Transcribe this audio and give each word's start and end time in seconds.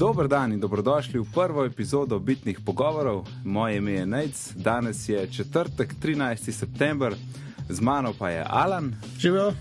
Dober 0.00 0.28
dan 0.28 0.52
in 0.52 0.60
dobrodošli 0.60 1.20
v 1.20 1.28
prvo 1.34 1.64
epizodo 1.64 2.18
Bitnih 2.18 2.60
pogovorov. 2.64 3.26
Moje 3.44 3.76
ime 3.76 3.92
je 3.92 4.06
Nec, 4.06 4.52
danes 4.56 5.08
je 5.08 5.26
četrtek, 5.32 5.94
13. 6.02 6.52
september, 6.52 7.14
z 7.68 7.80
mano 7.80 8.14
pa 8.18 8.30
je 8.30 8.44
Alan 8.48 8.94
Živijo. 9.18 9.52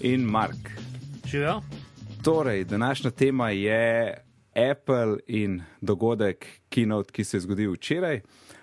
in 0.00 0.20
Mark. 0.20 0.70
Živijo? 1.26 1.60
Torej, 2.22 2.64
današnja 2.64 3.10
tema 3.10 3.50
je 3.50 4.14
Apple 4.70 5.16
in 5.26 5.62
dogodek 5.80 6.46
Keynote, 6.70 7.10
ki 7.10 7.24
se 7.24 7.36
je 7.36 7.40
zgodil 7.40 7.72
včeraj. 7.72 8.20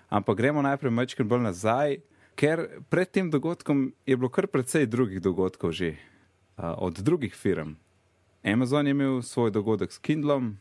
Ampak 0.09 0.38
gremo 0.38 0.61
najprej 0.61 0.91
malo 0.91 1.07
bolj 1.23 1.41
nazaj, 1.41 1.97
ker 2.36 2.67
pred 2.89 3.11
tem 3.11 3.31
dogodkom 3.31 3.93
je 4.05 4.17
bilo 4.17 4.29
kar 4.29 4.47
precej 4.47 4.86
drugih 4.86 5.21
dogodkov 5.21 5.71
že 5.71 5.89
uh, 5.89 6.63
od 6.77 6.99
drugih 6.99 7.36
firm. 7.36 7.75
Amazon 8.43 8.88
je 8.88 8.91
imel 8.91 9.22
svoj 9.22 9.52
dogodek 9.52 9.91
s 9.91 9.98
Kindlom, 9.98 10.58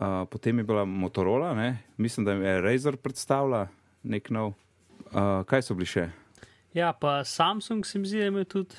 uh, 0.00 0.24
potem 0.30 0.58
je 0.58 0.64
bila 0.64 0.84
Motorola, 0.84 1.54
ne? 1.54 1.78
mislim, 1.96 2.24
da 2.24 2.32
je 2.32 2.60
Razer 2.60 2.96
predstavila 2.96 3.68
nek 4.02 4.30
nov. 4.30 4.54
Uh, 5.06 5.44
kaj 5.46 5.62
so 5.62 5.74
bili 5.74 5.86
še? 5.86 6.08
Ja, 6.74 6.92
pa 6.92 7.24
Samsung 7.24 7.86
se 7.86 7.98
mi 7.98 8.08
zdi, 8.08 8.20
da 8.20 8.30
imel 8.32 8.44
tudi, 8.44 8.76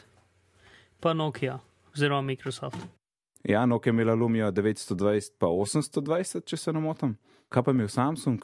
pa 0.99 1.13
Nokia, 1.13 1.59
oziroma 1.95 2.21
Microsoft. 2.21 2.77
Ja, 3.47 3.65
Nokia 3.65 3.91
je 3.91 3.95
imela 3.95 4.13
Lumio 4.13 4.51
920 4.51 5.37
pa 5.39 5.47
820, 5.47 6.45
če 6.45 6.57
se 6.57 6.73
ne 6.73 6.83
motim. 6.83 7.15
Kaj 7.49 7.63
pa 7.63 7.71
je 7.71 7.79
imel 7.79 7.87
Samsung? 7.89 8.43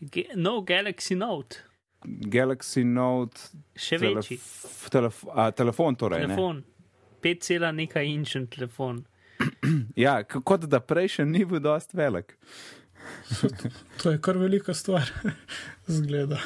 Ge 0.00 0.28
no 0.36 0.60
Galaxy 0.62 1.16
Note, 1.18 1.64
Galaxy 2.04 2.84
Note, 2.84 3.40
še 3.74 3.98
telef 3.98 4.22
večji. 4.22 4.38
telef 4.92 5.24
a, 5.34 5.50
telefon. 5.50 5.96
Torej, 5.98 6.26
ne? 6.28 6.36
Telefon, 6.36 6.62
5, 7.24 7.72
nekaj 7.74 8.06
inčen 8.06 8.46
telefon. 8.46 9.02
Ja, 9.96 10.20
kot 10.24 10.66
da 10.70 10.80
prej 10.80 11.18
še 11.18 11.26
ni 11.26 11.44
bil 11.48 11.62
dost 11.62 11.94
velik. 11.96 12.36
To 14.02 14.12
je 14.12 14.20
kar 14.22 14.38
velika 14.38 14.74
stvar, 14.74 15.10
zgleda. 15.98 16.40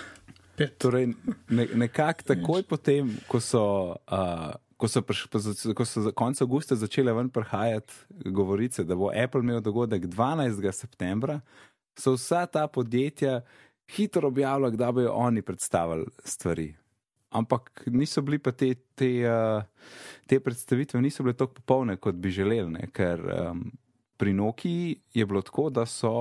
Pet. 0.56 0.76
Torej, 0.82 1.08
ne, 1.48 1.66
nekako 1.74 2.28
takoj 2.34 2.64
potem, 2.68 3.08
ko 3.28 3.40
so, 3.40 3.64
uh, 4.12 4.52
ko 4.76 4.88
so, 4.88 5.02
priš, 5.06 5.24
ko 5.74 5.86
so 5.88 6.04
za 6.04 6.12
konec 6.16 6.42
avgusta 6.44 6.76
začele 6.76 7.14
ven 7.16 7.30
prihajati 7.32 8.28
govorice, 8.30 8.84
da 8.84 8.98
bo 8.98 9.10
Apple 9.16 9.40
imel 9.40 9.62
dogodek 9.64 10.06
12. 10.12 10.68
septembra, 10.76 11.40
so 11.98 12.14
vsa 12.18 12.44
ta 12.46 12.66
podjetja 12.68 13.40
hitro 13.96 14.28
objavila, 14.28 14.70
kdaj 14.70 14.92
bojo 14.92 15.16
oni 15.24 15.42
predstavili 15.42 16.06
stvari. 16.24 16.68
Ampak 17.32 17.86
niso 17.86 18.22
bili 18.22 18.38
pa 18.38 18.52
te, 18.52 18.74
te, 18.94 19.08
uh, 19.24 19.62
te 20.28 20.40
predstavitve, 20.40 21.00
niso 21.00 21.24
bile 21.24 21.36
tako 21.36 21.60
popolne, 21.60 21.96
kot 21.96 22.18
bi 22.20 22.30
želeli, 22.30 22.68
ne? 22.74 22.88
ker 22.92 23.22
um, 23.24 23.64
pri 24.20 24.34
Nokiji 24.36 24.96
je 25.14 25.26
bilo 25.26 25.42
tako, 25.42 25.70
da 25.70 25.86
so 25.86 26.12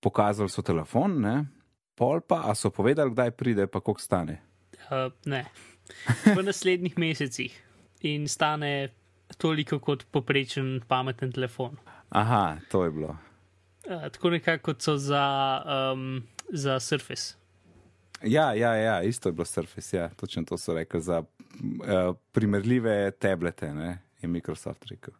pokazali 0.00 0.48
so 0.48 0.64
telefon, 0.64 1.20
ne? 1.20 1.36
pol 1.94 2.24
pa, 2.26 2.42
a 2.50 2.54
so 2.58 2.72
povedali, 2.74 3.12
kdaj 3.12 3.30
pride, 3.36 3.66
pa 3.66 3.80
koliko 3.80 4.02
stane. 4.02 4.40
Uh, 4.88 5.12
ne, 5.26 5.44
v 6.24 6.42
naslednjih 6.42 6.98
mesecih 6.98 7.54
in 8.04 8.28
stane 8.28 8.88
toliko 9.38 9.78
kot 9.78 10.04
poprečen 10.10 10.80
pameten 10.88 11.32
telefon. 11.32 11.76
Aha, 12.10 12.58
to 12.70 12.84
je 12.84 12.90
bilo. 12.90 13.16
Uh, 13.84 14.08
tako 14.12 14.30
nekako 14.30 14.72
kot 14.72 14.82
so 14.82 14.96
za, 14.96 15.24
um, 15.92 16.22
za 16.48 16.80
Surface. 16.80 17.36
Ja, 18.24 18.54
ja, 18.54 18.74
ja, 18.74 19.02
isto 19.02 19.28
je 19.28 19.32
bilo 19.32 19.44
Surface, 19.44 19.96
ja, 19.96 20.08
točno 20.08 20.44
to 20.44 20.58
so 20.58 20.74
rekli 20.74 21.00
za 21.00 21.18
uh, 21.20 22.16
primerljive 22.32 23.10
tablete, 23.10 23.74
ne? 23.74 23.98
je 24.22 24.28
Microsoft 24.28 24.86
rekel. 24.86 25.14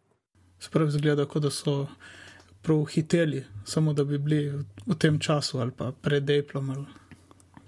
Sprav 0.59 0.89
zgleda, 0.89 1.25
kot 1.25 1.43
da 1.43 1.49
so 1.49 1.87
prav 2.61 2.85
hiteli, 2.85 3.43
samo 3.65 3.93
da 3.93 4.03
bi 4.03 4.17
bili 4.17 4.63
v, 4.85 4.95
tem 4.99 5.19
času 5.19 5.59
ali 5.59 5.71
pa 5.71 5.91
pred 6.01 6.29
Appleom 6.29 6.69
ali, 6.69 6.85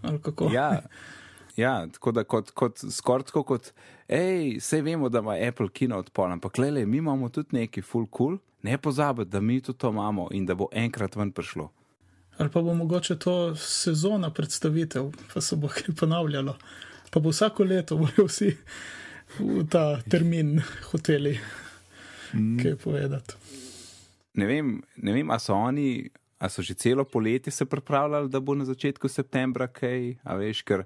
ali 0.02 0.22
kako. 0.22 0.50
Ja, 0.54 0.82
ja 1.64 1.88
tako 1.94 2.12
da 2.12 2.24
kot, 2.24 2.52
kot, 2.52 2.82
skoraj 2.92 3.30
tako 3.30 3.44
kot, 3.44 3.72
hej, 4.08 4.58
vse 4.58 4.82
vemo, 4.82 5.10
da 5.10 5.20
ima 5.20 5.38
Apple 5.48 5.70
kino 5.70 6.00
odpol, 6.00 6.32
ampak 6.32 6.58
le, 6.58 6.86
mi 6.86 6.98
imamo 6.98 7.30
tudi 7.30 7.56
neki 7.58 7.82
full 7.82 8.08
cool, 8.18 8.38
ne 8.64 8.78
pozabiti, 8.78 9.30
da 9.30 9.42
mi 9.42 9.62
tudi 9.62 9.78
to 9.78 9.90
imamo 9.90 10.28
in 10.32 10.46
da 10.46 10.56
bo 10.56 10.70
enkrat 10.72 11.16
ven 11.16 11.32
prišlo. 11.32 11.70
Ali 12.38 12.50
pa 12.54 12.62
bo 12.62 12.74
mogoče 12.74 13.18
to 13.20 13.56
sezona 13.56 14.30
predstavitev, 14.30 15.12
pa 15.34 15.42
se 15.42 15.56
bo 15.56 15.68
kaj 15.68 15.96
ponavljalo. 16.00 16.58
Pa 17.12 17.20
bo 17.20 17.30
vsako 17.30 17.64
leto 17.64 17.98
bojo 18.02 18.28
vsi 18.28 18.52
v 19.40 19.66
ta 19.70 20.02
termin 20.10 20.62
hoteli 20.92 21.40
kaj 22.62 22.76
povedati. 22.84 23.34
Ne 24.34 24.46
vem, 24.46 24.82
ne 24.96 25.14
vem 25.14 25.32
a 25.32 25.40
so 25.40 25.56
oni, 25.56 26.10
a 26.38 26.50
so 26.50 26.62
že 26.62 26.74
celo 26.74 27.04
poletje 27.04 27.52
se 27.52 27.66
pripravljali, 27.66 28.30
da 28.30 28.40
bo 28.40 28.56
na 28.56 28.66
začetku 28.66 29.10
septembra 29.10 29.68
kaj, 29.68 30.16
a 30.24 30.36
veš, 30.38 30.62
ker 30.62 30.86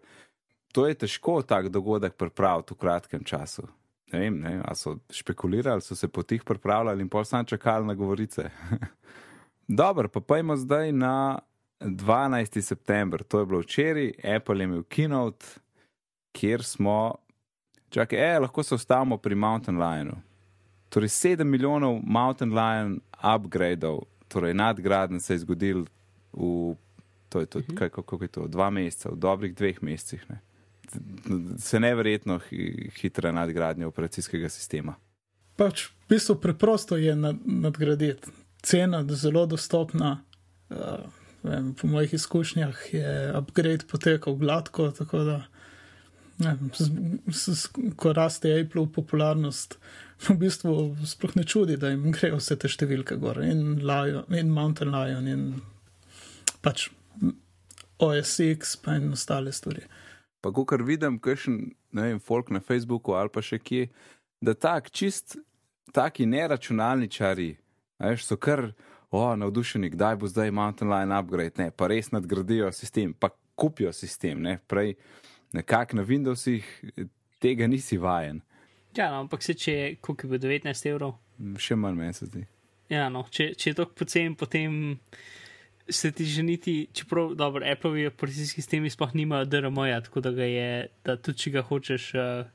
to 0.72 0.88
je 0.88 0.96
težko 0.96 1.42
tak 1.42 1.70
dogodek 1.70 2.16
pripraviti 2.16 2.74
v 2.74 2.78
kratkem 2.78 3.24
času. 3.24 3.68
Ne 4.14 4.20
vem, 4.20 4.40
ne 4.40 4.62
a 4.64 4.76
so 4.76 4.98
špekulirali, 5.12 5.82
so 5.82 5.96
se 5.96 6.08
po 6.08 6.24
tih 6.24 6.44
pripravljali 6.44 7.02
in 7.02 7.10
pol 7.10 7.26
sam 7.26 7.46
čakali 7.46 7.88
na 7.88 7.94
govorice. 7.94 8.50
Dobro, 9.74 10.08
pa 10.08 10.20
pojmo 10.20 10.56
zdaj 10.56 10.92
na 10.92 11.40
12. 11.80 12.62
september, 12.62 13.24
to 13.24 13.40
je 13.40 13.46
bilo 13.46 13.60
včeraj, 13.60 14.12
Apple 14.36 14.60
je 14.60 14.64
imel 14.64 14.84
keynote, 14.84 15.46
kjer 16.32 16.64
smo, 16.64 17.16
čakaj, 17.90 18.36
e, 18.36 18.40
lahko 18.40 18.64
se 18.64 18.76
ustavimo 18.76 19.18
pri 19.18 19.36
Mountain 19.36 19.78
Lionu. 19.78 20.18
Torej, 20.90 21.08
7 21.08 21.44
milijonov 21.44 22.00
Mountain 22.04 22.54
Lion 22.54 23.00
upgradeov, 23.36 24.00
torej 24.28 24.54
nadgradnje 24.54 25.20
se 25.20 25.34
je 25.34 25.40
zgodil 25.40 25.86
v, 26.34 26.76
to 27.30 27.40
je 27.40 27.46
to, 27.46 27.60
-huh. 27.60 27.78
kaj, 27.78 27.90
kako 27.90 28.18
je 28.22 28.28
to, 28.28 28.48
dva 28.48 28.70
meseca, 28.70 29.10
v 29.10 29.16
dobrih 29.16 29.56
dveh 29.56 29.84
mesecih. 29.84 30.26
Ne. 30.30 30.40
Se 31.58 31.80
neverjetno 31.80 32.40
hi- 32.40 32.90
hitre 33.02 33.32
nadgradnje 33.32 33.86
operacijskega 33.86 34.50
sistema. 34.50 34.96
Pač 35.56 35.86
v 35.86 36.10
bistvu 36.10 36.36
preprosto 36.36 36.98
je 36.98 37.16
nad, 37.16 37.36
nadgraditi. 37.46 38.28
Cena 38.62 39.04
zelo 39.10 39.46
dostopna. 39.46 40.24
Uh, 40.70 40.78
vem, 41.44 41.74
po 41.74 41.88
mojih 41.88 42.14
izkušnjah 42.14 42.94
je 42.94 43.32
upgrade 43.36 43.88
potekal 43.90 44.36
gladko, 44.36 44.92
tako 44.92 45.24
da 45.28 45.38
ne, 46.38 46.58
s, 46.74 46.90
s, 47.28 47.48
s, 47.48 47.70
ko 47.96 48.14
raste 48.14 48.54
Apple 48.62 48.88
popularnost, 48.94 49.78
v 50.28 50.38
bistvu 50.38 50.74
sploh 51.06 51.36
ne 51.36 51.44
čudi, 51.44 51.78
da 51.78 51.90
jim 51.90 52.12
grejo 52.14 52.38
vse 52.40 52.58
te 52.62 52.70
številke 52.70 53.18
gor 53.22 53.42
in, 53.44 53.82
Lion, 53.82 54.26
in 54.38 54.52
Mountain 54.54 54.94
Lion 54.94 55.30
in 55.30 55.46
pač 56.62 56.90
OSX 58.02 58.78
in 58.96 59.12
ostale 59.18 59.54
stvari. 59.54 59.86
Pa, 60.42 60.50
ko 60.54 60.66
kar 60.66 60.82
vidim, 60.86 61.20
kakšen, 61.22 61.58
ne 61.98 62.08
vem, 62.08 62.20
folk 62.22 62.50
na 62.54 62.62
Facebooku 62.62 63.14
ali 63.18 63.30
pa 63.34 63.44
še 63.46 63.60
kje, 63.62 63.88
da 64.42 64.56
tak 64.58 64.90
čist, 64.90 65.38
taki 65.94 66.26
neračunalničari, 66.30 67.52
veš, 68.10 68.26
so 68.26 68.38
kar, 68.42 68.72
o, 69.12 69.24
navdušeni, 69.36 69.92
kdaj 69.94 70.16
bo 70.22 70.28
zdaj 70.28 70.52
Mountain 70.52 70.92
Lion 70.92 71.12
upgrade, 71.16 71.62
ne, 71.62 71.72
pa 71.72 71.88
res 71.92 72.12
nadgradijo 72.12 72.72
sistem, 72.74 73.14
pa 73.14 73.30
kupijo 73.56 73.94
sistem, 73.94 74.42
ne, 74.42 74.58
prej 74.68 74.96
nekako 75.54 76.00
na 76.00 76.08
Windowsih 76.08 76.64
eh, 76.96 77.10
tega 77.40 77.68
nisi 77.68 77.98
vajen, 77.98 78.42
Ja, 78.98 79.08
no, 79.12 79.22
ampak 79.24 79.44
se 79.44 79.56
če, 79.56 79.76
koliko 80.04 80.28
je 80.28 80.30
bilo 80.32 80.42
19 80.44 80.90
evrov, 80.92 81.14
še 81.64 81.78
manj 81.80 81.96
meni 81.96 82.16
se 82.16 82.28
zdi. 82.28 82.44
Ja, 82.92 83.06
no, 83.14 83.24
če, 83.32 83.54
če 83.56 83.72
je 83.72 83.78
to 83.78 83.86
pocen, 83.96 84.36
potem 84.36 84.98
se 85.88 86.12
ti 86.16 86.28
že 86.28 86.44
niti, 86.44 86.74
čeprav 86.96 87.32
dobro, 87.40 87.64
Appleovi 87.68 88.10
operacijski 88.10 88.60
sistemi 88.60 88.92
sploh 88.92 89.16
nimajo 89.16 89.48
DRM-ja, 89.48 90.02
tako 90.04 90.24
da 90.26 90.34
ga 90.36 90.48
je, 90.48 90.90
da 91.08 91.16
tudi 91.16 91.46
če 91.46 91.54
ga 91.56 91.64
hočeš 91.68 92.10
uh, 92.20 92.52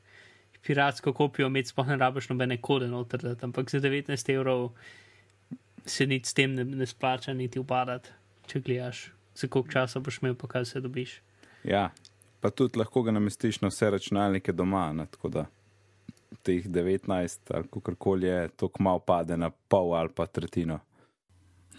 piratsko 0.67 1.15
kopijo 1.17 1.49
imeti, 1.49 1.73
sploh 1.73 1.89
ne 1.89 1.97
rabiš 2.01 2.29
nobene 2.35 2.61
kode 2.61 2.91
noter, 2.93 3.25
ampak 3.49 3.73
za 3.73 3.81
19 3.81 4.32
evrov 4.37 4.69
se 5.87 6.06
nič 6.06 6.27
s 6.27 6.35
tem 6.35 6.55
ne, 6.55 6.65
ne 6.65 6.87
splača 6.87 7.35
niti 7.35 7.61
upadati, 7.62 8.11
če 8.47 8.61
gledaš, 8.61 9.03
za 9.35 9.49
koliko 9.49 9.73
časa 9.73 10.00
boš 10.00 10.21
imel, 10.23 10.35
pa 10.38 10.49
kaj 10.50 10.65
se 10.65 10.81
dobiš. 10.81 11.21
Ja, 11.65 11.91
pa 12.41 12.50
tudi 12.50 12.79
lahko 12.79 13.03
ga 13.03 13.15
namestiš 13.15 13.61
na 13.61 13.71
vse 13.73 13.91
računalnike 13.91 14.53
doma, 14.53 14.93
ne, 14.93 15.06
tako 15.11 15.29
da 15.29 15.47
teh 16.43 16.67
19 16.67 17.55
ali 17.55 17.69
kakorkoli 17.73 18.27
je, 18.27 18.49
to 18.49 18.69
kmalo 18.69 18.99
pade 18.99 19.37
na 19.37 19.50
pol 19.50 19.94
ali 19.94 20.12
pa 20.15 20.27
tretjino. 20.27 20.81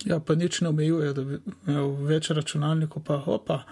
Ja, 0.05 0.19
pa 0.19 0.35
nič 0.35 0.61
ne 0.61 0.69
omejuje, 0.69 1.13
da 1.13 1.23
bi 1.23 1.39
imel 1.67 1.95
več 2.05 2.29
računalnikov, 2.29 3.03
pa 3.07 3.21
opa, 3.25 3.63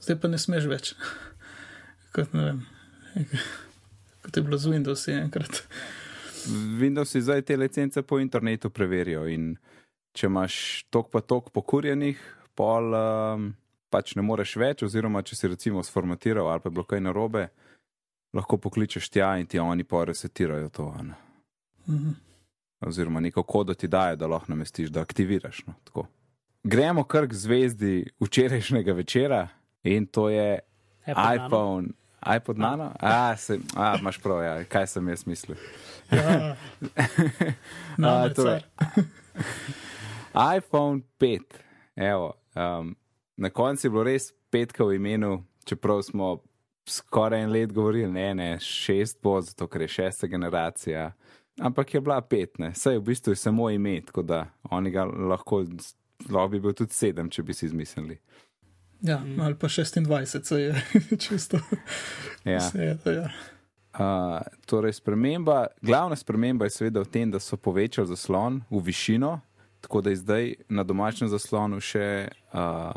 zdaj 0.00 0.20
pa 0.22 0.30
ne 0.32 0.38
smeš 0.40 0.68
več. 0.70 0.94
Kot, 2.14 2.32
ne 2.36 2.44
vem, 2.44 2.62
kot 4.22 4.36
je 4.36 4.42
bilo 4.44 4.58
z 4.60 4.72
Windowsi 4.72 5.14
enkrat. 5.16 5.62
Windows 6.80 7.16
zdaj 7.16 7.42
te 7.42 7.56
licence 7.56 8.02
po 8.02 8.18
internetu 8.18 8.70
preverijo 8.70 9.26
in 9.28 9.56
če 10.12 10.26
imaš 10.26 10.84
tok 10.90 11.10
pa 11.10 11.20
tok 11.20 11.50
pokurjenih, 11.54 12.18
pol 12.54 12.94
um, 12.94 13.52
pač 13.90 14.14
ne 14.16 14.24
moreš 14.24 14.56
več, 14.60 14.82
oziroma 14.86 15.22
če 15.22 15.36
si 15.36 15.48
recimo 15.48 15.82
sformatiral 15.82 16.48
ali 16.48 16.60
pa 16.60 16.68
je 16.68 16.74
bilo 16.76 16.84
kaj 16.88 17.00
narobe, 17.00 17.46
lahko 18.36 18.58
pokličeš 18.58 19.08
tja 19.12 19.34
in 19.40 19.46
ti 19.46 19.58
oni 19.58 19.84
pa 19.84 20.04
resetirajo 20.08 20.68
to. 20.68 20.92
ne. 21.02 21.14
Mhm. 21.88 22.10
oziroma 22.86 23.20
neko 23.20 23.42
kodo 23.42 23.74
ti 23.74 23.88
dajo, 23.88 24.16
da 24.16 24.26
lahko 24.26 24.52
namestiš, 24.52 24.88
da 24.90 25.00
aktiviraš. 25.00 25.66
No, 25.66 25.74
tako. 25.84 26.06
Gremo 26.64 27.04
kar 27.04 27.28
k 27.28 27.34
zvezdi 27.34 28.10
včerajšnjega 28.20 28.92
večera 28.92 29.48
in 29.82 30.06
to 30.06 30.28
je 30.30 30.58
Apple 31.06 31.58
Nano. 31.58 31.82
iPhone. 32.22 32.36
iPod 32.36 32.58
nano? 32.58 32.92
A, 33.00 33.36
se, 33.36 33.58
a, 33.76 33.96
imaš 34.00 34.18
prav, 34.18 34.42
ja. 34.44 34.64
kaj 34.64 34.86
sem 34.86 35.08
jaz 35.08 35.26
mislil. 35.26 35.56
Ja, 36.10 36.56
no, 38.02 38.08
A, 38.08 38.28
torej. 38.34 38.60
iPhone 40.58 41.02
5. 41.18 41.40
Evo, 41.96 42.32
um, 42.54 42.96
na 43.36 43.50
koncu 43.50 43.86
je 43.86 43.90
bilo 43.90 44.04
res 44.04 44.32
petka 44.50 44.84
v 44.84 44.96
imenu, 44.96 45.44
čeprav 45.64 46.02
smo 46.02 46.38
skoraj 46.88 47.42
en 47.42 47.50
let 47.50 47.72
govorili, 47.72 48.12
ne, 48.12 48.34
ne, 48.34 48.58
šest 48.60 49.18
bo, 49.22 49.40
zato 49.40 49.66
ker 49.66 49.82
je 49.82 49.88
šesta 49.88 50.26
generacija. 50.26 51.12
Ampak 51.60 51.94
je 51.94 52.00
bila 52.00 52.20
pet, 52.20 52.58
ne, 52.58 52.74
saj 52.74 52.98
v 52.98 53.02
bistvu 53.02 53.32
je 53.32 53.36
samo 53.36 53.70
ime, 53.70 54.00
tako 54.00 54.22
da 54.22 54.46
oni 54.70 54.90
ga 54.90 55.04
lahko, 55.04 55.64
lahko 56.30 56.48
bi 56.48 56.60
bil 56.60 56.72
tudi 56.72 56.94
sedem, 56.94 57.30
če 57.30 57.42
bi 57.42 57.54
si 57.54 57.66
izmislili. 57.66 58.18
Ja, 59.02 59.22
ali 59.40 59.54
pa 59.54 59.68
26, 59.68 60.42
se 60.42 60.60
je 60.60 60.82
čisto. 61.28 61.58
Ja. 62.44 62.58
Vse, 62.58 62.96
ja. 63.06 63.30
Uh, 63.98 64.40
torej, 64.66 64.92
sprememba, 64.92 65.66
glavna 65.82 66.16
sprememba 66.16 66.64
je 66.64 66.70
seveda 66.70 67.02
v 67.02 67.10
tem, 67.10 67.30
da 67.30 67.40
so 67.40 67.56
povečali 67.56 68.06
zaslon 68.08 68.62
v 68.70 68.80
višino, 68.80 69.40
tako 69.80 70.00
da 70.00 70.10
je 70.10 70.16
zdaj 70.16 70.54
na 70.68 70.84
domačem 70.86 71.28
zaslonu 71.28 71.80
še, 71.80 72.30
uh, 72.54 72.94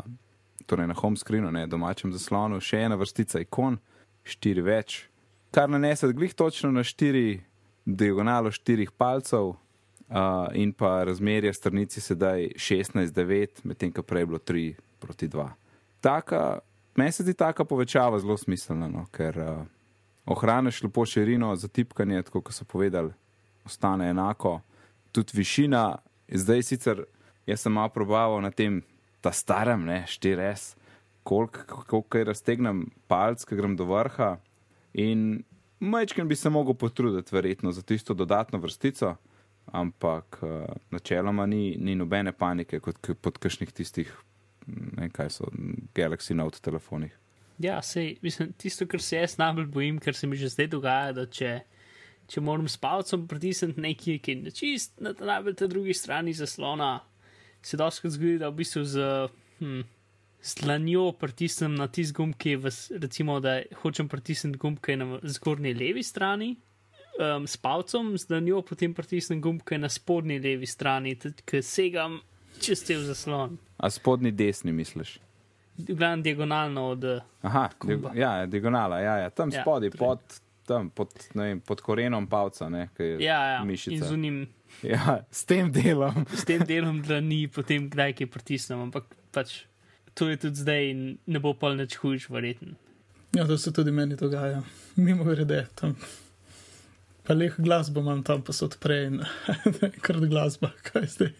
torej 0.66 0.86
na 0.86 0.94
home 0.94 1.18
screenu, 1.18 1.50
ne 1.52 1.66
domačem 1.66 2.14
zaslonu, 2.14 2.62
še 2.62 2.86
ena 2.86 2.96
vrstica 2.96 3.42
ikon, 3.42 3.76
štiri 4.24 4.62
več, 4.62 5.02
kar 5.50 5.68
nanese 5.68 6.08
glih 6.14 6.34
točno 6.34 6.70
na 6.70 6.86
štiri 6.86 7.42
diagonalo 7.84 8.50
štirih 8.54 8.94
palcev. 8.94 9.56
Uh, 10.06 10.46
in 10.54 10.70
pa 10.70 11.00
razmerje 11.02 11.50
stranici 11.52 12.00
sedaj 12.00 12.52
16-9, 12.54 13.64
medtem 13.66 13.90
ko 13.90 14.04
prej 14.06 14.22
je 14.22 14.26
bilo 14.30 14.38
3 14.38 14.66
proti 15.02 15.26
2. 15.28 15.65
Taka, 16.06 16.58
meni 16.94 17.12
se 17.12 17.24
zdi 17.26 17.34
taka 17.34 17.64
povečava 17.66 18.18
zelo 18.22 18.36
smiselna, 18.38 18.86
no, 18.86 19.08
ker 19.10 19.38
uh, 19.42 19.64
ohraniš 20.30 20.84
lepo 20.86 21.02
širino 21.06 21.50
za 21.58 21.68
tipkanje, 21.68 22.22
tako 22.28 22.44
kot 22.46 22.54
so 22.54 22.64
povedali, 22.64 23.10
ostane 23.66 24.12
enako. 24.14 24.60
Tudi 25.12 25.34
višina, 25.34 25.96
zdaj 26.30 26.62
sicer 26.62 27.02
jaz 27.46 27.62
sem 27.62 27.72
malo 27.72 27.88
probaval 27.94 28.42
na 28.42 28.50
tem, 28.50 28.82
ta 29.20 29.32
starem, 29.32 29.86
ne, 29.86 30.04
4S, 30.06 30.74
koliko 31.26 31.82
kolik 31.86 32.26
raztegnem 32.28 32.86
palc, 33.10 33.44
ki 33.46 33.58
grem 33.58 33.76
do 33.78 33.86
vrha. 33.90 34.36
In 34.94 35.42
majčken 35.80 36.28
bi 36.28 36.36
se 36.36 36.50
mogel 36.50 36.74
potruditi, 36.74 37.34
verjetno, 37.34 37.72
za 37.72 37.82
tisto 37.82 38.14
dodatno 38.14 38.58
vrstico, 38.62 39.16
ampak 39.66 40.38
uh, 40.42 40.62
načeloma 40.90 41.46
ni, 41.46 41.76
ni 41.78 41.94
nobene 41.98 42.32
panike 42.32 42.80
kot 42.80 43.10
pod 43.20 43.38
kakšnih 43.42 43.72
tistih, 43.74 44.12
ne 44.66 45.06
vem 45.06 45.12
kaj 45.14 45.30
so, 45.38 45.48
Galaxy 45.94 46.34
Note 46.34 46.60
telefonih. 46.62 47.14
Ja, 47.58 47.80
sej, 47.82 48.18
mislim, 48.22 48.52
tisto, 48.58 48.84
kar 48.86 49.00
se 49.00 49.16
jaz 49.16 49.38
najbolj 49.40 49.66
bojim, 49.72 49.98
kar 49.98 50.14
se 50.14 50.26
mi 50.26 50.36
že 50.36 50.50
zdaj 50.52 50.68
dogaja, 50.74 51.12
da 51.16 51.24
če, 51.26 51.52
če 52.28 52.40
moram 52.44 52.68
s 52.68 52.76
palcem 52.76 53.24
pritisniti 53.28 53.80
nekaj, 53.80 54.18
ki 54.20 54.34
je 54.44 54.52
čist 54.58 55.00
na 55.00 55.14
najbolj 55.16 55.56
te 55.56 55.68
drugi 55.72 55.94
strani 55.96 56.34
zaslona, 56.36 56.98
se 57.64 57.78
doskrat 57.80 58.12
zgodi, 58.12 58.38
da 58.42 58.50
v 58.52 58.60
bistvu 58.60 58.84
z, 58.84 59.06
hm, 59.62 59.80
z 60.42 60.60
dlanjo 60.60 61.08
pritisnem 61.18 61.74
na 61.74 61.88
tisti 61.88 62.14
gumb, 62.14 62.36
ki 62.38 62.54
je 62.54 62.60
v, 62.60 62.72
recimo, 63.02 63.40
da 63.40 63.58
hočem 63.80 64.10
pritisniti 64.12 64.60
gumb, 64.60 64.82
ki 64.82 64.94
je 64.94 65.00
na 65.00 65.20
zgornji 65.24 65.74
levi 65.74 66.04
strani. 66.06 66.54
Um, 67.16 67.46
s 67.48 67.56
palcem, 67.56 68.12
z 68.20 68.28
dlanjo 68.28 68.60
potem 68.68 68.92
pritisnem 68.94 69.40
gumb, 69.40 69.64
ki 69.64 69.78
je 69.78 69.84
na 69.86 69.88
spodnji 69.88 70.36
levi 70.44 70.68
strani, 70.68 71.16
ki 71.16 71.62
segam 71.64 72.20
čez 72.60 72.84
cel 72.84 73.00
zaslon. 73.08 73.56
A 73.76 73.90
spodnji 73.90 74.30
desni 74.32 74.72
misliš? 74.72 75.18
V 75.78 75.92
glavnem 75.92 76.22
diagonalno 76.22 76.86
od. 76.88 77.04
eh, 77.04 77.20
Aha, 77.42 77.68
Gumba. 77.80 78.10
di, 78.10 78.18
ja, 78.18 78.46
diagonala, 78.46 78.98
ja, 78.98 79.16
ja. 79.18 79.30
tam 79.30 79.50
Ja, 79.50 79.60
spodaj, 79.60 79.90
torej. 79.90 79.98
pod, 80.00 80.20
tam, 80.64 80.90
pod, 80.90 81.08
ne 81.34 81.42
vem, 81.44 81.60
pod 81.60 81.80
korenom 81.80 82.26
palca, 82.26 82.68
ne, 82.68 82.88
ki 82.96 83.02
je 83.04 83.18
Ja, 83.20 83.44
ja, 83.46 83.58
in 83.60 83.66
mišica. 83.66 84.04
z 84.04 84.12
unim. 84.12 84.46
Ja, 84.82 85.20
s 85.30 85.44
tem 85.44 85.68
delom. 85.70 86.24
s 86.32 86.44
tem 86.44 86.60
delom 86.60 87.02
dlani, 87.02 87.48
potem 87.48 87.88
kdaj 87.88 88.12
kaj 88.14 88.26
pritisnem, 88.28 88.80
ampak 88.80 89.04
pač 89.30 89.64
to 90.12 90.26
je 90.26 90.36
tudi 90.38 90.56
zdaj 90.56 90.82
in 90.86 91.00
ne 91.26 91.38
bo 91.38 91.52
pol 91.52 91.76
nič 91.76 91.96
hujš, 91.96 92.30
verjetno. 92.30 92.72
ja, 93.32 93.44
to 93.44 93.58
se 93.58 93.68
tudi 93.70 93.90
meni 93.90 94.16
dogaja. 94.16 94.62
Mimo 94.96 95.24
grede, 95.24 95.66
tam. 95.74 95.92
Pa 97.22 97.34
leh 97.34 97.52
glasbo 97.52 98.00
imam 98.00 98.22
tam, 98.22 98.40
pa 98.40 98.52
se 98.52 98.64
odpre 98.64 98.96
in 99.04 99.20
krat 100.00 100.24
glasba, 100.24 100.72
kaj 100.82 101.04
zdaj. 101.06 101.32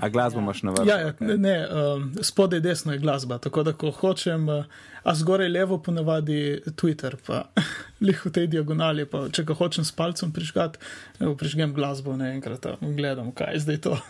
A 0.00 0.08
glasbo 0.08 0.40
imaš 0.40 0.62
na 0.62 0.72
vrhu? 0.72 0.88
Ja, 0.88 0.96
ja, 0.98 1.12
ne, 1.20 1.36
ne 1.36 1.54
um, 1.62 2.12
spodaj 2.22 2.60
desno 2.60 2.92
je 2.92 2.98
glasba, 2.98 3.38
tako 3.38 3.62
da 3.62 3.72
ko 3.72 3.90
hočem, 3.90 4.48
uh, 4.48 4.64
a 5.02 5.14
zgoraj 5.14 5.48
levo 5.48 5.78
ponavadi 5.78 6.38
Twitter, 6.72 7.16
pa 7.16 7.44
lih 8.00 8.26
v 8.26 8.30
tej 8.30 8.46
diagonali, 8.48 9.06
pa 9.06 9.28
če 9.28 9.44
ga 9.44 9.54
hočem 9.54 9.84
s 9.84 9.92
palcem 9.92 10.32
prižgati, 10.32 10.78
prižgem 11.18 11.74
glasbo 11.74 12.16
naenkrat, 12.16 12.66
a 12.66 12.76
gledam, 12.82 13.30
kaj 13.32 13.52
je 13.52 13.60
zdaj 13.60 13.78
to. 13.80 13.94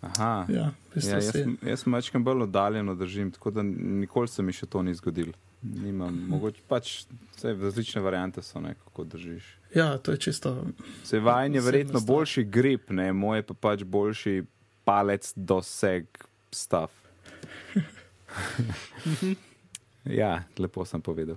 Aha. 0.00 0.46
ja, 0.48 0.70
Ja, 0.94 1.14
jaz, 1.14 1.30
se- 1.30 1.46
jaz 1.62 1.86
mačkam 1.86 2.24
bolj 2.24 2.42
oddaljeno 2.42 2.94
držim, 2.94 3.30
tako 3.30 3.50
da 3.50 3.62
nikoli 3.62 4.28
se 4.28 4.42
mi 4.42 4.52
še 4.52 4.66
to 4.66 4.82
ni 4.82 4.94
zgodilo. 4.94 5.32
Nimam, 5.62 6.24
mogoče 6.28 6.60
pač 6.68 7.04
vse 7.36 7.52
različne 7.52 8.00
variante 8.00 8.42
so, 8.42 8.60
ne, 8.60 8.74
kako 8.74 9.04
držiš. 9.04 9.44
ja, 9.74 9.98
to 9.98 10.12
je 10.12 10.18
čisto. 10.18 10.64
Se 11.04 11.20
vajen 11.20 11.54
je 11.54 11.60
verjetno 11.60 12.00
boljši 12.00 12.44
grip, 12.44 12.90
ne, 12.90 13.12
moj 13.12 13.38
je 13.38 13.42
pa 13.42 13.54
pač 13.54 13.82
boljši 13.82 14.42
palec 14.84 15.32
doseg 15.36 16.06
stav. 16.52 16.88
ja, 20.20 20.42
lepo 20.58 20.84
sem 20.84 21.02
povedal. 21.02 21.36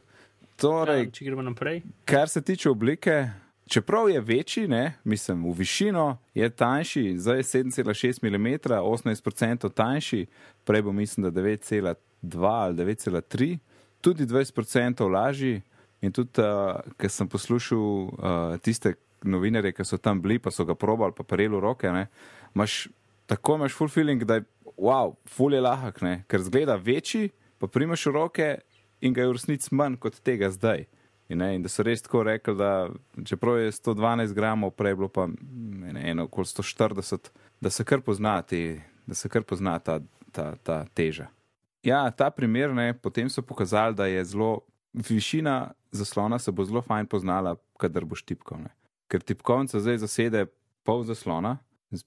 Torej, 0.61 1.05
Ja, 1.05 1.11
če 1.11 1.25
gremo 1.25 1.41
naprej. 1.41 1.81
Kar 2.05 2.29
se 2.29 2.41
tiče 2.41 2.69
oblike, 2.69 3.29
čeprav 3.65 4.09
je 4.09 4.21
večji, 4.21 4.67
ne, 4.67 4.93
mislim, 5.03 5.41
v 5.49 5.55
višino 5.57 6.17
je 6.37 6.49
tanjši, 6.49 7.17
zdaj 7.17 7.37
je 7.37 7.43
7,6 7.43 8.21
mm, 8.21 8.47
18% 8.69 9.73
tanjši, 9.73 10.25
prej 10.63 10.81
bo 10.81 10.93
mislim, 10.93 11.23
da 11.23 11.41
9,2 11.41 12.45
ali 12.45 12.75
9,3, 12.75 13.57
tudi 14.01 14.25
20% 14.25 15.07
lažji. 15.11 15.61
In 16.01 16.09
tudi, 16.09 16.41
uh, 16.41 16.81
ker 16.97 17.11
sem 17.13 17.27
poslušal 17.29 17.77
uh, 17.77 18.55
tiste 18.65 18.95
novinarje, 19.23 19.73
ki 19.77 19.85
so 19.85 19.99
tam 20.01 20.21
bili, 20.21 20.39
pa 20.41 20.51
so 20.51 20.65
ga 20.65 20.75
probali, 20.75 21.13
pa 21.13 21.23
prejeli 21.23 21.59
roke, 21.61 21.91
ne, 21.93 22.07
imaš, 22.55 22.87
tako 23.29 23.59
imaš 23.59 23.75
full 23.77 23.89
feeling, 23.89 24.23
da 24.25 24.39
je 24.39 24.45
wow, 24.81 25.13
full 25.29 25.53
je 25.53 25.61
lahak, 25.61 26.01
ne, 26.01 26.23
ker 26.27 26.41
zgleda 26.41 26.75
večji, 26.75 27.29
pa 27.61 27.67
primaš 27.67 28.05
roke 28.09 28.55
in 29.01 29.13
ga 29.13 29.21
je 29.21 29.29
v 29.29 29.37
resnici 29.37 29.75
manj 29.75 29.99
kot 30.01 30.17
tega 30.25 30.49
zdaj. 30.49 30.87
In, 31.29 31.39
ne, 31.39 31.53
in 31.55 31.63
da 31.63 31.69
so 31.71 31.83
res 31.85 32.01
tako 32.03 32.25
rekli, 32.27 32.55
da 32.59 32.89
čeprav 33.25 33.61
je 33.61 33.71
112 33.71 34.33
gramov, 34.35 34.73
prej 34.75 34.97
bilo 34.99 35.07
pa 35.07 35.29
ne, 35.29 36.01
eno 36.11 36.25
okoli 36.27 36.49
140, 36.49 37.29
da 37.61 37.69
se 37.69 37.85
kar 37.87 38.01
pozna, 38.01 38.41
te, 38.41 38.81
da 39.05 39.15
se 39.15 39.29
kar 39.29 39.45
pozna 39.47 39.77
ta, 39.79 40.01
ta, 40.31 40.55
ta 40.63 40.81
teža. 40.93 41.29
Ja, 41.83 42.05
ta 42.11 42.29
primer, 42.29 42.73
ne, 42.73 42.93
potem 42.93 43.29
so 43.29 43.41
pokazali, 43.41 43.95
da 43.95 44.05
je 44.05 44.25
zelo 44.25 44.59
višina 44.93 45.73
zaslona 45.91 46.39
se 46.39 46.51
bo 46.51 46.65
zelo 46.65 46.81
fajn 46.81 47.05
poznala, 47.05 47.55
kadar 47.77 48.05
boš 48.05 48.23
tipkal. 48.23 48.59
Ne. 48.63 48.71
Ker 49.11 49.21
tipkovnica 49.21 49.79
zdaj 49.79 50.01
zasede 50.05 50.45
pol 50.87 51.03
zaslona, 51.03 51.57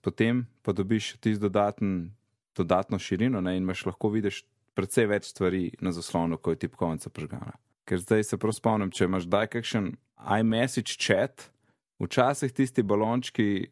potem 0.02 0.46
pa 0.62 0.72
dobiš 0.72 1.14
tisto 1.20 1.48
dodaten, 1.48 2.14
dodatno 2.56 2.98
širino 2.98 3.40
ne, 3.40 3.56
in 3.56 3.62
imaš 3.62 3.84
lahko 3.86 4.08
vidiš 4.14 4.44
precej 4.74 5.06
več 5.10 5.28
stvari 5.30 5.68
na 5.80 5.92
zaslonu, 5.92 6.38
ko 6.38 6.54
je 6.54 6.64
tipkovnica 6.64 7.10
prižgana. 7.10 7.58
Ker 7.84 8.00
zdaj 8.00 8.24
se 8.24 8.38
prav 8.40 8.54
spomnim, 8.56 8.90
če 8.90 9.04
imaš 9.04 9.28
daj 9.28 9.50
kakšen 9.58 9.92
iMessage 10.40 10.96
chat, 10.96 11.50
včasih 12.00 12.52
tisti 12.52 12.82
balončki 12.82 13.68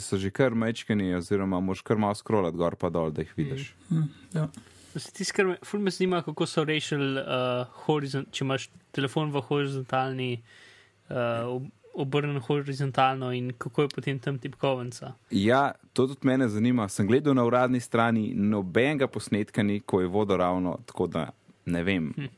so 0.00 0.18
že 0.20 0.30
kar 0.30 0.54
mečkani, 0.56 1.14
oziroma 1.16 1.60
moš 1.60 1.82
kar 1.84 1.98
malo 2.00 2.14
scrollati 2.16 2.56
gor 2.60 2.76
pa 2.76 2.90
dol, 2.92 3.12
da 3.12 3.24
jih 3.24 3.32
vidiš. 3.36 3.72
Hm, 3.88 4.06
ja. 4.36 4.48
Tiskar 4.94 5.46
me, 5.46 5.56
ful 5.64 5.80
me 5.80 5.90
zanima, 5.90 6.22
kako 6.22 6.46
so 6.46 6.64
rešili, 6.64 7.18
uh, 7.18 7.66
horizont, 7.84 8.28
če 8.30 8.44
imaš 8.44 8.68
telefon 8.92 9.32
v 9.32 9.40
horizontalni, 9.40 10.42
uh, 11.08 11.16
ob- 11.48 11.70
obrnjen 11.94 12.40
horizontalno 12.40 13.32
in 13.32 13.52
kako 13.58 13.82
je 13.82 13.88
potem 13.88 14.18
tam 14.18 14.38
tipkovnica. 14.38 15.12
Ja, 15.30 15.60
to 15.92 16.06
tudi 16.06 16.26
mene 16.26 16.48
zanima. 16.48 16.88
Sem 16.88 17.06
gledal 17.06 17.34
na 17.34 17.44
uradni 17.44 17.80
strani, 17.80 18.32
nobenega 18.34 19.06
posnetka 19.06 19.62
ni, 19.62 19.80
ko 19.80 20.00
je 20.00 20.06
vodo 20.06 20.36
ravno, 20.36 20.78
tako 20.86 21.06
da 21.06 21.28
ne 21.64 21.82
vem. 21.82 22.12
Hm. 22.16 22.30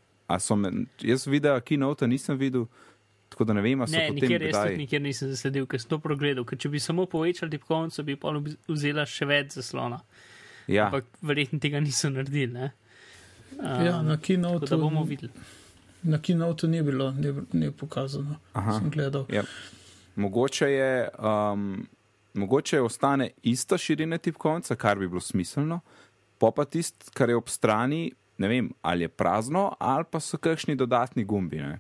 Me, 0.57 0.71
jaz 1.01 1.27
videl, 1.27 1.61
kinota 1.61 2.07
nisem 2.07 2.39
videl, 2.39 2.67
tako 3.29 3.45
da 3.45 3.53
ne 3.53 3.63
vem, 3.63 3.81
a 3.81 3.87
so 3.87 3.93
Ne, 3.93 4.09
potem 4.09 4.15
nikjer 4.23 4.43
jaz 4.43 4.51
kdaj. 4.51 4.69
tudi 4.69 4.77
nikjer 4.77 5.03
nisem 5.03 5.29
zasledil, 5.31 5.67
ker 5.67 5.81
sem 5.81 5.89
to 5.89 5.99
pregledal, 5.99 6.45
ker 6.45 6.59
če 6.59 6.69
bi 6.69 6.81
samo 6.81 7.07
povečali 7.07 7.51
tipkovnico, 7.51 8.03
bi 8.03 8.17
pa 8.17 8.33
vzela 8.69 9.07
še 9.07 9.27
več 9.27 9.57
zaslona. 9.57 10.01
Ja, 10.67 10.87
Ampak 10.87 11.05
verjetno 11.23 11.59
tega 11.63 11.81
niso 11.81 12.11
naredili. 12.11 12.53
Ne? 12.53 12.73
Um, 13.59 13.87
ja, 13.87 14.03
na 14.03 14.17
tako 14.17 14.67
da 14.67 14.77
bomo 14.77 15.05
videli. 15.05 15.33
na 16.03 16.19
keynote 16.19 16.69
ni 16.69 16.83
bilo, 16.83 17.11
ni, 17.13 17.35
ni 17.53 17.71
pokazano. 17.71 18.37
Aha. 18.53 18.79
Sem 18.79 18.91
gledal. 18.91 19.27
ja. 19.29 19.43
mogoče 20.17 20.67
je, 20.67 21.09
um, 21.19 21.87
mogoče 22.35 22.81
ostane 22.81 23.31
ista 23.43 23.79
širina 23.79 24.19
tipkovnice, 24.19 24.77
kar 24.77 24.99
bi 24.99 25.09
bilo 25.09 25.21
smiselno, 25.21 25.81
pa 26.39 26.51
pa 26.51 26.65
tisto, 26.65 27.11
kar 27.15 27.31
je 27.31 27.37
ob 27.37 27.49
strani, 27.49 28.13
ne 28.39 28.49
vem, 28.49 28.71
ali 28.83 29.05
je 29.05 29.09
prazno, 29.09 29.73
ali 29.79 30.05
pa 30.11 30.21
so 30.21 30.39
kakšni 30.39 30.77
dodatni 30.77 31.25
gumbi, 31.25 31.57
ne? 31.57 31.79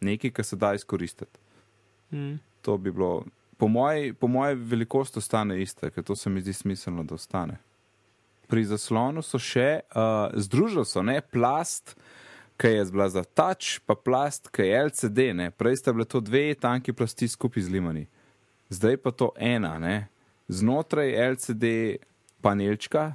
nekaj, 0.00 0.30
kar 0.30 0.44
se 0.44 0.56
da 0.56 0.74
izkoristiti. 0.74 1.38
Mm. 2.12 2.34
To 2.62 2.76
bi 2.78 2.92
bilo, 2.92 3.24
po 3.56 3.68
moji, 3.68 4.12
po 4.12 4.26
moji 4.26 4.54
velikosti, 4.54 5.18
ostane 5.18 5.62
ista, 5.62 5.90
ker 5.90 6.04
to 6.04 6.16
se 6.16 6.30
mi 6.30 6.40
zdi 6.40 6.52
smiselno, 6.52 7.04
da 7.04 7.14
ostane. 7.14 7.56
Pri 8.48 8.64
zaslonu 8.68 9.22
so 9.24 9.38
še 9.40 9.84
uh, 9.94 10.28
združili 10.36 10.84
so 10.86 11.02
ne 11.02 11.20
plast, 11.20 11.94
ki 12.60 12.68
je 12.68 12.84
bila 12.92 13.08
za 13.08 13.24
touch, 13.24 13.80
pa 13.86 13.94
plast, 13.94 14.50
ki 14.52 14.62
je 14.62 14.82
LCD. 14.84 15.18
Ne? 15.34 15.50
Prej 15.50 15.80
sta 15.82 15.92
bile 15.92 16.06
to 16.06 16.20
dve 16.20 16.54
tanki 16.54 16.92
plasti 16.92 17.28
skupaj 17.28 17.66
zlimani, 17.66 18.06
zdaj 18.70 18.98
pa 19.02 19.10
to 19.10 19.32
ena. 19.36 19.78
Ne? 19.78 20.08
Znotraj 20.48 21.14
LCD 21.34 21.96
panelčka 22.44 23.14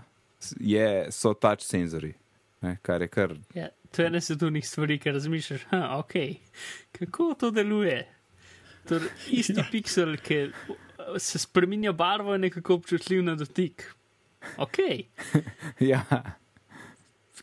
je, 0.60 1.08
so 1.12 1.34
touch 1.34 1.64
senzori, 1.64 2.14
ne? 2.62 2.78
kar 2.82 3.02
je 3.02 3.08
kar. 3.08 3.36
Ja, 3.56 3.70
to 3.92 4.02
je 4.02 4.08
ena 4.08 4.22
svetovnih 4.22 4.68
stvari, 4.68 5.00
ki 5.00 5.12
razmišljaš, 5.12 5.68
ha, 5.72 5.84
ok, 6.00 6.16
kako 7.00 7.34
to 7.40 7.52
deluje. 7.52 8.02
Torej, 8.90 9.10
isti 9.30 9.60
ja. 9.60 9.66
piksel, 9.72 10.16
ki 10.18 10.48
se 11.18 11.40
spremenja 11.40 11.92
barvo, 11.92 12.34
je 12.34 12.40
nekako 12.40 12.80
občutljiv 12.80 13.24
na 13.24 13.36
dotik. 13.36 13.86
Ok. 14.58 14.78
ja. 15.92 16.04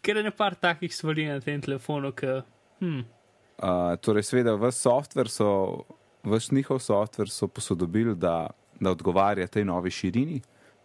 Ker 0.03 0.21
je 0.21 0.27
nekaj 0.29 0.59
takih 0.61 0.93
stvari 0.95 1.27
na 1.29 1.41
tem 1.41 1.61
telefonu, 1.61 2.13
ki. 2.15 2.41
Hm. 2.81 3.05
Uh, 3.57 3.97
torej, 4.05 4.27
seveda, 4.29 4.53
v 4.61 4.69
softver 4.73 5.31
so, 5.33 5.85
vš 6.27 6.51
njihov 6.53 6.83
softver 6.85 7.31
so 7.33 7.49
posodobili, 7.49 8.15
da, 8.15 8.51
da 8.81 8.93
odgovarja 8.93 9.49
tej 9.49 9.65
novi 9.65 9.91
širini. 9.91 10.43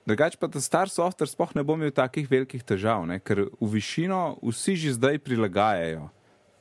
Drugač 0.07 0.37
pa, 0.39 0.47
da 0.49 0.61
star 0.63 0.89
softver 0.89 1.29
sploh 1.29 1.51
ne 1.53 1.63
bo 1.63 1.75
imel 1.77 1.91
takih 1.93 2.25
velikih 2.31 2.63
težav, 2.65 3.03
ne? 3.05 3.19
ker 3.21 3.45
v 3.45 3.67
višino 3.69 4.39
vsi 4.41 4.75
že 4.79 4.95
zdaj 4.97 5.19
prilagajajo. 5.21 6.07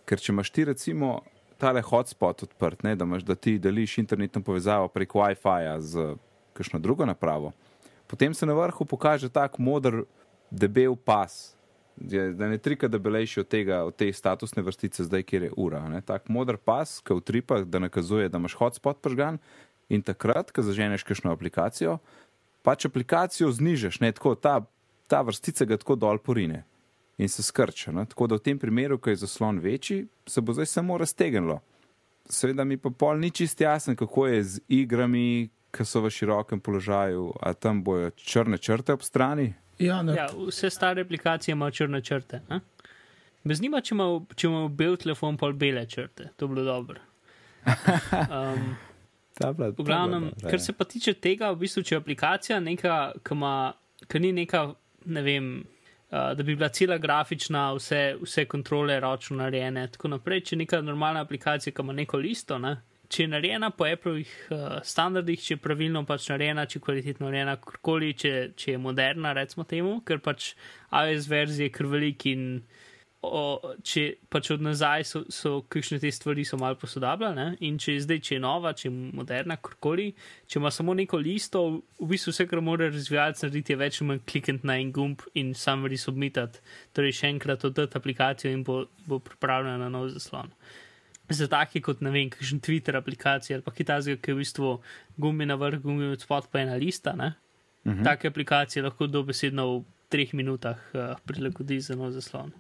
Ker 0.05 0.21
če 0.21 0.33
imaš 0.35 0.51
ti 0.53 0.67
recimo 0.69 1.21
tale 1.61 1.81
hotspot 1.85 2.45
odprt, 2.49 2.85
ne? 2.85 2.97
da, 2.97 3.09
imaš, 3.09 3.25
da 3.25 3.37
ti 3.37 3.57
deliš 3.59 3.97
internetno 4.03 4.43
povezavo 4.45 4.91
prek 4.93 5.15
WiFi-ja 5.17 5.79
z 5.81 6.15
kakšno 6.57 6.81
drugo 6.83 7.07
napravo, 7.09 7.55
potem 8.11 8.35
se 8.35 8.47
na 8.47 8.55
vrhu 8.59 8.85
pokaže 8.85 9.31
tak 9.31 9.59
modr, 9.63 10.03
debel 10.51 10.97
pas, 10.97 11.55
da 11.97 12.49
ne 12.49 12.59
trika 12.59 12.89
debelejši 12.89 13.41
od 13.41 13.49
tega, 13.49 13.85
od 13.87 13.95
te 13.97 14.09
statusne 14.13 14.63
vrstice, 14.67 15.05
zdaj 15.07 15.23
kjer 15.23 15.43
je 15.43 15.53
ura. 15.57 15.83
Ne? 15.89 16.01
Tak 16.03 16.27
modr 16.29 16.57
pas, 16.57 16.99
ki 17.07 17.15
utripa, 17.15 17.61
da 17.63 17.79
nakazuje, 17.79 18.29
da 18.29 18.43
imaš 18.43 18.57
hotspot 18.59 18.99
pržgan 19.03 19.39
in 19.89 20.03
takrat, 20.03 20.51
ko 20.51 20.63
zaženeš 20.67 21.07
kakšno 21.07 21.31
aplikacijo, 21.35 21.99
pač 22.67 22.89
aplikacijo 22.89 23.53
znižeš, 23.53 24.01
ne 24.01 24.13
tako, 24.13 24.35
ta, 24.35 24.61
ta 25.07 25.23
vrstica 25.23 25.65
ga 25.65 25.79
tako 25.79 25.95
dol 25.95 26.19
porine 26.19 26.65
in 27.21 27.29
se 27.29 27.43
skrča. 27.47 27.93
Ne? 27.93 28.07
Tako 28.11 28.27
da 28.27 28.41
v 28.41 28.47
tem 28.49 28.59
primeru, 28.59 28.99
ko 28.99 29.13
je 29.13 29.23
zaslon 29.23 29.61
večji, 29.61 30.07
se 30.27 30.41
bo 30.41 30.57
zdaj 30.57 30.67
samo 30.67 30.99
raztegnilo. 30.99 31.61
Seveda 32.31 32.65
mi 32.65 32.79
pa 32.81 32.91
pol 32.91 33.19
ni 33.21 33.31
čist 33.31 33.61
jasen, 33.61 33.97
kako 33.97 34.27
je 34.27 34.43
z 34.45 34.61
igrami, 34.69 35.51
ki 35.71 35.85
so 35.85 36.01
v 36.01 36.11
širokem 36.11 36.61
položaju, 36.61 37.33
a 37.41 37.53
tam 37.55 37.83
bojo 37.83 38.11
črne 38.13 38.59
črte 38.59 38.93
ob 38.93 39.03
strani. 39.03 39.55
Ja, 39.79 40.03
ne, 40.03 40.15
Ja, 40.15 40.27
vse 40.29 40.69
stare 40.69 41.01
aplikacije 41.01 41.53
imajo 41.53 41.71
črne 41.73 42.01
črte. 42.03 42.43
a? 42.49 42.59
Me 43.45 43.55
zanima, 43.55 43.81
če 43.81 43.95
ima, 43.95 44.07
če 44.35 44.47
ima 44.47 44.69
bel 44.69 44.97
telefon 44.97 45.37
pol 45.37 45.53
bele 45.55 45.87
črte. 45.87 46.29
To 46.37 46.47
bi 46.47 46.55
bilo 46.55 46.65
dobro. 46.67 47.01
Um, 48.31 48.77
Ta 49.35 49.53
bila- 49.53 49.71
v 49.71 49.81
glavnem, 49.81 50.21
bila 50.31 50.51
kar 50.51 50.55
ja. 50.55 50.59
se 50.61 50.73
pa 50.73 50.85
tiče 50.85 51.15
tega, 51.15 51.51
v 51.51 51.57
bistvu, 51.57 51.83
če 51.83 51.95
je 51.95 51.99
aplikacija 51.99 52.61
neka, 52.61 52.97
ki 53.25 53.33
ima, 53.33 53.73
ki 54.07 54.21
ni 54.21 54.33
neka, 54.35 54.75
ne 55.07 55.23
vem, 55.23 55.47
uh, 56.11 56.33
da 56.35 56.43
bi 56.43 56.53
bila 56.53 56.69
cela 56.69 56.99
grafična, 56.99 57.71
vse, 57.73 58.01
vse 58.21 58.45
kontrole 58.45 59.01
ročno 59.01 59.37
narejene, 59.39 59.87
tako 59.89 60.09
naprej. 60.09 60.41
Če 60.43 60.55
je 60.55 60.59
neka 60.59 60.81
normalna 60.83 61.21
aplikacija, 61.21 61.73
ki 61.73 61.81
ima 61.81 61.93
neko 61.95 62.19
listo, 62.19 62.59
ne, 62.59 62.75
če 63.11 63.25
je 63.25 63.31
narejena 63.33 63.73
po 63.75 63.89
Appleovih 63.91 64.31
uh, 64.55 64.79
standardih, 64.87 65.41
če 65.43 65.57
je 65.57 65.63
pravilno 65.63 66.05
pač 66.07 66.29
narejena, 66.31 66.67
če 66.71 66.79
je 66.79 66.85
kvalitetno 66.85 67.27
narejena, 67.27 67.57
karkoli, 67.65 68.13
če, 68.15 68.35
če 68.55 68.77
je 68.77 68.83
moderna, 68.83 69.35
recimo 69.37 69.67
temu, 69.67 69.99
ker 70.07 70.23
pač 70.23 70.53
iOS 70.95 71.27
verzije 71.31 71.73
krvelik 71.75 72.29
in 72.31 72.47
o, 73.27 73.43
če 73.85 74.05
pač 74.33 74.51
od 74.55 74.63
nazaj 74.65 75.05
so, 75.09 75.23
so 75.33 75.53
kakšne 75.73 75.99
te 76.01 76.11
stvari 76.15 76.45
so 76.49 76.59
malo 76.61 76.79
posodabljene 76.81 77.47
in 77.67 77.77
če 77.81 77.97
je 77.97 78.05
zdaj, 78.07 78.21
če 78.27 78.37
je 78.37 78.43
nova, 78.45 78.73
če 78.77 78.87
je 78.89 78.93
moderna, 79.19 79.59
karkoli, 79.61 80.11
če 80.49 80.61
ima 80.61 80.73
samo 80.73 80.95
neko 80.97 81.21
listo, 81.21 81.65
v 82.01 82.11
bistvu 82.15 82.35
vse, 82.35 82.47
kar 82.51 82.63
mora 82.65 82.89
razvijalec 82.93 83.43
narediti, 83.45 83.75
je 83.75 83.81
več 83.81 84.01
ali 84.01 84.11
manj 84.13 84.23
klikniti 84.33 84.71
na 84.71 84.79
en 84.81 84.93
gumb 84.97 85.27
in 85.41 85.53
sam 85.59 85.85
resubmitati, 85.91 86.63
torej 86.97 87.19
še 87.21 87.35
enkrat 87.35 87.67
oddati 87.69 87.99
aplikacijo 88.01 88.55
in 88.55 88.65
bo, 88.67 88.85
bo 89.07 89.21
pripravljena 89.25 89.83
na 89.85 89.91
nov 89.93 90.09
zaslon. 90.15 90.55
Za 91.31 91.47
take 91.47 91.81
kot, 91.81 92.01
ne 92.03 92.11
vem, 92.11 92.31
kakšen 92.31 92.59
Twitter 92.61 92.97
aplikacija 92.99 93.57
ali 93.57 93.63
pa 93.63 93.71
kitajska, 93.71 94.17
ki 94.19 94.31
je 94.31 94.35
v 94.35 94.39
bistvu 94.43 94.71
gumbi 95.17 95.47
na 95.47 95.55
vrh, 95.55 95.79
gumbi 95.83 96.09
od 96.11 96.21
spod 96.21 96.49
pa 96.51 96.61
ena 96.61 96.75
lista, 96.75 97.13
ne? 97.17 97.33
Mhm. 97.87 98.03
Take 98.05 98.29
aplikacije 98.29 98.83
lahko 98.83 99.07
dobesedno 99.07 99.67
v 99.79 99.85
treh 100.11 100.33
minutah 100.35 100.79
uh, 100.93 101.15
prilagodi 101.25 101.79
za 101.81 101.95
nov 101.97 102.11
zaslon. 102.11 102.51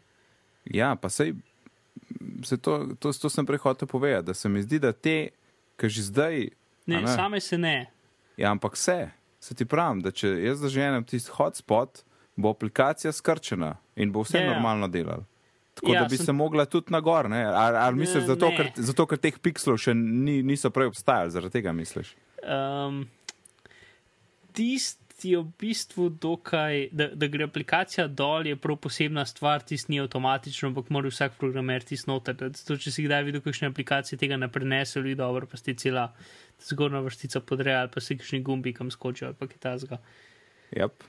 Ja, 0.64 0.94
pa 0.96 1.08
sej, 1.10 1.34
se 2.44 2.56
to, 2.56 2.94
to, 2.98 3.12
to 3.12 3.28
sem 3.30 3.46
prej 3.46 3.58
hotel 3.58 3.88
povedati, 3.88 4.26
da 4.26 4.34
se 4.34 4.48
mi 4.48 4.62
zdi, 4.62 4.78
da 4.78 4.92
te, 4.92 5.30
ki 5.76 5.88
že 5.88 6.02
zdaj, 6.02 6.48
Ne, 6.86 7.00
ne, 7.02 7.10
same 7.14 7.40
se 7.40 7.58
ne. 7.58 7.86
ja, 8.36 8.50
ampak 8.50 8.74
vse, 8.74 9.10
se 9.40 9.54
ti 9.54 9.64
pravim, 9.64 10.00
da 10.02 10.10
če 10.10 10.28
jaz 10.42 10.58
zaženem 10.58 11.04
tisti 11.04 11.30
hotspot, 11.30 12.02
bo 12.36 12.50
aplikacija 12.50 13.12
skrčena 13.12 13.76
in 13.96 14.10
bo 14.12 14.22
vse 14.24 14.38
Ja, 14.38 14.44
ja. 14.46 14.52
normalno 14.54 14.88
delal. 14.88 15.26
Tako 15.80 15.94
Ja, 15.94 16.02
da 16.02 16.08
bi 16.08 16.16
sem- 16.16 16.26
se 16.26 16.32
mogla 16.32 16.66
tudi 16.66 16.92
na 16.92 17.00
gor? 17.00 17.26
Ali, 17.26 17.76
ali 17.76 17.96
misliš, 17.96 18.20
Ne, 18.20 18.26
zato, 18.26 18.50
ne. 18.50 18.56
ker, 18.56 18.70
zato, 18.76 19.06
ker 19.06 19.18
teh 19.18 19.38
pikslov 19.38 19.78
še 19.78 19.94
ni, 19.96 20.42
niso 20.42 20.68
prej 20.70 20.90
obstajali, 20.90 21.30
zaradi 21.30 21.52
tega 21.52 21.72
misliš? 21.72 22.10
Um, 22.44 23.06
tisti 24.52 25.30
je 25.30 25.38
v 25.38 25.52
bistvu 25.58 26.08
dokaj, 26.10 26.88
da, 26.92 27.08
da 27.12 27.28
gre 27.28 27.44
aplikacija 27.44 28.06
dol, 28.08 28.46
je 28.48 28.56
prav 28.56 28.78
posebna 28.80 29.24
stvar, 29.26 29.60
tisti 29.62 29.92
ni 29.92 30.00
avtomatično, 30.00 30.70
ampak 30.70 30.88
mora 30.90 31.08
vsak 31.08 31.36
programer 31.38 31.84
tisti 31.84 32.08
noter. 32.10 32.36
Zato, 32.36 32.76
če 32.76 32.90
si 32.90 33.04
kdaj 33.04 33.24
videl, 33.24 33.42
kakšne 33.44 33.68
aplikacije 33.68 34.18
tega 34.18 34.36
ne 34.36 34.48
prenesejo, 34.48 35.02
ali 35.02 35.14
dobro, 35.14 35.46
pa 35.46 35.56
si 35.56 35.74
cela 35.74 36.06
zgornja 36.64 37.00
vrstica 37.00 37.40
podreja, 37.40 37.82
ali 37.82 37.92
pa 37.92 38.00
si 38.00 38.16
kakšni 38.16 38.40
gumbi, 38.42 38.72
kam 38.72 38.90
skočijo, 38.90 39.28
ali 39.28 39.36
pa 39.36 39.46
kitazga. 39.46 40.00
Yep. 40.72 41.04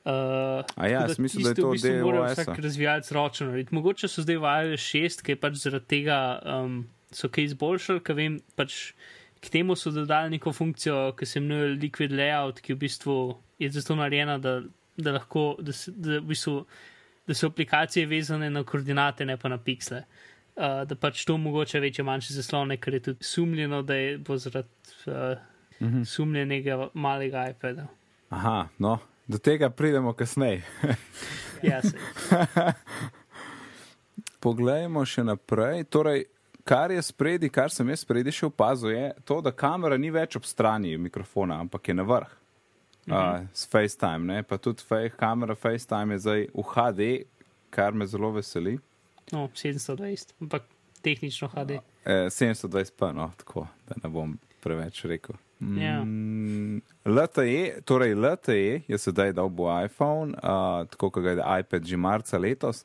Uh, 0.00 0.64
A 0.76 0.86
ja, 0.88 1.00
jaz 1.02 1.18
mislim, 1.18 1.42
da 1.44 1.50
je 1.50 1.54
to 1.54 1.68
v 1.68 1.72
bistvu 1.72 1.88
del 1.90 2.04
mora 2.04 2.22
OS-a. 2.22 2.42
vsak 2.42 2.58
razvijalec 2.58 3.10
ročno 3.12 3.46
narediti. 3.46 3.74
Mogoče 3.74 4.08
so 4.08 4.22
zdaj 4.22 4.36
v 4.36 4.52
iOS 4.62 4.86
6, 4.88 5.22
ki 5.22 5.36
pač 5.36 5.58
zaradi 5.60 5.86
tega 5.86 6.16
um, 6.42 6.78
so 7.10 7.28
kaj 7.28 7.44
izboljšali, 7.44 8.00
ker 8.00 8.16
vem, 8.16 8.38
pač 8.56 8.94
k 9.40 9.48
temu 9.50 9.76
so 9.76 9.90
dodali 9.90 10.30
neko 10.30 10.52
funkcijo, 10.52 11.12
ki 11.12 11.26
se 11.26 11.38
imenuje 11.38 11.74
Liquid 11.76 12.12
Layout, 12.12 12.60
ki 12.60 12.74
v 12.74 12.78
bistvu 12.78 13.16
je 13.58 13.70
zato 13.70 13.94
narejena, 13.94 14.38
da, 14.38 14.62
da 14.96 15.12
lahko, 15.12 15.56
da, 15.60 15.72
se, 15.72 15.92
da, 15.92 16.16
v 16.16 16.32
bistvu, 16.32 16.56
da 17.26 17.36
so 17.36 17.48
aplikacije 17.48 18.06
vezane 18.06 18.48
na 18.50 18.64
koordinate, 18.64 19.24
ne 19.24 19.36
pa 19.36 19.48
na 19.48 19.58
piksle. 19.58 20.04
Uh, 20.56 20.82
da 20.84 20.96
pač 20.96 21.24
to 21.24 21.36
mogoče 21.36 21.80
večje 21.80 22.04
manjše 22.04 22.34
zaslone, 22.34 22.76
ker 22.76 22.94
je 22.94 23.00
tudi 23.02 23.24
sumljeno, 23.24 23.82
da 23.82 23.94
je 23.94 24.18
bo 24.18 24.36
zaradi 24.38 24.68
uh, 25.06 25.36
Mhm. 25.80 26.02
sumljenega 26.04 26.88
malega 26.94 27.46
iPada. 27.48 27.86
Aha, 28.30 28.68
no, 28.78 28.98
do 29.30 29.38
tega 29.38 29.70
pridemo 29.70 30.12
kasneje. 30.12 30.62
Ja. 31.62 31.82
Poglejmo 34.40 35.02
še 35.04 35.20
naprej. 35.28 35.82
Torej, 35.92 36.22
kar 36.64 36.88
je 36.88 37.02
spredi, 37.04 37.50
kar 37.52 37.68
sem 37.68 37.84
jaz 37.92 38.00
spredi 38.00 38.32
še 38.32 38.46
opazil, 38.48 38.94
je 38.94 39.10
to, 39.28 39.42
da 39.44 39.52
kamera 39.52 39.98
ni 40.00 40.08
več 40.08 40.38
ob 40.40 40.48
strani 40.48 40.94
mikrofona, 40.96 41.58
ampak 41.60 41.90
je 41.92 41.96
na 41.98 42.06
vrh. 42.08 42.32
Uh, 43.10 43.44
s 43.52 43.68
FaceTime, 43.68 44.24
ne? 44.24 44.38
pa 44.40 44.56
tudi 44.56 44.86
fake, 44.88 45.18
kamera 45.20 45.52
FaceTime 45.52 46.16
je 46.16 46.24
zdaj 46.24 46.46
v 46.48 46.64
HD, 46.72 47.10
kar 47.76 47.92
me 47.92 48.08
zelo 48.08 48.32
veseli. 48.38 48.78
No, 49.28 49.44
720, 49.52 50.32
ampak 50.40 50.64
tehnično 51.04 51.52
HD. 51.52 51.82
Eh, 52.08 52.32
720p, 52.32 53.12
no, 53.20 53.28
tako 53.44 53.68
da 53.84 54.00
ne 54.00 54.14
bom 54.16 54.38
preveč 54.64 55.04
rekel. 55.12 55.36
Ja. 55.60 56.00
Mm, 56.00 56.80
LTE, 57.04 57.84
torej 57.84 58.14
LTE 58.14 58.82
je 58.88 58.98
sedaj 58.98 59.32
dal 59.32 59.48
bo 59.48 59.68
iPhone, 59.68 60.32
uh, 60.34 60.88
tako 60.88 61.10
kot 61.10 61.22
ga 61.22 61.30
je 61.30 61.60
iPad 61.60 61.84
že 61.84 61.96
marca 61.96 62.38
letos, 62.38 62.80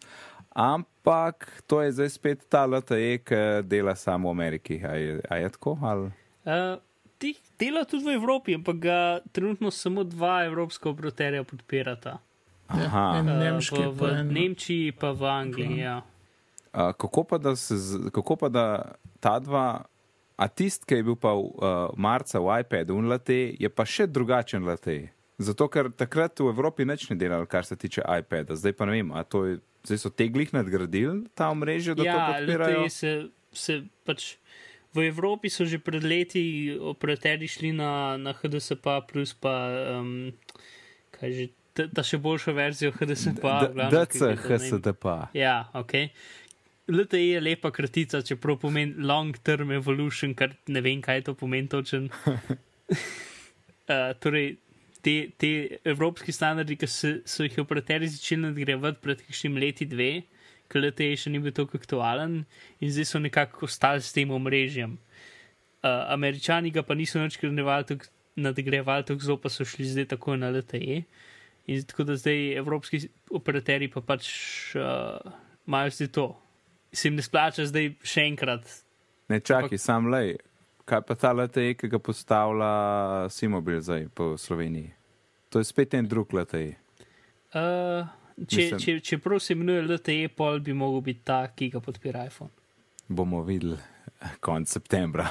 ampak 0.51 1.63
to 1.67 1.81
je 1.81 1.91
zdaj 1.91 2.09
spet 2.09 2.39
ta 2.49 2.65
LTE, 2.65 3.23
ki 3.23 3.35
dela 3.63 3.95
samo 3.95 4.27
v 4.27 4.31
Ameriki. 4.31 4.75
A 4.83 4.91
je, 4.93 5.21
a 5.23 5.35
je 5.37 5.49
tako? 5.49 5.77
Ali? 5.81 6.11
Uh, 6.43 6.75
Teh 7.15 7.39
dela 7.55 7.85
tudi 7.87 8.03
v 8.05 8.19
Evropi, 8.19 8.55
ampak 8.55 8.75
ga 8.75 8.99
trenutno 9.31 9.71
samo 9.71 10.03
dva 10.03 10.43
evropska 10.43 10.89
operaterja 10.89 11.43
podpirata. 11.43 12.19
Aha. 12.67 13.15
en 13.15 13.29
Uh, 13.29 13.39
nemški, 13.39 13.79
v, 13.79 13.95
pa 13.95 14.05
v 14.05 14.19
en. 14.19 14.27
Nemčiji, 14.27 14.91
pa 14.91 15.11
v 15.11 15.23
Angliji. 15.23 15.79
Ja. 15.79 16.01
Uh, 16.73 16.91
kako, 16.91 17.23
pa, 17.23 17.37
da 17.37 17.55
se, 17.55 17.77
z- 17.77 18.11
kako 18.11 18.35
pa 18.35 18.49
da 18.49 18.65
ta 19.19 19.39
dva 19.39 19.85
A 20.35 20.47
tisti, 20.51 20.83
ki 20.83 20.99
je 20.99 21.03
bil 21.07 21.15
pa 21.15 21.31
v 21.31 21.47
uh, 21.47 21.91
marca 21.95 22.41
v 22.43 22.59
iPadu 22.65 22.97
in 22.99 23.07
LTE, 23.07 23.55
je 23.59 23.69
pa 23.71 23.85
še 23.87 24.07
drugačen 24.11 24.65
LTE. 24.67 25.11
Zato, 25.39 25.67
ker 25.67 25.91
takrat 25.91 26.39
v 26.39 26.47
Evropi 26.51 26.83
nič 26.87 27.09
ne 27.11 27.15
delali, 27.19 27.47
kar 27.47 27.67
se 27.67 27.75
tiče 27.75 28.03
iPada. 28.03 28.55
Zdaj 28.55 28.73
pa 28.75 28.87
ne 28.87 28.95
vem, 28.95 29.11
a 29.15 29.23
to 29.23 29.43
je, 29.47 29.53
zdaj 29.87 29.99
so 29.99 30.11
teglih 30.11 30.51
nadgradili 30.55 31.27
ta 31.35 31.49
omrežje, 31.51 31.95
da 31.95 32.03
to 32.03 32.07
Ja, 32.07 32.19
podpirajo. 32.31 32.83
LTE 32.83 32.89
se, 32.91 33.11
se 33.51 33.73
pač. 34.07 34.35
V 34.95 35.03
Evropi 35.11 35.51
so 35.51 35.67
že 35.67 35.75
pred 35.75 36.03
leti 36.07 36.71
operaterji 36.71 37.51
šli 37.51 37.71
na, 37.75 38.15
na 38.15 38.31
HDSP, 38.31 38.87
plus 39.11 39.35
pa 39.35 39.51
um, 39.99 40.31
kaj 41.11 41.31
že, 41.35 41.45
ta 41.91 41.99
še 41.99 42.15
boljšo 42.15 42.55
verzijo 42.55 42.95
HDSP. 42.95 43.43
v 43.43 43.75
glavnem, 43.75 43.91
ki 43.91 43.91
DC, 43.91 44.15
gre 44.15 44.15
za, 44.15 44.31
ne 44.31 44.35
vem, 44.39 44.47
HSDP. 44.47 45.05
Ja, 45.35 45.55
ok. 45.75 45.93
LTE 46.85 47.21
je 47.31 47.41
lepa 47.41 47.71
kratica, 47.71 48.21
čeprav 48.21 48.59
pomeni 48.61 48.93
long 49.01 49.37
term 49.43 49.71
evolution, 49.71 50.35
kar 50.37 50.53
ne 50.67 50.81
vem, 50.85 51.01
kaj 51.01 51.23
to 51.25 51.33
pomeni 51.33 51.67
točen. 51.69 52.11
uh, 53.89 54.11
torej, 54.21 54.57
te, 55.01 55.15
te 55.41 55.49
evropski 55.85 56.33
standardi, 56.35 56.77
ki 56.77 56.89
so, 56.89 57.15
so 57.25 57.45
jih 57.45 57.57
operaterji 57.63 58.11
začeli 58.13 58.43
nadgrajevati 58.43 59.01
pred 59.01 59.23
kakšnim 59.25 59.57
leti 59.61 59.89
dve, 59.89 60.11
ker 60.69 60.85
LTE 60.85 61.11
še 61.21 61.33
ni 61.33 61.41
bil 61.41 61.53
tako 61.57 61.81
aktualen 61.81 62.43
in 62.81 62.93
zdaj 62.93 63.09
so 63.09 63.21
nekako 63.21 63.65
ostali 63.65 64.05
s 64.05 64.13
tem 64.13 64.29
omrežjem. 64.33 64.95
Uh, 65.85 66.05
Američani 66.13 66.73
ga 66.73 66.85
pa 66.85 66.97
niso 66.97 67.21
več 67.21 67.37
nadgrajevali 68.35 69.09
tako 69.09 69.25
zelo, 69.25 69.41
pa 69.41 69.49
so 69.49 69.65
šli 69.65 69.89
zdaj 69.89 70.11
tako 70.13 70.37
na 70.37 70.53
LTE. 70.53 71.01
In 71.65 71.85
tako 71.89 72.05
da 72.05 72.17
zdaj 72.17 72.59
evropski 72.61 73.07
operaterji 73.33 73.89
pa 73.89 74.05
pač 74.05 74.29
uh, 74.77 75.17
imajo 75.65 75.97
zdaj 75.97 76.13
to. 76.13 76.27
Se 76.95 77.09
jim 77.09 77.15
ne 77.19 77.23
splača 77.25 77.65
zdaj 77.67 77.91
še 78.07 78.23
enkrat. 78.29 78.67
Ne 79.29 79.39
čakaj, 79.43 79.77
sam 79.81 80.07
lej. 80.13 80.37
Kaj 80.85 81.01
pa 81.01 81.15
ta 81.17 81.33
LTE, 81.33 81.73
ki 81.79 81.89
ga 81.89 81.99
postavlja 81.99 82.69
Simobil 83.33 83.81
zdaj 83.81 84.05
po 84.13 84.35
Sloveniji? 84.37 84.91
To 85.49 85.59
je 85.59 85.65
spet 85.65 85.95
en 85.97 86.07
drug 86.07 86.33
LTE. 86.33 86.75
Uh, 87.55 88.05
če, 88.45 88.61
Mislim- 88.61 88.79
če, 88.79 88.93
če 89.01 89.17
prav 89.23 89.41
se 89.41 89.55
imenuje 89.55 89.81
LTE, 89.87 90.29
pol 90.35 90.59
bi 90.59 90.75
mogel 90.77 91.01
biti 91.01 91.25
ta, 91.25 91.41
ki 91.47 91.71
ga 91.73 91.81
podpira 91.81 92.25
iPhone. 92.29 92.53
Bomo 93.07 93.41
videli 93.43 93.79
konec 94.45 94.69
septembra. 94.69 95.27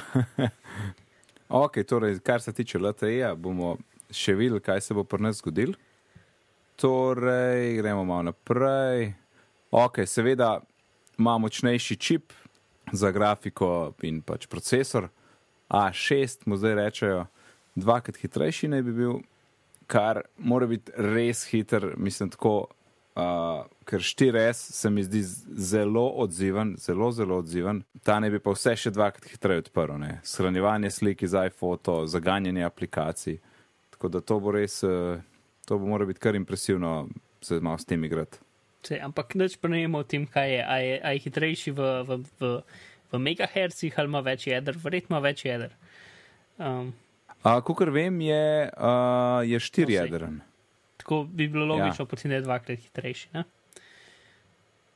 ok, 1.63 1.81
torej, 1.87 2.19
kar 2.19 2.41
se 2.41 2.53
tiče 2.53 2.81
LTE-ja, 2.81 3.33
bomo 3.35 3.77
še 4.11 4.35
videli, 4.35 4.59
kaj 4.59 4.81
se 4.81 4.93
bo 4.97 5.03
pri 5.07 5.23
nas 5.29 5.39
zgodilo. 5.39 5.79
Torej, 6.75 7.77
gremo 7.79 8.03
malo 8.03 8.33
naprej. 8.33 9.13
Ok, 9.71 10.03
seveda 10.03 10.57
ima 11.19 11.37
močnejši 11.37 11.95
čip 11.95 12.33
za 12.91 13.11
grafiko 13.11 13.93
in 14.01 14.21
pač 14.21 14.47
procesor. 14.47 15.09
A6 15.69 16.45
mu 16.45 16.57
zdaj 16.57 16.75
rečejo, 16.75 17.25
dvakrat 17.75 18.17
hitrejši 18.21 18.67
naj 18.67 18.81
bi 18.85 18.93
bil, 18.93 19.19
kar 19.87 20.21
mora 20.37 20.67
biti 20.67 20.91
res 20.97 21.45
hiter, 21.49 21.93
mislim 21.97 22.29
tako. 22.29 22.67
Uh, 23.15 23.63
ker 23.87 24.03
4S 24.03 24.73
se 24.75 24.89
mi 24.89 25.03
zdi 25.03 25.21
zelo 25.23 26.01
odziven, 26.19 26.73
zelo, 26.77 27.11
zelo 27.15 27.37
odziven. 27.39 27.79
Ta 28.03 28.17
ne 28.19 28.27
bi 28.29 28.41
pa 28.43 28.51
vse 28.51 28.73
še 28.75 28.91
dvakrat 28.91 29.29
hitreje 29.31 29.63
odprl. 29.63 29.95
Ne? 30.01 30.17
Shranjevanje 30.27 30.91
slik 30.91 31.23
iz 31.23 31.31
iPhoto, 31.39 32.01
zaganjanje 32.11 32.65
aplikacij. 32.67 33.37
Tako 33.95 34.11
da 34.11 34.19
to 34.19 34.41
bo 34.43 34.51
res, 34.51 34.81
uh, 34.83 35.23
to 35.63 35.79
bo 35.79 35.87
mora 35.87 36.03
biti 36.05 36.19
kar 36.19 36.35
impresivno 36.35 37.05
se 37.39 37.61
malo 37.63 37.79
s 37.79 37.87
tem 37.87 38.03
igrati. 38.03 38.43
Se, 38.85 38.99
ampak 39.01 39.33
nič 39.35 39.57
pa 39.57 39.67
ne 39.67 39.79
vemo 39.81 39.99
o 39.99 40.05
tem, 40.05 40.25
kaj 40.25 40.49
je. 40.51 40.61
A 40.61 40.75
je, 40.77 40.99
a 41.01 41.09
je 41.11 41.23
hitrejši 41.23 41.71
v, 41.71 41.79
v, 42.05 42.09
v, 42.39 42.51
v 43.09 43.19
megahercih 43.19 43.95
ali 43.97 44.07
ima 44.07 44.21
več 44.21 44.45
jeder, 44.47 44.77
verjetno 44.77 45.15
ima 45.17 45.23
več 45.23 45.45
jeder. 45.45 45.73
Um, 46.57 46.93
Kukor 47.61 47.89
vem, 47.89 48.21
je, 48.21 48.43
uh, 48.69 49.41
je 49.41 49.57
No, 49.57 49.59
sej. 49.59 49.65
štirijedren. 49.65 50.41
tako 50.97 51.23
bi 51.25 51.47
bilo 51.47 51.65
logično, 51.65 52.01
Ja. 52.01 52.05
ja. 52.05 52.09
potem 52.09 52.31
je 52.31 52.41
dvakrat 52.41 52.79
hitrejši. 52.79 53.27
Ne? 53.33 53.43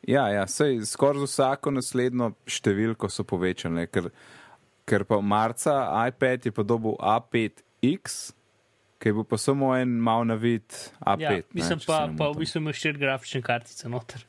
Ja, 0.08 0.28
ja 0.30 0.48
sej 0.48 0.80
skoraj 0.86 1.20
z 1.20 1.28
vsako 1.28 1.72
naslednjo 1.72 2.32
številko 2.48 3.10
so 3.12 3.24
povečane, 3.24 3.84
ker, 3.88 4.08
ker 4.86 5.04
pa 5.06 5.20
marca 5.22 5.76
iPad 6.08 6.46
je 6.46 6.52
podobil 6.52 6.96
A5X, 6.98 8.32
ki 9.00 9.14
bil 9.16 9.24
pa 9.28 9.38
samo 9.40 9.72
en 9.78 9.98
mal 10.04 10.26
navid 10.28 10.68
A5. 11.00 11.22
Ja, 11.24 11.32
ne, 11.32 11.44
mislim 11.56 11.80
če 11.80 11.88
pa, 11.90 12.00
ne 12.08 12.18
pa 12.20 12.30
v 12.34 12.42
bistvu 12.44 12.62
ima 12.64 12.74
štiri 12.76 13.00
grafične 13.02 13.42
kartice 13.46 13.90
noter, 13.92 14.26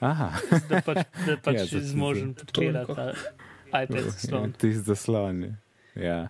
Aha, 0.00 0.30
da 0.68 0.80
pač, 0.84 1.02
da 1.26 1.36
pač 1.44 1.56
Ja, 1.58 1.64
ja, 1.72 1.80
zmožen 1.92 2.34
podpirati 2.34 3.08
iPad 3.70 3.98
zaslon. 4.08 4.52
tisti 4.58 4.82
zaslon. 4.88 5.42
je. 5.44 5.54
Ja. 6.06 6.20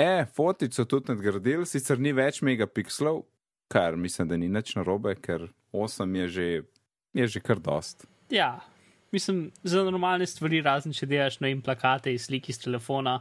E, 0.00 0.24
fotič 0.36 0.78
so 0.78 0.86
tudi 0.88 1.12
nadgradili, 1.12 1.66
sicer 1.68 1.98
ni 2.00 2.14
več 2.16 2.40
megapikslov, 2.46 3.24
kar 3.68 3.98
mislim, 4.00 4.28
da 4.30 4.38
ni 4.40 4.48
nič 4.48 4.74
narobe, 4.78 5.14
ker 5.20 5.50
8 5.76 6.16
je 6.22 6.28
že, 6.28 6.46
je 7.14 7.26
že 7.26 7.40
kar 7.44 7.60
dost. 7.60 8.06
Ja, 8.30 8.60
mislim, 9.12 9.50
za 9.62 9.84
normalne 9.84 10.26
stvari, 10.26 10.62
razen 10.62 10.94
če 10.96 11.06
delaš 11.06 11.40
na 11.40 11.50
in 11.52 11.62
plakate 11.62 12.12
iz 12.14 12.28
slik 12.28 12.48
iz 12.48 12.60
telefona. 12.62 13.20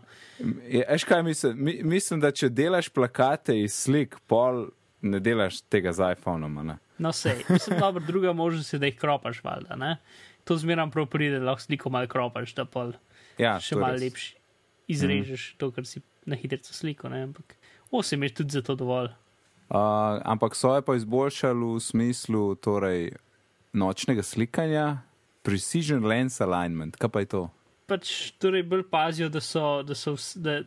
Eš 0.69 1.05
kaj 1.09 1.23
mislim, 1.23 1.63
mi, 1.63 1.79
mislim, 1.83 2.21
da 2.23 2.31
če 2.31 2.49
delaš 2.49 2.89
plakate 2.93 3.57
iz 3.59 3.73
slik, 3.73 4.17
pol 4.27 4.67
ne 5.01 5.19
delaš 5.23 5.61
tega 5.71 5.93
z 5.95 6.13
iPhonom. 6.17 6.59
Ne? 6.67 6.79
No, 6.99 7.13
sej, 7.15 7.43
mislim, 7.49 7.79
dobro, 7.79 8.03
druga 8.07 8.33
možnost 8.33 8.73
je, 8.73 8.79
da 8.79 8.89
jih 8.89 8.97
kropaš, 8.99 9.43
valjda, 9.43 9.75
ne? 9.79 9.97
To 10.43 10.57
zmeram 10.57 10.91
prav 10.91 11.05
pride, 11.11 11.39
da 11.39 11.51
lahko 11.51 11.63
sliko 11.63 11.89
malo 11.89 12.07
kropaš, 12.07 12.53
da 12.57 12.65
pol 12.65 12.93
Ja, 13.39 13.55
še 13.63 13.77
malo 13.79 13.95
lepši 13.99 14.35
izrežeš 14.91 15.53
mm. 15.53 15.57
to, 15.61 15.71
kar 15.71 15.87
si 15.87 16.01
na 16.27 16.35
hitro 16.35 16.59
sliko, 16.61 17.09
ne? 17.09 17.23
Ampak 17.29 17.55
8 17.91 18.23
je 18.23 18.33
tudi 18.41 18.57
za 18.57 18.61
to 18.65 18.75
dovolj. 18.75 19.13
Uh, 19.69 20.17
ampak 20.25 20.57
so 20.57 20.73
je 20.75 20.81
pa 20.81 20.95
izboljšali 20.97 21.65
v 21.75 21.79
smislu 21.79 22.55
torej, 22.57 23.13
nočnega 23.73 24.25
slikanja, 24.25 25.05
precision 25.41 26.03
lens 26.03 26.41
alignment. 26.41 26.97
Kaj 26.97 27.09
pa 27.09 27.19
je 27.19 27.25
to? 27.27 27.43
Pač 27.87 28.09
torej 28.37 28.63
bolj 28.63 28.83
pazijo, 28.85 29.29
da 29.29 29.41
so, 29.41 29.81
da 29.83 29.95
so, 29.95 30.13
da 30.35 30.59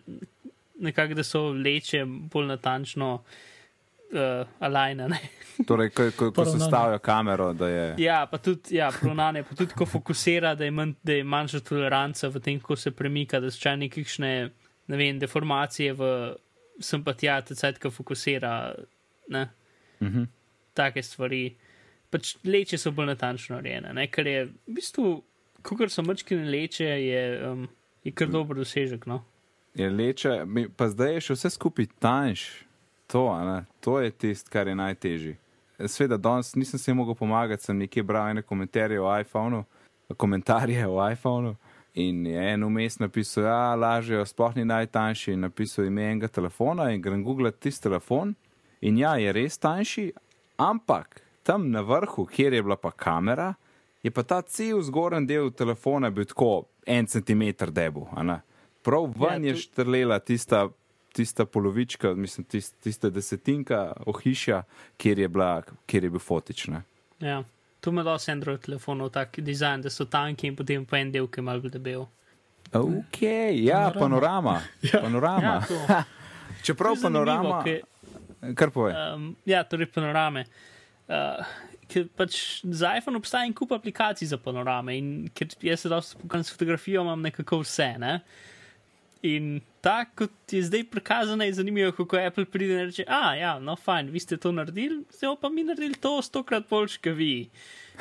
nekako, 0.79 1.15
da 1.15 1.23
so 1.23 1.51
leče 1.53 2.01
bolj 2.05 2.47
natančno 2.47 3.13
uh, 4.13 4.21
alignane. 4.61 5.19
Torej, 5.69 5.91
ko, 5.91 6.07
ko, 6.11 6.25
ko 6.25 6.33
Poravnane. 6.33 6.61
sestavljajo 6.61 6.99
kamero, 7.01 7.53
da 7.53 7.69
je. 7.69 7.85
Ja, 7.99 8.27
pa 8.27 8.39
tudi, 8.39 8.77
ja, 8.77 8.91
pronane, 8.91 9.43
pa 9.43 9.55
tudi 9.55 9.75
ko 9.75 9.87
fokusira, 9.87 10.55
da 10.55 10.65
je, 10.65 10.71
manj, 10.71 10.95
da 11.03 11.13
je 11.13 11.25
manjša 11.25 11.61
toleranca 11.61 12.29
v 12.29 12.41
tem, 12.41 12.61
ko 12.61 12.77
se 12.77 12.91
premika, 12.91 13.41
da 13.41 13.51
so 13.51 13.61
če 13.61 13.77
nekakšne, 13.79 14.33
ne 14.89 14.97
vem, 14.97 15.19
deformacije 15.19 15.93
v 15.93 16.09
sem 16.83 17.05
pa 17.05 17.13
tja, 17.15 17.37
tecajt, 17.43 17.79
ko 17.79 17.91
fokusira, 17.93 18.73
ne, 19.29 19.45
Mhm. 20.01 20.25
take 20.75 21.03
stvari. 21.03 21.53
Pač 22.13 22.35
leče 22.45 22.79
so 22.79 22.93
bolj 22.93 23.15
natančno 23.15 23.57
narejene, 23.57 23.95
ne, 23.97 24.07
kar 24.13 24.27
je 24.29 24.45
v 24.47 24.75
bistvu, 24.77 25.13
ko 25.65 25.89
so 25.89 26.05
mrčkine 26.05 26.45
leče, 26.51 26.85
je, 26.85 27.23
um, 27.49 27.69
je 28.05 28.13
kar 28.13 28.29
dober 28.29 28.59
dosežek, 28.61 29.07
no. 29.09 29.23
je 29.75 29.89
leče, 29.91 30.43
pa 30.77 30.89
zdaj 30.93 31.15
je 31.15 31.25
še 31.29 31.39
vse 31.39 31.51
skupaj 31.57 31.89
tanjš. 32.03 32.45
To, 33.13 33.27
to 33.81 33.99
je 34.01 34.11
tisto, 34.11 34.49
kar 34.53 34.69
je 34.69 34.75
najtežje. 34.75 35.37
Sveda, 35.87 36.17
danes 36.17 36.55
nisem 36.55 36.79
si 36.79 36.93
mogel 36.93 37.15
pomagati, 37.15 37.65
sem 37.65 37.77
nekje 37.77 38.03
bral 38.03 38.31
ene 38.31 38.43
komentarje 38.43 39.01
o 39.01 39.09
iPhonu, 39.21 39.65
komentarje 40.17 40.87
o 40.89 41.01
iPhonu. 41.11 41.57
In 41.95 42.27
je 42.27 42.53
en 42.55 42.65
vmes 42.65 42.99
napisal, 42.99 43.45
da 43.45 43.75
lažje, 43.75 44.23
sploh 44.27 44.57
ni 44.57 44.65
najtanjši. 44.65 45.37
Napisal 45.37 45.85
ime 45.85 46.07
enega 46.09 46.29
telefona 46.29 46.89
in 46.93 47.03
grem 47.03 47.25
googlati 47.25 47.61
tisti 47.61 47.83
telefon. 47.83 48.35
In 48.81 48.99
ja, 48.99 49.17
je 49.21 49.33
res 49.33 49.59
tanjši, 49.59 50.07
ampak 50.57 51.21
tam 51.43 51.71
na 51.71 51.81
vrhu, 51.81 52.27
kjer 52.27 52.53
je 52.53 52.63
bila 52.63 52.77
pa 52.77 52.91
kamera, 52.91 53.55
je 54.03 54.11
pa 54.11 54.23
ta 54.23 54.43
cel 54.43 54.83
zgoren 54.83 55.27
del 55.27 55.51
telefona 55.51 56.11
bil 56.11 56.25
tako 56.25 56.65
en 56.87 57.07
centimeter 57.07 57.71
debu. 57.71 58.09
Prav 58.83 59.05
ven 59.17 59.45
Ja, 59.45 59.49
je 59.49 59.55
tu- 59.55 59.61
štrlela 59.61 60.19
tista, 60.19 60.69
tista 61.13 61.45
polovička, 61.45 62.15
mislim, 62.15 62.45
tist, 62.45 62.75
tista 62.81 63.11
desetinka 63.11 63.93
ohišja, 64.07 64.63
kjer 64.97 65.19
je, 65.19 65.29
bila, 65.29 65.63
kjer 65.87 66.05
je 66.05 66.11
bil 66.11 66.19
fotična. 66.21 66.83
Ja. 67.21 67.45
Tu 67.81 67.91
ima 67.91 68.03
dosti 68.03 68.31
Android 68.31 68.61
telefonov 68.61 69.11
tak 69.11 69.39
dizajn, 69.39 69.83
da 69.83 69.91
so 69.91 70.05
tanki 70.05 70.47
in 70.47 70.57
potem 70.57 70.85
pa 70.87 70.99
en 70.99 71.13
del, 71.13 71.27
ki 71.27 71.41
je 71.41 71.45
bolj 71.45 71.71
debel. 71.71 72.07
Ok, 72.73 73.23
ja, 73.53 73.93
panorama. 73.99 74.61
Ja. 74.93 75.01
panorama. 75.01 75.63
Ja. 75.89 76.05
Čeprav 76.65 76.97
je 76.97 77.03
panorama. 77.03 77.65
Kar 78.55 78.71
povej. 78.71 78.95
Um, 79.15 79.37
ja, 79.45 79.65
torej 79.65 79.87
panorame. 79.87 80.41
Uh, 80.41 80.73
ker 81.93 82.09
pač 82.17 82.63
za 82.65 82.95
iPhone 82.97 83.21
obstaja 83.21 83.47
en 83.47 83.55
kup 83.55 83.73
aplikacij 83.73 84.29
za 84.31 84.39
panorame 84.41 84.97
in 84.97 85.13
ker 85.35 85.51
jaz 85.61 85.85
se 85.85 85.91
dosti 85.93 86.17
pokazam 86.23 86.45
s 86.45 86.55
fotografijo, 86.55 87.03
imam 87.03 87.23
nekako 87.23 87.63
vse. 87.63 87.93
Ne? 87.99 88.21
In 89.23 89.61
tako 89.81 90.25
kot 90.25 90.53
je 90.53 90.63
zdaj 90.67 90.85
prikazano, 90.91 91.45
je 91.45 91.55
zanimivo, 91.55 91.93
kako 91.93 92.19
Apple 92.19 92.45
pride 92.45 92.75
in 92.75 92.89
reče: 92.89 93.05
A, 93.09 93.35
ja, 93.35 93.59
no, 93.59 93.77
fajn, 93.77 94.11
vi 94.11 94.21
ste 94.21 94.37
to 94.37 94.53
naredili, 94.53 95.05
zdaj 95.15 95.37
pa 95.41 95.49
mi 95.49 95.65
naredili 95.65 95.95
to 95.95 96.23
stokrat 96.23 96.67
boljš, 96.71 96.97
kot 96.97 97.15
vi. 97.17 97.51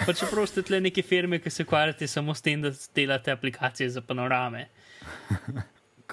Pa 0.06 0.14
čeprav 0.14 0.48
ste 0.50 0.64
tle 0.66 0.80
neke 0.82 1.04
firme, 1.04 1.40
ki 1.40 1.50
se 1.50 1.64
ukvarjate 1.64 2.08
samo 2.08 2.34
s 2.34 2.42
tem, 2.42 2.62
da 2.62 2.72
delate 2.96 3.32
aplikacije 3.32 3.90
za 3.90 4.02
panorame. 4.02 4.70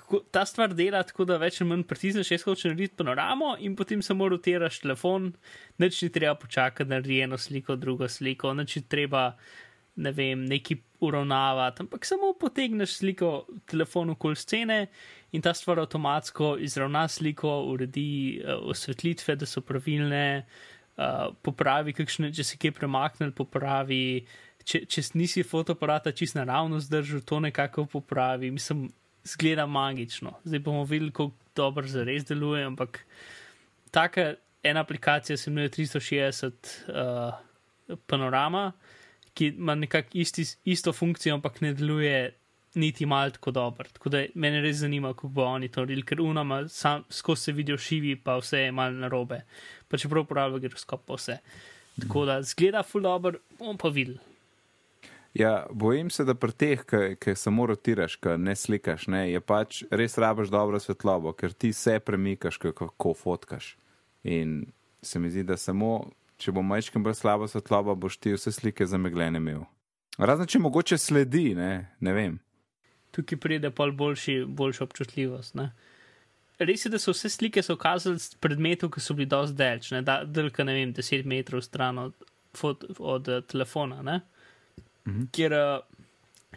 Kako, 0.09 0.25
ta 0.31 0.47
stvar 0.47 0.75
dela 0.75 1.03
tako, 1.03 1.25
da 1.29 1.37
več 1.37 1.61
ali 1.61 1.69
manj 1.69 1.85
pritisneš, 1.89 2.31
jaz 2.33 2.45
hočem 2.47 2.73
narediti 2.73 2.97
panoramo 2.97 3.57
in 3.61 3.77
potem 3.77 4.03
samo 4.03 4.29
rotiraš 4.29 4.81
telefon, 4.81 5.33
neč 5.79 6.01
ni 6.03 6.09
treba 6.13 6.35
počakati, 6.35 6.89
naredi 6.89 7.21
eno 7.21 7.39
sliko, 7.39 7.77
drugo 7.77 8.09
sliko, 8.09 8.55
neč 8.55 8.77
ni 8.77 8.83
treba, 8.89 9.35
ne 9.97 10.13
vem, 10.13 10.47
neki 10.49 10.79
uravnavati, 11.05 11.85
ampak 11.85 12.07
samo 12.09 12.33
potegneš 12.41 12.97
sliko 13.03 13.47
telefonu 13.69 14.17
kol 14.17 14.35
scene 14.35 14.87
in 15.33 15.45
ta 15.45 15.53
stvar 15.55 15.83
avtomatsko 15.85 16.57
izravna 16.65 17.05
sliko, 17.09 17.53
uredi 17.69 18.41
uh, 18.41 18.65
osvetlitve, 18.73 19.37
da 19.37 19.47
so 19.47 19.61
pravilne, 19.61 20.47
uh, 20.97 21.35
popravi, 21.45 21.93
kakšne, 21.93 22.33
če 22.33 22.47
si 22.47 22.59
kje 22.59 22.73
premaknil, 22.81 23.35
popravi. 23.37 24.25
Če, 24.69 24.83
če 24.85 25.03
nisi 25.17 25.41
fotoaparata 25.49 26.13
čist 26.13 26.37
naravno 26.37 26.77
zdržal, 26.83 27.23
to 27.25 27.39
nekako 27.41 27.87
popravi. 27.89 28.51
Mislim, 28.53 28.91
zgleda 29.29 29.67
magično. 29.67 30.33
Zdaj 30.45 30.59
bomo 30.59 30.85
videli, 30.85 31.11
kako 31.13 31.31
dobro 31.57 31.87
za 31.87 32.05
res 32.05 32.25
deluje, 32.25 32.65
ampak 32.65 33.01
taka 33.91 34.35
ena 34.63 34.81
aplikacija 34.81 35.37
se 35.37 35.51
imenuje 35.51 35.71
360 35.71 36.51
uh, 36.89 37.99
panorama, 38.07 38.73
ki 39.35 39.47
ima 39.47 39.75
nekako 39.75 40.19
isto 40.65 40.93
funkcijo, 40.93 41.35
ampak 41.35 41.61
ne 41.61 41.75
deluje 41.75 42.35
niti 42.75 43.07
malo 43.07 43.31
tako 43.31 43.51
dobro. 43.51 43.89
Tako 43.93 44.09
da 44.09 44.25
me 44.35 44.51
res 44.61 44.77
zanima, 44.77 45.15
kako 45.15 45.29
bo 45.29 45.45
oni 45.45 45.69
to 45.69 45.81
naredili, 45.81 46.07
ker 46.07 46.21
unama 46.21 46.63
skozi 47.11 47.43
se 47.43 47.53
vidijo 47.53 47.79
šivi, 47.79 48.17
pa 48.17 48.37
vse 48.39 48.59
je 48.59 48.73
malo 48.73 48.91
narobe. 48.91 49.43
Pa 49.89 49.99
čeprav 49.99 50.23
uporabljajo 50.23 50.61
giroskop, 50.61 51.07
pa 51.07 51.15
vse. 51.15 51.39
Tako 52.01 52.25
da 52.25 52.43
zgleda 52.43 52.83
full 52.83 53.03
dobro, 53.03 53.39
bomo 53.59 53.77
pa 53.79 53.89
videli. 53.89 54.19
Ja, 55.35 55.67
bojim 55.71 56.11
se, 56.11 56.25
da 56.25 56.35
pri 56.35 56.53
teh, 56.53 56.85
ki 57.21 57.35
samo 57.37 57.67
rotiraš, 57.67 58.17
ki 58.17 58.39
ne 58.41 58.57
slikaš, 58.57 59.07
ne, 59.13 59.27
je 59.31 59.41
pač 59.41 59.83
res 59.91 60.17
rabaš 60.19 60.49
dobro 60.51 60.81
svetlobo, 60.81 61.33
ker 61.37 61.53
ti 61.53 61.73
se 61.73 61.99
premikaš, 62.01 62.57
kako 62.57 63.15
fotkaš. 63.15 63.77
In 64.25 64.65
se 65.03 65.19
mi 65.19 65.31
zdi, 65.31 65.45
da 65.47 65.57
samo, 65.57 66.09
če 66.41 66.53
bo 66.53 66.65
majčkim 66.65 67.05
bolj 67.05 67.19
slaba 67.21 67.49
svetloba, 67.49 67.95
boš 67.95 68.17
ti 68.19 68.33
vse 68.35 68.53
slike 68.53 68.87
zamegljene 68.87 69.39
imel. 69.39 69.67
Razen 70.19 70.49
če 70.51 70.59
mogoče 70.59 70.99
sledi, 70.99 71.53
ne, 71.55 71.73
ne 72.01 72.15
vem. 72.17 72.41
Tukaj 73.15 73.39
pride 73.41 73.71
pa 73.71 73.87
boljši, 73.95 74.41
boljša 74.49 74.85
občutljivost. 74.85 75.55
Ne. 75.61 75.71
Res 76.59 76.85
je, 76.85 76.91
da 76.91 76.99
so 76.99 77.15
vse 77.15 77.31
slike 77.31 77.63
so 77.63 77.77
kazali 77.79 78.19
predmetov, 78.43 78.91
ki 78.97 79.03
so 79.03 79.15
bili 79.15 79.29
dosti 79.31 79.57
delč, 79.61 79.93
ne, 79.95 80.03
da, 80.03 80.25
delka, 80.27 80.67
ne 80.67 80.75
vem, 80.75 80.97
10 80.97 81.29
metrov 81.31 81.63
stran 81.63 82.01
od, 82.03 82.27
od, 82.67 82.89
od 82.99 83.31
telefona. 83.47 84.03
Ne. 84.03 84.19
-hmm. 85.11 85.31
Ker 85.33 85.53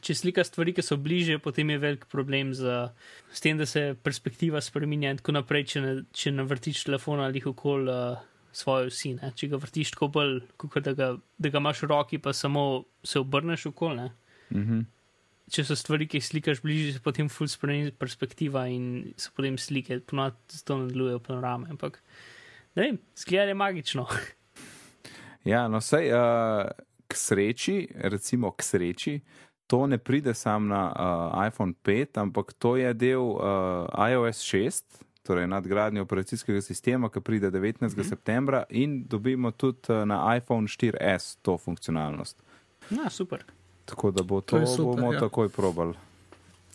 če 0.02 0.16
slika 0.18 0.44
stvari, 0.46 0.74
ki 0.76 0.84
so 0.86 0.98
bliže, 1.02 1.38
potem 1.44 1.74
je 1.74 1.82
velik 1.82 2.08
problem 2.12 2.54
z, 2.58 2.90
z 3.32 3.44
tem, 3.44 3.60
da 3.60 3.68
se 3.70 3.92
perspektiva 4.04 4.62
spremenja 4.64 5.14
in 5.14 5.20
tako 5.22 5.36
naprej, 5.38 5.68
če 5.74 5.84
ne, 5.84 5.94
če 6.16 6.34
ne 6.36 6.46
vrtiš 6.48 6.86
telefona 6.88 7.28
ali 7.30 7.44
okoli 7.46 7.92
uh, 7.92 8.22
svoje 8.56 8.90
vsi. 8.90 9.14
Ne? 9.20 9.34
Če 9.38 9.52
ga 9.52 9.62
vrtiš 9.62 9.94
tako 9.96 10.10
bolj, 10.16 10.40
kot 10.62 10.90
da, 10.90 11.14
da 11.14 11.54
ga 11.54 11.62
imaš 11.62 11.84
v 11.84 11.92
roki, 11.92 12.22
pa 12.24 12.34
samo 12.34 12.84
se 13.04 13.22
obrneš 13.22 13.68
okoli. 13.72 14.10
Mm 14.52 14.66
-hmm. 14.66 14.86
Če 15.52 15.64
so 15.68 15.76
stvari, 15.76 16.08
ki 16.08 16.18
jih 16.18 16.26
slikaš 16.26 16.62
bliže, 16.62 16.94
se 16.94 17.00
potem 17.04 17.30
ful 17.30 17.48
spremeni 17.48 17.92
perspektiva 17.92 18.68
in 18.68 19.14
so 19.18 19.32
potem 19.36 19.58
slike, 19.58 20.00
ponovadi 20.00 20.38
zato 20.48 20.78
ne 20.78 20.88
delujejo 20.88 21.20
panorame. 21.20 21.68
Ampak 21.70 22.02
ne 22.76 22.84
vem, 22.84 23.00
zgleda 23.16 23.52
je 23.52 23.54
magično. 23.54 24.08
ja, 25.52 25.68
no, 25.68 25.82
sej. 25.82 26.14
Uh 26.14 26.72
k 27.12 27.16
sreči, 27.16 27.88
recimo 27.96 28.52
k 28.52 28.64
sreči, 28.64 29.20
to 29.68 29.88
ne 29.88 29.98
pride 29.98 30.34
sam 30.34 30.68
na 30.68 30.84
uh, 30.92 31.48
iPhone 31.48 31.74
5, 31.84 32.20
ampak 32.22 32.54
to 32.54 32.76
je 32.76 32.94
del 32.94 33.20
uh, 33.20 33.40
iOS 34.12 34.40
6, 34.40 34.84
torej 35.24 35.48
nadgradnje 35.48 36.02
operacijskega 36.02 36.62
sistema, 36.62 37.10
ki 37.10 37.22
pride 37.22 37.52
19. 37.52 37.82
Mm 37.82 37.88
-hmm. 37.88 38.10
septembra 38.10 38.64
in 38.70 39.04
dobimo 39.08 39.52
tudi 39.52 39.92
uh, 39.92 40.06
na 40.06 40.36
iPhone 40.38 40.68
4S 40.68 41.38
to 41.42 41.58
funkcionalnost. 41.58 42.44
Na, 42.90 43.10
super. 43.10 43.44
Tako 43.86 44.12
da 44.12 44.24
bo 44.24 44.42
to, 44.42 44.60
to 44.60 44.68
super, 44.68 44.86
bomo 44.86 45.14
ja. 45.14 45.20
takoj 45.20 45.50
probali. 45.50 45.94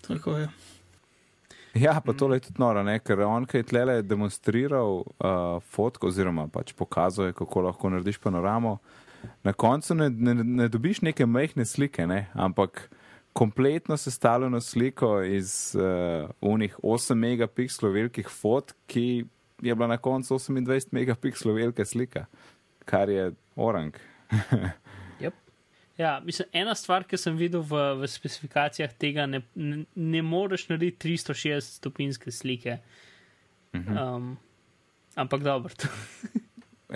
Tako 0.08 0.36
je. 0.36 0.48
Ja, 1.74 2.00
pa 2.04 2.12
tole 2.12 2.36
je 2.36 2.40
tudi 2.40 2.58
noro, 2.58 2.82
ne? 2.82 2.98
ker 2.98 3.20
on, 3.20 3.46
ki 3.46 3.56
je 3.56 3.62
tlele 3.62 4.02
demonstriral 4.02 4.96
uh, 4.96 5.04
fotko, 5.70 6.06
oziroma 6.06 6.48
pač 6.48 6.72
pokazal, 6.72 7.32
kako 7.32 7.60
lahko 7.60 7.90
narediš 7.90 8.18
panoramo, 8.18 8.72
uh, 8.72 9.05
na 9.44 9.52
koncu 9.52 9.94
ne, 9.94 10.10
ne, 10.10 10.34
ne 10.34 10.68
dobiš 10.68 11.00
neke 11.02 11.26
majhne 11.26 11.64
slike, 11.64 12.06
ne? 12.06 12.26
ampak 12.34 12.88
kompletno 13.36 13.96
sestavljeno 13.96 14.60
sliko 14.60 15.22
iz 15.22 15.76
uh, 15.76 16.30
unih 16.40 16.76
8 16.82 17.14
megapikslov 17.14 17.92
velikih 17.92 18.28
fot, 18.32 18.72
ki 18.86 19.24
je 19.62 19.74
bila 19.74 19.86
na 19.86 19.96
koncu 19.96 20.34
28 20.34 20.88
megapikslov 20.90 21.54
velika 21.54 21.84
slika, 21.84 22.24
kar 22.84 23.08
je 23.08 23.32
orang. 23.56 23.94
yep. 25.20 25.32
Ja, 25.98 26.20
mislim, 26.24 26.48
ena 26.52 26.74
stvar, 26.74 27.04
ki 27.04 27.16
sem 27.16 27.36
videl 27.36 27.60
v, 27.60 27.82
v 28.00 28.08
specifikacijah 28.08 28.92
tega, 28.92 29.26
ne, 29.26 29.42
ne, 29.54 29.84
ne 29.94 30.22
moreš 30.22 30.68
narediti 30.68 31.08
360 31.08 31.60
stopinjske 31.80 32.32
slike. 32.32 32.78
Um, 33.72 34.36
ampak 35.14 35.42
dobro. 35.42 35.74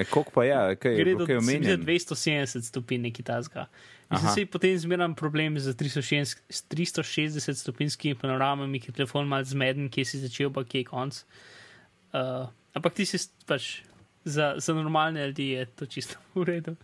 E, 0.00 0.04
Kako 0.04 0.30
pa 0.34 0.44
je, 0.44 0.76
kaj 0.80 0.92
je? 0.96 1.04
Gre 1.04 1.14
za 1.62 1.76
270 1.76 2.68
stopinj 2.68 3.02
neki 3.08 3.22
tasga. 3.22 3.66
Zdaj 4.10 4.34
se 4.34 4.46
potem 4.46 4.78
zmeram 4.78 5.14
problem 5.14 5.58
z 5.58 5.74
360 5.74 7.54
stopinjskimi 7.54 8.14
panoramami, 8.18 8.80
ki 8.80 8.90
je 8.90 8.92
telefon 8.92 9.28
mal 9.28 9.44
zmeden, 9.44 9.86
kje 9.88 10.04
si 10.04 10.18
začel, 10.18 10.50
pa 10.50 10.64
kje 10.64 10.82
je 10.82 10.88
konc. 10.88 11.20
Uh, 12.10 12.48
ampak 12.74 12.94
ti 12.98 13.06
si 13.06 13.20
pač 13.46 13.82
za, 14.24 14.54
za 14.58 14.74
normalne 14.74 15.26
ljudi 15.26 15.48
je 15.48 15.66
to 15.66 15.86
čisto 15.86 16.18
v 16.34 16.44
redu. 16.44 16.76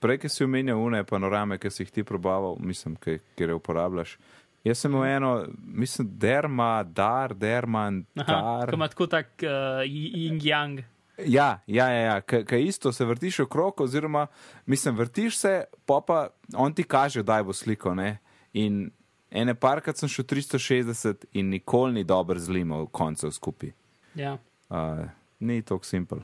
Prej, 0.00 0.18
ki 0.24 0.28
si 0.28 0.44
omenjal 0.44 0.80
une 0.80 1.04
panorame, 1.04 1.58
ki 1.58 1.70
si 1.70 1.84
jih 1.84 1.92
ti 1.92 2.04
probaval, 2.04 2.56
mislim, 2.60 2.96
ki 2.96 3.18
jih 3.38 3.54
uporabljaš. 3.54 4.16
Jaz 4.64 4.78
sem 4.78 4.92
imel 4.94 5.04
eno, 5.04 5.30
mislim, 5.58 6.08
derma, 6.18 6.82
dar, 6.86 7.34
derman, 7.34 8.04
dar. 8.14 8.66
Kot 8.70 8.74
ima 8.78 8.88
tako 8.88 9.06
tak 9.10 9.42
uh, 9.42 9.82
yin-yang. 9.84 10.84
Ja, 11.18 11.60
ja, 11.66 11.88
ja, 11.88 12.00
ja. 12.00 12.20
kaj 12.20 12.62
isto 12.62 12.92
se 12.92 13.04
vrtiš 13.04 13.40
okrog, 13.40 13.80
oziroma 13.80 14.26
mislim, 14.66 14.96
vrtiš 14.96 15.38
se, 15.38 15.64
pa 15.86 16.00
pa 16.06 16.28
on 16.54 16.74
ti 16.74 16.82
kaže, 16.82 17.22
da 17.22 17.36
je 17.36 17.44
bo 17.44 17.52
sliko. 17.52 17.94
Ne? 17.94 18.18
In 18.52 18.90
ene 19.30 19.54
parkrat 19.54 19.96
sem 19.96 20.08
šel 20.08 20.24
360 20.24 21.24
in 21.32 21.48
nikoli 21.48 21.92
ni 21.92 22.04
dober 22.04 22.38
zlimo 22.38 22.82
v 22.82 22.86
koncu 22.86 23.30
skupaj. 23.30 23.72
Ja. 24.14 24.38
Uh, 24.68 25.06
ni 25.40 25.62
tako 25.62 25.84
simpel. 25.84 26.18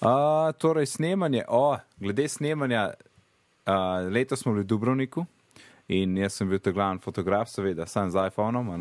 Uh, 0.00 0.52
torej, 0.58 0.86
snemanje, 0.86 1.44
oh, 1.48 1.78
glede 1.98 2.28
snemanja, 2.28 2.90
uh, 3.66 4.12
letos 4.12 4.40
smo 4.40 4.52
bili 4.52 4.64
v 4.64 4.66
Dubrovniku 4.66 5.26
in 5.88 6.16
jaz 6.16 6.38
sem 6.38 6.48
bil 6.48 6.58
ta 6.58 6.70
glavni 6.70 7.02
fotograf, 7.02 7.50
seveda, 7.50 7.86
sam 7.86 8.10
z 8.10 8.26
iPhonom. 8.30 8.68
Uh, 8.70 8.80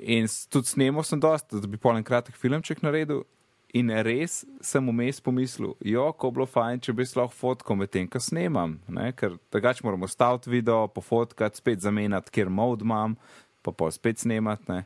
In 0.00 0.26
tudi 0.48 0.72
snemal 0.72 1.04
sem 1.04 1.20
dosta, 1.20 1.60
da 1.60 1.68
bi 1.68 1.80
pol 1.80 1.98
en 1.98 2.06
kratek 2.06 2.38
filmček 2.40 2.82
naredil. 2.82 3.24
In 3.76 3.92
res 4.02 4.40
sem 4.66 4.86
vmes 4.90 5.20
pomislil, 5.22 5.76
jo, 5.86 6.08
ko 6.18 6.32
bilo 6.34 6.46
fajn, 6.50 6.80
če 6.82 6.94
bi 6.96 7.04
lahko 7.14 7.36
fotko 7.36 7.76
med 7.78 7.92
tem, 7.94 8.08
kar 8.10 8.22
snemam. 8.24 8.80
Ne? 8.90 9.12
Ker 9.14 9.36
drugače 9.52 9.86
moramo 9.86 10.08
staviti 10.10 10.50
video, 10.50 10.88
pofotkati, 10.90 11.62
spet 11.62 11.84
zamenjati, 11.86 12.34
kjer 12.34 12.50
mod 12.50 12.82
imam, 12.82 13.14
pa 13.62 13.70
pa 13.70 13.92
spet 13.94 14.24
snemati. 14.24 14.66
Ne? 14.72 14.80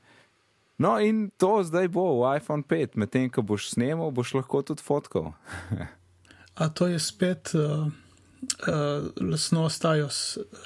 No, 0.76 0.98
in 1.00 1.30
to 1.40 1.62
zdaj 1.64 1.88
bo 1.94 2.10
v 2.18 2.34
iPhone 2.36 2.66
5, 2.66 2.98
med 3.00 3.12
tem, 3.14 3.30
ko 3.32 3.46
boš 3.46 3.70
snemal, 3.72 4.12
boš 4.12 4.34
lahko 4.36 4.60
tudi 4.66 4.84
fotkal. 4.84 5.32
A 6.60 6.68
to 6.68 6.86
je 6.86 6.98
spet 7.02 7.54
uh, 7.56 7.86
uh, 8.68 9.06
lasno 9.18 9.64
ostajo 9.64 10.08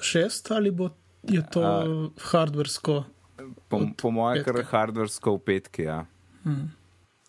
šest 0.02 0.50
ali 0.50 0.70
bo 0.70 0.90
je 1.22 1.42
to 1.52 1.62
uh, 1.62 2.10
hardversko? 2.32 3.04
Po, 3.68 3.80
po 3.96 4.10
mojem, 4.10 4.44
kar 4.44 4.62
hardversko 4.72 5.36
v 5.36 5.44
petki. 5.44 5.88
Ja. 5.88 6.04
Hmm. 6.44 6.68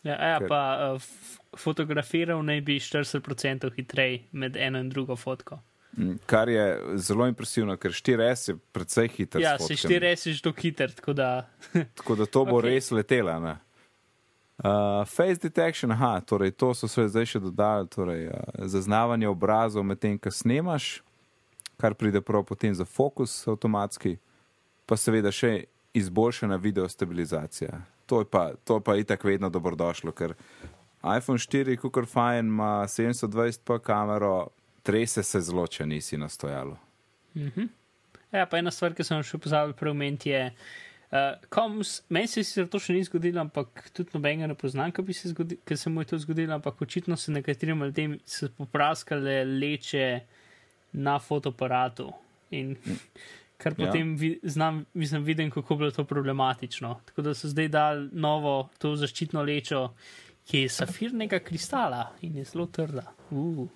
Ja, 0.03 0.15
ja, 0.15 0.39
pa 0.47 0.61
uh, 0.95 1.07
fotografiral 1.59 2.43
naj 2.45 2.61
bi 2.61 2.79
40% 2.79 3.71
hitreje 3.75 4.21
med 4.31 4.57
eno 4.57 4.79
in 4.79 4.89
drugo 4.89 5.15
fotko. 5.19 5.59
Mm, 5.97 6.19
kar 6.25 6.49
je 6.49 6.81
zelo 6.95 7.27
impresivno, 7.27 7.75
ker 7.77 7.91
4S 7.91 8.49
je 8.49 8.57
precej 8.71 9.07
hiter. 9.07 9.41
Ja, 9.41 9.57
se 9.59 9.73
4S 9.73 10.27
je 10.27 10.33
že 10.33 10.41
tako 10.41 10.61
hiter, 10.61 10.91
tako 10.91 11.13
da. 11.13 11.49
tako 11.97 12.15
da 12.15 12.25
to 12.25 12.45
bo 12.45 12.61
okay. 12.61 12.69
res 12.69 12.91
letela. 12.91 13.57
Uh, 14.59 15.05
face 15.07 15.39
detection, 15.41 15.91
aha, 15.91 16.21
torej 16.21 16.51
to 16.51 16.73
so 16.73 16.87
se 16.87 17.07
zdaj 17.07 17.25
še 17.25 17.39
dodali, 17.39 17.87
torej 17.87 18.27
uh, 18.27 18.39
zaznavanje 18.67 19.27
obrazov 19.27 19.83
med 19.83 19.99
tem, 19.99 20.17
kar 20.19 20.35
snemaš, 20.35 21.01
kar 21.79 21.95
pride 21.95 22.21
prav 22.21 22.43
potem 22.43 22.75
za 22.75 22.85
fokus 22.85 23.47
avtomatski, 23.47 24.17
pa 24.85 24.97
seveda 24.99 25.31
še 25.31 25.65
izboljšana 25.93 26.55
video 26.55 26.89
stabilizacija. 26.89 27.81
To 28.05 28.19
je 28.19 28.25
pa, 28.25 28.51
to 28.63 28.79
pa 28.79 28.95
itak 28.95 29.23
vedno 29.23 29.49
dobrodošlo, 29.49 30.11
ker 30.11 30.33
iPhone 31.17 31.39
4, 31.39 31.77
kukor 31.77 32.05
fajn, 32.05 32.45
ima 32.45 32.83
720 32.87 33.59
pa 33.63 33.79
kamero, 33.79 34.47
trese 34.83 35.23
se 35.23 35.41
zelo, 35.41 35.67
če 35.67 35.85
nisi 35.85 36.17
nastojalo. 36.17 36.77
Mm 37.35 37.51
-hmm. 37.55 37.67
Ja, 38.31 38.45
pa 38.45 38.57
ena 38.57 38.71
stvar, 38.71 38.93
ki 38.93 39.03
sem 39.03 39.23
še 39.23 39.37
pozabil 39.37 39.73
preomeniti, 39.73 40.29
je 40.29 40.51
Uh, 41.09 41.47
koms, 41.49 42.01
meni 42.09 42.27
se 42.27 42.61
je 42.61 42.67
to 42.69 42.77
še 42.79 42.93
ni 42.93 42.99
zgodilo, 43.03 43.41
ampak 43.41 43.87
tudi 43.97 44.13
nobenega 44.13 44.45
ne 44.51 44.53
poznam, 44.53 44.91
ki 44.93 45.13
se, 45.13 45.31
se 45.75 45.89
mu 45.89 46.03
je 46.03 46.05
to 46.11 46.19
zgodilo, 46.21 46.53
ampak 46.53 46.81
očitno 46.81 47.17
se 47.17 47.31
nekaterim 47.31 47.81
ljudem 47.83 48.19
popraskale 48.57 49.39
leče 49.45 50.19
na 50.93 51.17
fotoaparatu. 51.19 52.11
In 52.51 52.75
kar 53.59 53.73
Ja. 53.73 53.85
potem 53.85 54.15
vi, 54.15 54.39
znam, 54.43 54.85
mislim, 54.93 55.23
vidim, 55.23 55.51
kako 55.51 55.73
je 55.73 55.77
bilo 55.77 55.91
to 55.91 56.03
problematično. 56.03 56.95
Tako 57.05 57.21
da 57.21 57.33
so 57.33 57.47
zdaj 57.47 57.67
dali 57.67 58.09
novo 58.11 58.69
to 58.77 58.95
zaščitno 58.95 59.43
lečo, 59.43 59.89
ki 60.45 60.61
je 60.61 60.69
safirnega 60.71 61.39
kristala 61.39 62.07
in 62.21 62.37
je 62.37 62.43
zelo 62.45 62.65
trda. 62.65 63.03
Uh. 63.29 63.67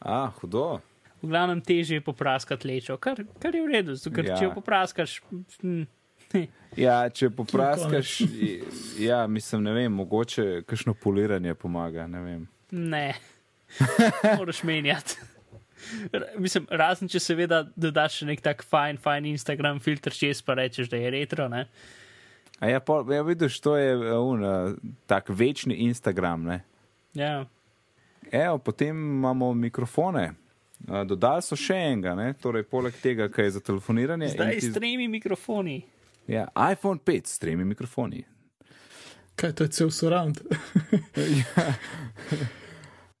A, 0.00 0.28
hudo. 0.30 0.78
V 1.22 1.28
glavnem 1.28 1.60
teže 1.60 1.94
je 1.94 2.00
popraskati 2.02 2.68
lečo, 2.68 2.96
kar, 2.96 3.24
kar 3.40 3.54
je 3.54 3.62
v 3.62 3.72
redu, 3.72 3.96
ker 4.06 4.24
Ja. 4.24 4.32
ja. 4.32 4.38
če 4.38 4.44
jo 4.44 4.54
popraskaš. 4.54 5.20
Hm, 5.62 5.82
Ja, 6.76 7.08
če 7.10 7.28
popraskaš, 7.30 8.22
ja, 8.98 9.26
mislim, 9.26 9.62
ne 9.62 9.72
vem, 9.72 9.92
mogoče 9.92 10.64
kakšno 10.66 10.94
poliranje 10.94 11.54
pomaga, 11.54 12.06
ne 12.06 12.20
vem. 12.20 12.48
Ne, 12.70 13.14
moraš 14.38 14.62
menjati. 14.62 15.20
Mislim, 16.38 16.66
razen 16.70 17.08
če 17.08 17.20
seveda 17.20 17.62
dodaš 17.76 18.20
še 18.20 18.26
nek 18.26 18.40
tak 18.40 18.62
fajn, 18.64 18.98
fajn 18.98 19.26
Instagram 19.32 19.80
filter 19.80 20.12
čez, 20.12 20.42
pa 20.42 20.54
rečeš, 20.54 20.88
da 20.88 20.96
je 20.96 21.10
retro. 21.10 21.48
Ne? 21.48 21.66
A 22.60 22.68
ja, 22.70 22.80
pol, 22.80 23.02
ja 23.12 23.22
vidiš, 23.22 23.60
to 23.60 23.76
je 23.76 23.96
uh, 23.96 24.20
un, 24.22 24.44
uh, 24.44 24.76
tak 25.06 25.28
večni 25.28 25.74
Instagram, 25.88 26.44
ne. 26.44 26.60
Ja, 27.14 27.44
Evo, 28.32 28.58
potem 28.58 28.96
imamo 28.96 29.54
mikrofone. 29.54 30.32
Uh, 30.88 31.02
dodali 31.04 31.42
so 31.42 31.56
še 31.56 31.76
enega, 31.76 32.14
ne? 32.14 32.32
torej 32.34 32.64
poleg 32.64 32.96
tega, 33.02 33.28
kaj 33.28 33.44
je 33.44 33.50
za 33.50 33.60
telefoniranje. 33.60 34.26
in 34.26 34.32
zdaj 34.32 34.58
ti- 34.58 34.70
s 34.70 34.74
tremi 34.74 35.08
mikrofoni. 35.08 35.82
Ja, 36.26 36.46
iPhone 36.72 36.98
5 36.98 37.26
s 37.26 37.38
tremi 37.38 37.64
mikrofoni. 37.64 38.24
Kaj 39.36 39.52
to 39.52 39.64
je 39.64 39.68
cel 39.68 39.90
surround? 39.90 40.40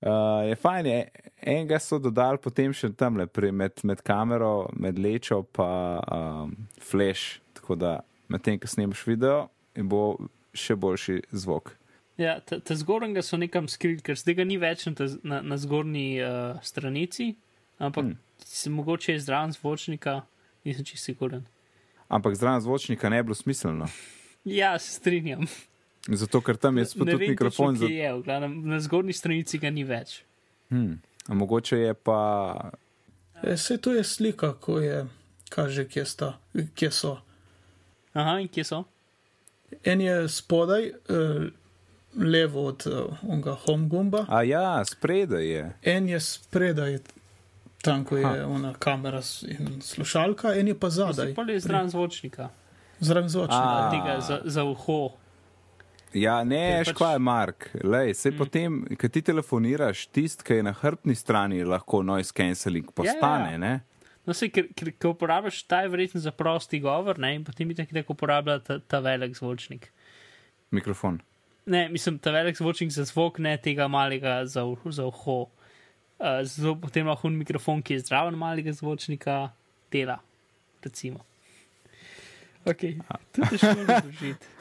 Uh, 0.00 0.42
je 0.48 0.54
fajn, 0.56 0.86
je, 0.86 1.08
enega 1.46 1.78
so 1.80 1.98
dodali 2.02 2.40
potem 2.42 2.72
še 2.72 2.90
tam 2.96 3.16
le 3.20 3.28
med, 3.52 3.80
med 3.84 4.02
kamero, 4.02 4.68
med 4.76 4.98
lečo 4.98 5.42
pa 5.52 5.68
um, 6.00 6.56
flash, 6.80 7.40
tako 7.54 7.76
da 7.76 8.00
medtem, 8.28 8.58
ko 8.58 8.68
snemaš 8.68 9.06
video, 9.06 9.48
bo 9.76 10.16
še 10.54 10.76
boljši 10.76 11.20
zvok. 11.32 11.74
Ja, 12.18 12.38
ta, 12.40 12.60
ta 12.62 12.76
zgornjega 12.78 13.24
so 13.26 13.36
nekam 13.36 13.66
skrili, 13.68 13.98
ker 14.04 14.18
zdaj 14.18 14.38
ga 14.38 14.44
ni 14.46 14.58
več 14.62 14.86
na, 14.86 15.08
na, 15.26 15.40
na 15.42 15.58
zgornji 15.58 16.22
uh, 16.22 16.60
stranici, 16.62 17.32
ampak 17.82 18.04
Hmm. 18.04 18.18
se 18.38 18.70
mogoče 18.70 19.12
je 19.12 19.20
zraven 19.20 19.52
zvočnika, 19.52 20.20
nisem 20.64 20.84
čisto 20.84 21.10
siguren. 21.10 21.46
Ampak 22.08 22.36
zraven 22.38 22.60
zvočnika 22.60 23.10
ne 23.10 23.22
bi 23.22 23.30
bilo 23.32 23.34
smiselno. 23.34 23.88
Ja, 24.44 24.78
se 24.78 25.00
strinjam. 25.00 25.46
Zato, 26.04 26.42
ker 26.44 26.58
tam 26.60 26.76
je 26.78 26.84
spet 26.84 27.08
tudi 27.08 27.28
mikrofon. 27.30 27.74
točno, 27.74 27.88
Za... 27.88 27.92
je, 27.94 28.10
glavnem, 28.22 28.58
na 28.68 28.76
zgornji 28.80 29.12
stranici 29.16 29.56
ga 29.58 29.70
ni 29.72 29.86
več. 29.88 30.18
Hmm. 30.68 30.98
A 31.28 31.34
mogoče 31.34 31.78
je 31.78 31.94
pa. 31.94 32.54
E, 33.42 33.56
se 33.56 33.78
to 33.78 33.92
je 33.92 34.04
slika, 34.04 34.52
ko 34.52 34.78
je, 34.78 35.06
kaže, 35.48 35.88
kje, 35.88 36.04
sta, 36.04 36.38
kje 36.74 36.90
so. 36.90 37.16
Aha, 38.12 38.38
in 38.38 38.48
kje 38.48 38.64
so? 38.64 38.84
En 39.84 40.00
je 40.00 40.28
spodaj, 40.28 40.86
eh, 40.86 40.94
levo 42.16 42.66
od 42.66 42.86
uh, 42.86 43.16
onega 43.28 43.54
home 43.54 43.88
gumba, 43.88 44.26
A 44.28 44.42
ja, 44.42 44.84
spredaj 44.84 45.46
je. 45.46 45.72
en 45.82 46.08
je 46.08 46.20
spredaj, 46.20 46.98
tam, 47.82 48.04
ko 48.04 48.16
je 48.16 48.24
Aha. 48.26 48.46
ona 48.46 48.74
kamera 48.78 49.20
in 49.42 49.80
slušalka, 49.82 50.54
en 50.54 50.68
je 50.68 50.78
pa 50.78 50.90
zadaj, 50.90 51.34
Pa 51.34 51.42
je 51.42 51.60
zraven 51.60 51.90
zvočnika, 51.90 52.48
zraven 53.00 53.28
zvočnika. 53.28 53.88
A. 53.88 53.90
tega 53.90 54.20
za, 54.20 54.40
za 54.44 54.64
uho. 54.64 55.10
Ja, 56.14 56.36
ne, 56.46 56.62
Ker 56.78 56.86
pač- 56.86 56.94
škvaj, 56.94 57.18
Mark. 57.18 57.66
Lej, 57.82 58.14
mm. 58.14 58.36
potem, 58.38 58.78
ko 59.00 59.10
ti 59.10 59.22
telefoniraš, 59.26 60.06
tist, 60.14 60.44
ki 60.46 60.60
je 60.60 60.66
na 60.68 60.72
hrbtni 60.78 61.16
strani, 61.18 61.64
lahko 61.66 62.04
noise 62.06 62.32
cancelling 62.34 62.86
postane. 62.94 63.50
Ja, 63.50 63.58
ja. 63.58 63.62
ne? 63.62 63.72
No, 64.24 64.32
se, 64.32 64.48
ker, 64.48 64.70
ker, 64.78 64.92
ker 64.94 65.10
uporabljaš 65.10 65.64
ta 65.68 65.82
je 65.84 65.90
verjetno 65.92 66.22
za 66.22 66.32
prosti 66.32 66.80
govor, 66.80 67.18
ne, 67.20 67.34
in 67.36 67.44
potem 67.44 67.74
je 67.74 67.82
tako, 67.82 68.14
uporablja 68.14 68.60
ta, 68.64 68.78
ta 68.78 69.02
velik 69.04 69.34
zvočnik. 69.36 69.90
Mikrofon. 70.72 71.18
Ne, 71.66 71.88
mislim, 71.92 72.18
ta 72.22 72.32
velik 72.32 72.56
zvočnik 72.56 72.94
za 72.94 73.04
zvok, 73.08 73.42
ne 73.42 73.56
tega 73.60 73.88
malega 73.88 74.38
za, 74.46 74.64
za 74.86 75.06
uho. 75.10 75.38
Uh, 76.14 76.40
zato 76.46 76.76
potem 76.80 77.10
lahko 77.10 77.28
mikrofon, 77.28 77.82
ki 77.82 77.98
je 77.98 78.06
zraven 78.06 78.38
malega 78.38 78.72
zvočnika, 78.72 79.48
dela. 79.92 80.20
Recimo. 80.84 81.24
Ok, 82.64 82.80
to 83.32 83.42
je 83.42 83.48
težko 83.50 83.74
razložiti. 83.86 84.46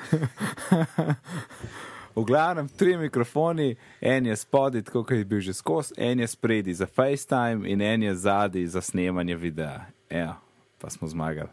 V 2.16 2.22
glavnem, 2.24 2.68
tri 2.70 2.98
mikrofoni, 2.98 3.76
en 4.02 4.26
je 4.26 4.36
spodaj, 4.36 4.82
tako 4.82 5.02
kot 5.04 5.18
je 5.18 5.26
bil 5.26 5.40
že 5.40 5.54
skozi, 5.54 5.94
en 5.98 6.20
je 6.20 6.28
spredi 6.28 6.74
za 6.74 6.86
FaceTime 6.86 7.70
in 7.70 7.82
en 7.82 8.04
je 8.04 8.16
zadaj 8.16 8.66
za 8.66 8.82
snemanje 8.82 9.36
videa. 9.36 9.86
Ja, 10.10 10.38
pa 10.82 10.90
smo 10.90 11.08
zmagali. 11.08 11.50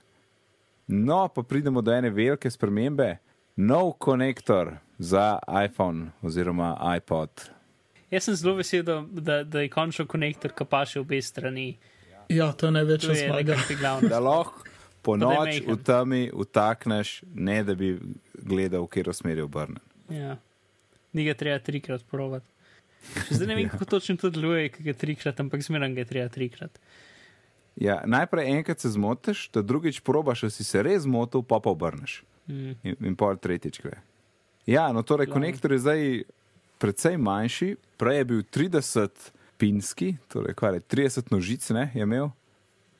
No, 0.86 1.28
pa 1.28 1.42
pridemo 1.42 1.80
do 1.80 1.92
ene 1.92 2.10
velike 2.10 2.50
spremembe. 2.50 3.16
Nov 3.56 3.92
konektor 3.92 4.76
za 4.98 5.38
iPhone 5.64 6.10
oziroma 6.22 6.76
iPod. 6.96 7.30
Jaz 8.10 8.24
sem 8.24 8.34
zelo 8.34 8.54
vesel, 8.54 8.82
da, 8.82 9.04
da, 9.10 9.44
da 9.44 9.60
je 9.60 9.68
končno 9.68 10.06
konektor, 10.06 10.52
ki 10.52 10.64
pa 10.64 10.84
še 10.84 11.00
obe 11.00 11.22
strani. 11.22 11.78
Ja, 12.28 12.52
to 12.52 12.66
je 12.66 12.72
največja 12.72 13.14
zmaga. 13.14 13.56
nekaj 13.56 13.76
glavnega. 13.76 14.12
Da 14.12 14.20
lahko 14.20 14.69
po 15.02 15.16
noč 15.16 15.60
v 15.66 15.76
temi 15.84 16.30
utakneš, 16.32 17.22
ne 17.34 17.62
da 17.64 17.74
bi 17.74 17.94
gledal, 18.34 18.84
v 18.84 18.92
katero 18.92 19.14
smer 19.16 19.40
je 19.40 19.44
obrnen. 19.44 19.80
Ja. 20.12 20.36
Ni 21.12 21.24
ga 21.26 21.34
treba 21.34 21.58
trikrat 21.58 22.04
provat. 22.10 22.44
Še 23.26 23.40
zdaj 23.40 23.48
ne 23.48 23.56
vem, 23.56 23.68
kako 23.72 23.88
točno 23.96 24.16
to 24.20 24.30
deluje, 24.32 24.68
ki 24.74 24.84
ga 24.84 24.94
trikrat, 24.94 25.40
ampak 25.40 25.64
zmeraj 25.64 25.94
ga 25.96 26.04
je 26.04 26.10
treba 26.10 26.32
trikrat. 26.32 26.80
Ja, 27.80 28.02
najprej 28.04 28.50
enkrat 28.58 28.82
se 28.82 28.90
zmotiš, 28.92 29.48
da 29.54 29.62
drugič 29.64 30.02
probaš, 30.04 30.44
da 30.44 30.50
si 30.52 30.66
se 30.66 30.82
res 30.84 31.06
zmotil, 31.06 31.42
pa 31.46 31.62
pa 31.64 31.72
obrneš. 31.72 32.20
Mm. 32.50 32.74
In, 32.82 32.96
in 33.12 33.16
pol 33.16 33.38
tretjič 33.40 33.80
gre. 33.80 34.02
Ja, 34.68 34.90
no, 34.92 35.00
torej 35.06 35.30
konektor 35.32 35.72
je 35.72 35.80
zdaj 35.80 36.02
precej 36.82 37.16
manjši, 37.16 37.74
prej 38.00 38.20
je 38.20 38.26
bil 38.28 38.42
30 38.44 39.30
pinski, 39.60 40.14
torej 40.32 40.56
kar 40.58 40.76
je 40.76 40.84
30 40.84 41.32
nožic, 41.32 41.64
ne, 41.76 41.88
je 41.94 42.04
imel, 42.04 42.30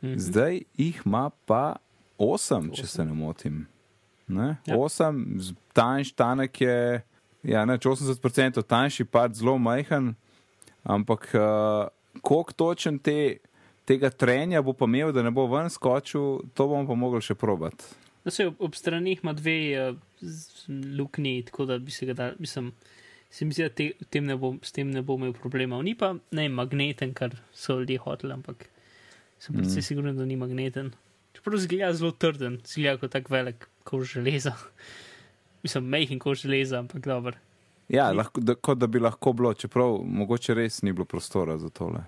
Mhm. 0.02 0.18
zdaj 0.18 0.60
jih 0.76 1.02
ima 1.04 1.30
pa 1.46 1.76
8, 2.20 2.72
če 2.76 2.87
se 2.87 3.04
ne 3.04 3.16
motim. 3.16 3.64
Ne? 4.28 4.54
Ja. 4.68 4.76
8, 4.76 5.40
z- 5.40 5.56
tanjš, 5.74 6.12
tanek 6.18 6.61
je, 6.61 6.76
ja, 7.48 7.64
neč 7.66 7.87
80% 7.88 8.62
tanjši, 8.62 9.06
pa 9.09 9.24
zelo 9.33 9.56
majhen, 9.59 10.12
ampak 10.85 11.30
uh, 11.35 11.88
koliko 12.20 12.52
točen 12.52 13.00
te, 13.02 13.40
tega 13.88 14.11
trenja 14.11 14.62
bo 14.62 14.76
pa 14.76 14.87
imel, 14.87 15.14
da 15.16 15.24
ne 15.26 15.33
bo 15.35 15.48
ven 15.50 15.70
skočil, 15.72 16.44
to 16.54 16.68
bomo 16.70 16.87
pa 16.87 16.98
mogli 16.98 17.22
še 17.24 17.35
probati. 17.35 17.88
Da 18.24 18.30
se 18.30 18.46
ob, 18.50 18.61
ob 18.68 18.76
stranih 18.76 19.24
ima 19.24 19.33
dve 19.33 19.59
uh, 19.80 19.96
luknji, 21.00 21.40
tako 21.48 21.66
da 21.72 21.80
bi 21.80 21.94
se 21.94 22.06
ga 22.06 22.14
dal, 22.14 22.38
mislim, 22.38 22.70
se 23.30 23.44
mi 23.44 23.56
zdi, 23.56 23.64
da 23.64 23.74
te, 23.74 23.92
tem 24.11 24.26
ne 24.28 24.37
bom, 24.37 24.59
s 24.62 24.76
tem 24.76 24.90
ne 24.90 25.02
bo 25.02 25.16
imel 25.18 25.33
problema. 25.33 25.80
Ni 25.83 25.96
pa 25.98 26.12
ne 26.37 26.48
magneten, 26.52 27.14
kar 27.16 27.38
so 27.56 27.80
ljudje 27.80 28.02
hoteli, 28.04 28.35
ampak 28.37 28.68
sem 29.40 29.56
predvsej 29.56 29.80
mm. 29.80 29.87
siguren, 29.88 30.18
da 30.18 30.26
ni 30.28 30.37
magneten. 30.37 30.92
Čeprav 31.40 31.59
zgleda 31.64 31.94
zelo 31.96 32.12
trden, 32.12 32.59
zgleda 32.68 32.98
kot 33.00 33.14
tak 33.16 33.31
velik 33.33 33.64
kož 33.88 34.12
železa. 34.18 34.53
Mislim, 35.62 35.88
mehko 35.88 36.18
kož 36.20 36.42
železa, 36.44 36.79
ampak 36.79 37.07
dober. 37.07 37.38
Ja, 37.88 38.12
lahko, 38.12 38.40
da, 38.40 38.55
kot 38.55 38.79
da 38.79 38.87
bi 38.87 39.00
lahko 39.00 39.33
bilo, 39.33 39.55
čeprav 39.55 40.03
mogoče 40.05 40.55
res 40.55 40.83
ni 40.83 40.92
bilo 40.92 41.09
prostora 41.09 41.57
za 41.59 41.68
tole. 41.72 42.05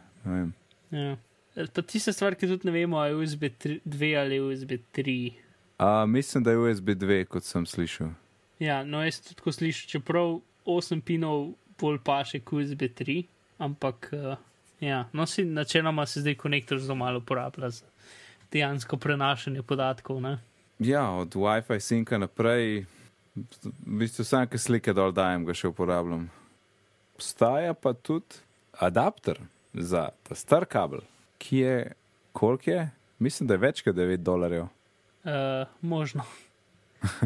Ja. 0.92 1.16
E, 1.56 1.66
Pa 1.74 1.82
tista 1.82 2.12
stvar, 2.12 2.36
ki 2.36 2.48
tudi 2.48 2.68
ne 2.68 2.72
vemo, 2.72 3.00
ali 3.00 3.12
je 3.12 3.16
USB 3.16 3.42
2 3.84 4.12
ali 4.20 4.40
USB 4.40 4.76
3. 4.92 5.32
A, 5.78 6.06
mislim, 6.06 6.44
da 6.44 6.50
je 6.50 6.58
USB 6.58 6.88
2, 6.88 7.24
kot 7.24 7.44
sem 7.44 7.66
slišal. 7.66 8.12
Ja, 8.60 8.84
no, 8.84 9.02
jaz 9.04 9.20
tudi 9.20 9.40
tako 9.40 9.52
slišim, 9.52 9.88
čeprav 9.90 10.38
8 10.64 11.00
pinov 11.00 11.50
bolj 11.80 11.98
paše 12.04 12.40
kot 12.40 12.62
USB 12.62 12.86
3, 13.00 13.18
ampak 13.58 14.08
uh, 14.12 14.36
ja, 14.80 15.04
no, 15.12 15.26
si 15.26 15.44
načeloma 15.44 16.06
se 16.06 16.20
zdaj 16.20 16.38
konektor 16.40 16.78
zelo 16.80 16.94
malo 16.94 17.18
uporablja 17.18 17.70
za 17.70 17.91
dejansko 18.52 18.96
prenašanje 18.96 19.62
podatkov. 19.62 20.20
Ne? 20.20 20.38
Ja, 20.78 21.10
od 21.12 21.34
WiFi 21.34 21.80
sinka 21.80 22.18
naprej, 22.18 22.84
v 23.34 23.98
bistvu 23.98 24.24
ki 24.46 24.58
slike 24.58 24.92
dol 24.92 25.12
dajem, 25.12 25.44
ga 25.44 25.54
še 25.54 25.68
uporabljam. 25.68 26.28
Obstaja 27.14 27.74
pa 27.74 27.92
tudi 27.94 28.40
adapter 28.74 29.38
za 29.72 30.08
ta 30.22 30.34
star 30.34 30.66
kabel, 30.66 31.00
ki 31.38 31.56
je, 31.56 31.76
koliko 32.32 32.70
je? 32.70 32.90
Mislim, 33.18 33.46
da 33.46 33.54
je 33.54 33.58
več 33.60 33.82
kot 33.82 33.94
9 33.94 34.16
dolarjev. 34.18 34.66
Uh, 35.22 35.64
možno. 35.80 36.24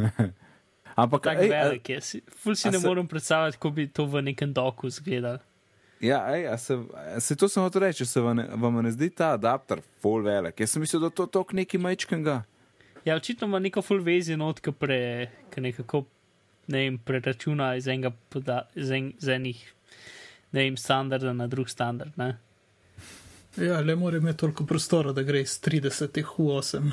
Ampak, 0.97 1.23
Tako 1.23 1.43
ej, 1.43 1.49
velik 1.51 1.89
je. 1.89 2.01
Si- 2.01 2.23
Ful 2.33 2.55
si 2.55 2.71
ne 2.71 2.79
se- 2.79 2.89
morem 2.89 3.07
predstavljati, 3.07 3.57
kako 3.57 3.71
bi 3.71 3.89
to 3.89 4.05
v 4.07 4.23
nekem 4.23 4.53
doku 4.53 4.87
izgledalo. 4.87 5.39
Ja, 6.01 6.21
ej, 6.37 6.47
a 6.49 6.59
se, 6.59 6.77
a 7.17 7.21
se 7.21 7.37
to 7.37 7.49
sem 7.49 7.63
hotel 7.65 7.87
reči, 7.87 8.07
se 8.07 8.21
vam 8.21 8.37
ne, 8.37 8.45
vam 8.61 8.83
ne 8.85 8.91
zdi 8.93 9.09
ta 9.11 9.33
adapter 9.33 9.81
full 10.03 10.25
velik. 10.25 10.61
Jaz 10.61 10.75
sem 10.75 10.83
mislil, 10.85 11.01
da 11.07 11.11
to 11.11 11.25
je 11.25 11.33
tok 11.33 11.55
neki 11.57 11.79
majčkanga. 11.81 12.43
Ja, 13.05 13.17
očitno 13.17 13.47
ima 13.49 13.59
neko 13.59 13.83
full 13.83 14.03
vezi 14.05 14.37
not, 14.37 14.61
ki 14.61 14.75
pre, 14.77 14.99
ki 15.55 15.63
nekako, 15.65 16.03
ne 16.69 16.83
vem, 16.85 16.99
preračuna 16.99 17.75
iz 17.79 17.89
enega, 17.89 18.13
poda, 18.29 18.67
iz, 18.75 18.91
en, 18.93 19.13
iz 19.17 19.31
enih, 19.33 19.63
ne 20.53 20.67
vem, 20.67 20.77
standarda 20.77 21.33
na 21.33 21.47
drug 21.49 21.71
standard, 21.73 22.13
ne? 22.21 22.35
Ja, 23.57 23.81
le 23.81 23.97
mora 23.97 24.21
imeti 24.21 24.43
toliko 24.43 24.67
prostora, 24.69 25.15
da 25.17 25.23
gre 25.25 25.41
iz 25.41 25.55
30 25.65 26.21
v 26.21 26.51
8. 26.59 26.91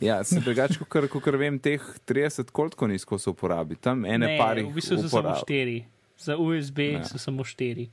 Ja, 0.00 0.24
se 0.24 0.40
drugače, 0.40 0.84
kot 0.84 1.26
vem, 1.38 1.58
teh 1.58 1.80
30 2.08 2.50
koliko 2.52 2.86
nizko 2.86 3.18
se 3.18 3.30
uporabi. 3.30 3.76
Tam 3.76 4.04
ene 4.04 4.26
ne, 4.26 4.36
pari. 4.38 4.64
V 4.64 4.76
bistvu 4.76 4.96
so 4.96 5.08
uporab... 5.08 5.34
samo 5.34 5.44
štiri. 5.44 5.78
Za 6.20 6.36
USB 6.36 6.78
ja. 6.78 7.04
so 7.08 7.18
samo 7.18 7.44
štiri. 7.44 7.88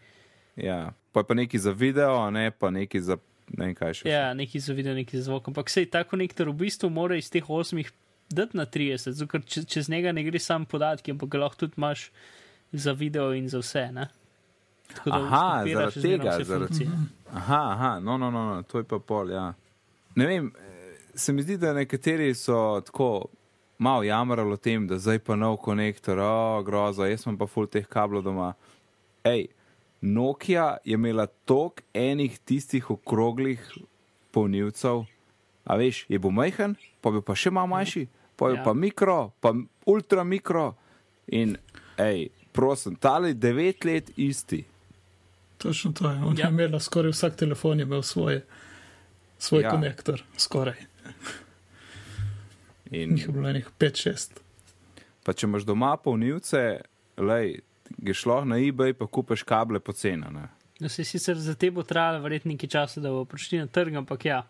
Ja, 0.59 0.91
pa 1.15 1.23
je 1.23 1.29
pa 1.29 1.33
neki 1.37 1.59
za 1.59 1.71
video, 1.71 2.27
ne 2.31 2.51
pa 2.51 2.69
neki 2.73 3.01
za 3.01 3.17
ne 3.55 3.69
vem 3.69 3.75
kaj 3.75 4.01
še. 4.01 4.09
Ja, 4.09 4.33
neki 4.35 4.59
za 4.59 4.75
video, 4.75 4.95
neki 4.97 5.17
za 5.17 5.29
zvok. 5.29 5.51
Ampak 5.51 5.71
sej 5.71 5.87
ta 5.91 6.03
konektor 6.07 6.51
v 6.51 6.57
bistvu 6.65 6.89
mora 6.91 7.17
iz 7.19 7.29
teh 7.31 7.45
osmih 7.47 7.89
dati 8.27 8.59
na 8.59 8.65
30, 8.67 9.15
zato 9.15 9.29
ker 9.31 9.43
čez, 9.47 9.67
čez 9.71 9.89
njega 9.89 10.11
ne 10.11 10.25
gre 10.27 10.39
sam 10.43 10.65
podatki, 10.67 11.15
ampak 11.15 11.31
ga 11.31 11.43
lahko 11.45 11.63
tudi 11.63 11.79
imaš 11.79 12.09
za 12.75 12.91
video 12.91 13.31
in 13.37 13.47
za 13.47 13.61
vse. 13.63 13.85
Ne? 13.95 14.09
Aha, 15.05 15.63
zaradi 15.63 16.03
tega. 16.03 16.35
Zaradi... 16.43 16.89
Aha, 17.31 17.61
aha, 17.71 17.91
no, 18.03 18.17
no, 18.17 18.31
no, 18.31 18.43
no, 18.51 18.61
to 18.67 18.83
je 18.83 18.87
pa 18.87 18.99
pol, 18.99 19.31
ja. 19.31 19.53
Ne 20.19 20.27
vem, 20.27 20.51
se 21.15 21.33
mi 21.33 21.43
zdi, 21.43 21.57
da 21.57 21.73
nekateri 21.75 22.33
so 22.35 22.81
tako 22.85 23.29
malo 23.77 24.03
jamrali 24.03 24.53
o 24.53 24.57
tem, 24.57 24.87
da 24.87 24.97
zdaj 24.97 25.19
pa 25.19 25.35
nov 25.35 25.57
konektor, 25.61 26.19
o, 26.19 26.25
oh, 26.25 26.63
grozo, 26.65 27.05
jaz 27.05 27.23
sem 27.25 27.37
pa 27.37 27.47
full 27.47 27.69
teh 27.69 27.85
kablov 27.85 28.25
doma. 28.25 28.53
Ej, 29.23 29.47
Nokia 30.01 30.77
je 30.85 30.93
imela 30.93 31.25
tok 31.45 31.81
enih 31.93 32.37
tistih 32.45 32.91
okroglih 32.91 33.61
polnilcev, 34.31 35.05
a 35.65 35.75
veš, 35.75 36.05
je 36.09 36.19
bo 36.19 36.29
majhen, 36.31 36.75
pa 37.01 37.11
bi 37.11 37.21
pa 37.25 37.35
še 37.35 37.51
malo 37.51 37.71
manjši, 37.73 38.05
pa 38.37 38.51
je 38.51 38.59
ja. 38.59 38.63
pa 38.63 38.73
mikro, 38.73 39.31
pa 39.41 39.53
ultra 39.89 40.23
mikro. 40.23 40.75
In, 41.33 41.57
hej, 41.97 42.29
prosim, 42.55 42.95
tale 42.95 43.33
devet 43.33 43.85
let 43.85 44.13
isti. 44.15 44.61
Točno 45.57 45.91
to 45.91 46.09
je. 46.09 46.21
On 46.23 46.37
ja. 46.37 46.47
je 46.47 46.53
imel 46.53 46.79
skoraj 46.79 47.11
vsak 47.11 47.35
telefon, 47.35 47.81
je 47.81 47.89
imel 47.89 48.05
svoje, 48.05 48.45
svoj 49.39 49.65
ja. 49.65 49.73
konektor, 49.73 50.23
skoraj. 50.37 50.77
In 52.91 53.17
jih 53.17 53.27
je 53.27 53.33
bilo 53.33 53.51
nekaj 53.51 53.71
5-6. 53.79 54.43
Pa 55.25 55.33
če 55.33 55.47
imaš 55.47 55.65
doma 55.67 55.95
polnilce, 55.99 56.61
lej, 57.17 57.59
greš 57.97 58.25
lahko 58.29 58.47
na 58.53 58.59
eBay, 58.63 58.93
pa 58.95 59.07
kupiš 59.07 59.43
kable 59.47 59.79
po 59.79 59.93
cena. 59.93 60.31
No, 60.79 60.89
se 60.89 61.03
sicer 61.03 61.39
za 61.41 61.55
te 61.55 61.71
bo 61.71 61.83
trajalo 61.83 62.21
verjetno 62.23 62.53
nekaj 62.53 62.69
časa, 62.69 63.01
da 63.01 63.11
bo 63.11 63.25
prišli 63.25 63.63
na 63.63 63.67
trg, 63.67 63.95
ampak 64.03 64.25
ja. 64.25 64.43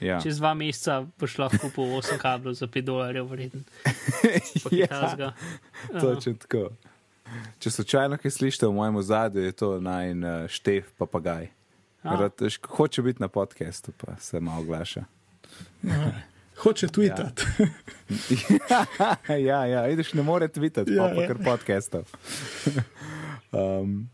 Ja. 0.00 0.18
Čez 0.20 0.40
dva 0.40 0.52
meseca 0.54 1.06
boš 1.20 1.38
lahko 1.40 1.68
kupil 1.68 1.94
8 1.96 2.18
kablov 2.20 2.56
za 2.58 2.66
5 2.68 2.84
dolarjev, 2.84 3.28
vreden. 3.30 3.64
ja, 4.82 5.32
točno 5.92 6.34
tako. 6.42 6.68
Če 7.58 7.70
slučajno 7.70 8.18
kaj 8.20 8.30
slišite 8.30 8.68
v 8.68 8.76
mojem 8.76 9.00
zadju, 9.02 9.42
je 9.42 9.52
to 9.56 9.70
naj 9.80 10.10
en 10.10 10.24
uh, 10.24 10.34
štef 10.52 10.92
papagaj. 10.98 11.48
Rad, 12.06 12.42
hoče 12.76 13.02
biti 13.02 13.22
na 13.22 13.28
podkastu, 13.28 13.92
pa 13.98 14.16
se 14.20 14.40
malo 14.40 14.62
oglaša. 14.62 15.04
Hoče 16.56 16.88
tweetati. 16.88 17.42
Ja. 18.70 19.36
ja, 19.48 19.66
ja, 19.66 19.82
vidiš, 19.86 20.12
ne 20.14 20.22
more 20.22 20.48
tweetati, 20.48 20.94
ja, 20.94 21.10
pa 21.14 21.22
ja. 21.22 21.28
kar 21.28 21.38
podcastov. 21.44 22.08
um, 23.60 24.08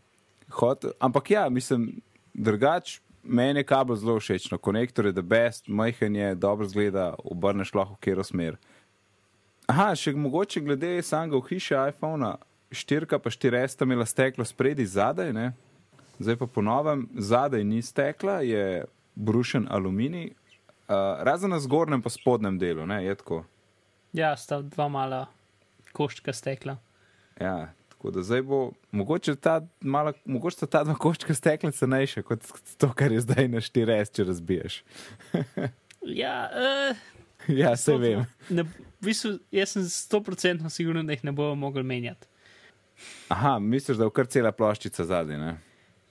ampak 0.99 1.31
ja, 1.31 1.49
mislim, 1.49 2.01
drugače 2.33 2.99
meni 3.23 3.59
je 3.59 3.63
kabel 3.63 3.95
zelo 3.95 4.19
všeč, 4.19 4.51
no, 4.51 4.57
konektor 4.57 5.05
je 5.05 5.13
the 5.13 5.21
best, 5.21 5.67
majhen 5.67 6.15
je, 6.15 6.35
dobro 6.35 6.67
zgleda, 6.67 7.15
obrneš 7.23 7.73
lahko 7.73 7.95
v 7.95 8.03
kjer 8.03 8.23
smer. 8.23 8.57
Aha, 9.67 9.93
še 9.95 10.11
mogoče 10.11 10.61
glede 10.61 10.97
samega 11.03 11.39
v 11.39 11.47
hiši 11.53 11.77
iPhona, 11.93 12.35
štirka 12.73 13.19
pa 13.19 13.31
štiri 13.31 13.63
sta 13.71 13.87
imela 13.87 14.05
steklo 14.05 14.45
spredi 14.45 14.85
zadaj, 14.85 15.31
ne? 15.33 15.53
zdaj 16.19 16.35
pa 16.39 16.47
ponovem, 16.47 17.07
zadaj 17.15 17.63
ni 17.63 17.81
stekla, 17.81 18.41
je 18.43 18.83
brušen 19.15 19.67
aluminij, 19.71 20.33
razen 21.25 21.53
na 21.53 21.59
zgornjem 21.63 22.01
pa 22.01 22.11
spodnjem 22.13 22.57
delu, 22.61 22.87
ne, 22.89 23.01
je 23.05 23.15
tako. 23.19 23.43
Ja, 24.13 24.33
sta 24.37 24.61
dva 24.61 24.87
mala 24.91 25.25
koščka 25.93 26.33
stekla. 26.33 26.77
Ja, 27.41 27.73
Tako 28.03 28.11
da 28.11 28.21
zdaj 28.21 28.41
bo 28.41 28.71
mogoče 28.91 29.35
ta, 29.35 29.61
mala, 29.79 30.11
mogoče 30.25 30.67
ta 30.67 30.81
dva 30.83 30.91
koščka 30.99 31.31
stekla 31.33 31.71
cenejša 31.71 32.21
kot 32.27 32.43
to, 32.77 32.89
kar 32.91 33.13
je 33.15 33.21
zdaj 33.23 33.47
na 33.47 33.61
4S, 33.63 34.11
če 34.11 34.25
razbiješ. 34.27 34.75
ja, 36.21 36.33
uh, 36.51 36.97
ja, 37.47 37.71
se 37.79 37.95
vem. 37.95 38.25
Ne, 38.49 38.65
visu, 38.99 39.37
jaz 39.55 39.77
sem 39.77 39.85
100% 39.87 40.67
siguren, 40.67 41.07
da 41.07 41.15
jih 41.15 41.23
ne 41.23 41.31
bomo 41.31 41.55
mogli 41.55 41.83
menjati. 41.83 42.27
Aha, 43.31 43.55
misliš, 43.63 44.01
da 44.01 44.11
je 44.11 44.15
kar 44.19 44.27
cela 44.27 44.51
ploščica 44.51 45.07
zadnji? 45.07 45.55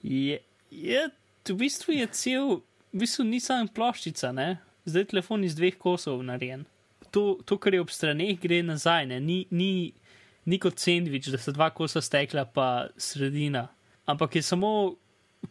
Je, 0.01 0.41
je, 0.73 1.03
v 1.49 1.57
bistvu 1.61 1.93
je 1.99 2.09
cel, 2.09 2.55
v 2.89 3.03
bistvu 3.05 3.27
ni 3.29 3.37
samo 3.37 3.69
ploščica, 3.69 4.33
ne? 4.33 4.47
Zdaj 4.85 5.09
telefon 5.11 5.43
iz 5.43 5.55
dveh 5.55 5.77
kosov 5.79 6.23
narejen. 6.25 6.65
To, 7.13 7.37
to, 7.45 7.57
kar 7.61 7.75
je 7.75 7.81
ob 7.83 7.91
straneh, 7.93 8.39
gre 8.41 8.61
nazaj, 8.65 9.05
ni, 9.21 9.43
ni, 9.51 9.93
ni 10.49 10.59
kot 10.59 10.81
sandvič, 10.81 11.29
da 11.33 11.37
so 11.37 11.53
dva 11.53 11.69
kosa 11.75 12.01
stekla, 12.01 12.45
pa 12.49 12.87
sredina. 12.97 13.67
Ampak 14.09 14.39
je 14.39 14.43
samo 14.45 14.71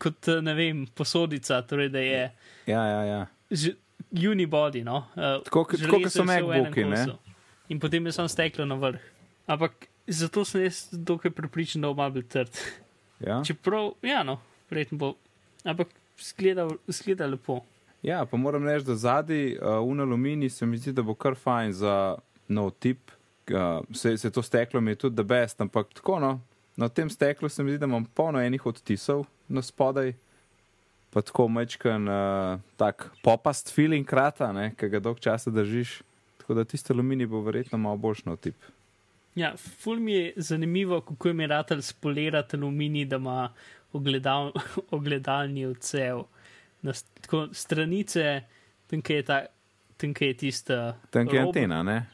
kot, 0.02 0.28
ne 0.42 0.54
vem, 0.58 0.84
posodica, 0.94 1.60
torej 1.68 1.92
da 1.92 2.02
je. 2.02 2.24
Ja, 2.66 2.82
ja, 2.88 3.02
ja. 3.06 3.22
Unibody, 4.12 4.82
no. 4.84 5.04
Uh, 5.14 5.38
tako 5.46 5.64
kot 5.70 6.10
so 6.12 6.26
MacBooki, 6.26 6.84
ne. 6.90 7.06
In 7.72 7.80
potem 7.80 8.06
je 8.06 8.16
samo 8.16 8.28
steklo 8.28 8.66
na 8.68 8.76
vrh. 8.80 9.00
Ampak 9.46 9.86
zato 10.06 10.44
sem 10.44 10.66
jaz 10.66 10.88
dokaj 10.92 11.30
pripričan, 11.30 11.82
da 11.82 11.88
bo 11.88 12.02
malo 12.02 12.18
bil 12.18 12.26
trd. 12.28 12.58
Ja. 13.22 13.38
Čeprav, 13.46 13.94
ja, 14.02 14.22
no, 14.26 14.40
verjetno 14.70 14.98
bo. 14.98 15.14
Ampak 15.64 15.94
zgleda, 16.18 16.66
zgleda 16.90 17.26
lepo. 17.30 17.62
Ja, 18.02 18.24
pa 18.26 18.36
moram 18.36 18.66
reči, 18.66 18.86
da 18.86 18.94
zadnji 18.94 19.56
uh, 19.56 19.80
un 19.86 20.00
aluminij 20.00 20.50
se 20.50 20.66
mi 20.66 20.78
zdi, 20.78 20.92
da 20.92 21.02
bo 21.02 21.14
kar 21.14 21.34
fajn 21.34 21.72
za 21.72 22.16
nov 22.48 22.70
tip 22.70 23.10
uh, 23.50 23.84
se, 23.94 24.16
se 24.18 24.30
to 24.30 24.42
steklo 24.42 24.80
mi 24.80 24.90
je 24.90 24.94
tudi 24.94 25.16
the 25.16 25.24
best, 25.24 25.60
ampak 25.60 25.94
tako 25.94 26.18
no, 26.18 26.40
na 26.76 26.88
tem 26.88 27.10
steklu 27.10 27.48
se 27.48 27.62
mi 27.62 27.70
zdi, 27.70 27.78
da 27.78 27.86
imam 27.86 28.04
polno 28.04 28.40
enih 28.42 28.66
odtisov 28.66 29.24
na 29.48 29.62
spodaj, 29.62 30.12
pa 31.10 31.22
tako 31.22 31.48
mečken 31.48 32.08
uh, 32.08 32.60
tak 32.76 33.10
popast 33.22 33.74
feeling 33.74 34.06
krata, 34.06 34.50
ki 34.76 34.88
ga 34.88 35.00
dolg 35.00 35.20
časa 35.20 35.50
držiš. 35.50 36.00
Tako 36.42 36.54
da 36.54 36.64
tisti 36.64 36.92
aluminij 36.92 37.26
bo 37.26 37.40
verjetno 37.40 37.78
malo 37.78 37.96
boljši 37.96 38.22
na 38.26 38.36
tip. 38.36 38.56
Ja, 39.34 39.54
ful 39.56 40.00
mi 40.00 40.12
je 40.12 40.32
zanimivo, 40.36 41.00
kako 41.00 41.28
je 41.28 41.34
mi 41.34 41.46
ratelj 41.46 41.82
spolirati 41.82 42.56
aluminij, 42.56 43.04
da 43.04 43.16
ima 43.16 43.52
ogledal, 43.92 44.52
ogledalni 44.96 45.66
odsev. 45.66 46.24
Na 46.82 46.92
tako, 47.20 47.48
stranice, 47.52 48.42
tam 48.86 49.02
je 49.08 49.22
ta. 49.22 49.44
Tam 49.96 50.14
je 50.20 50.34
tista. 50.34 50.96
Tam 51.10 51.28
je 51.30 51.40
antena, 51.40 51.82
ne? 51.82 52.06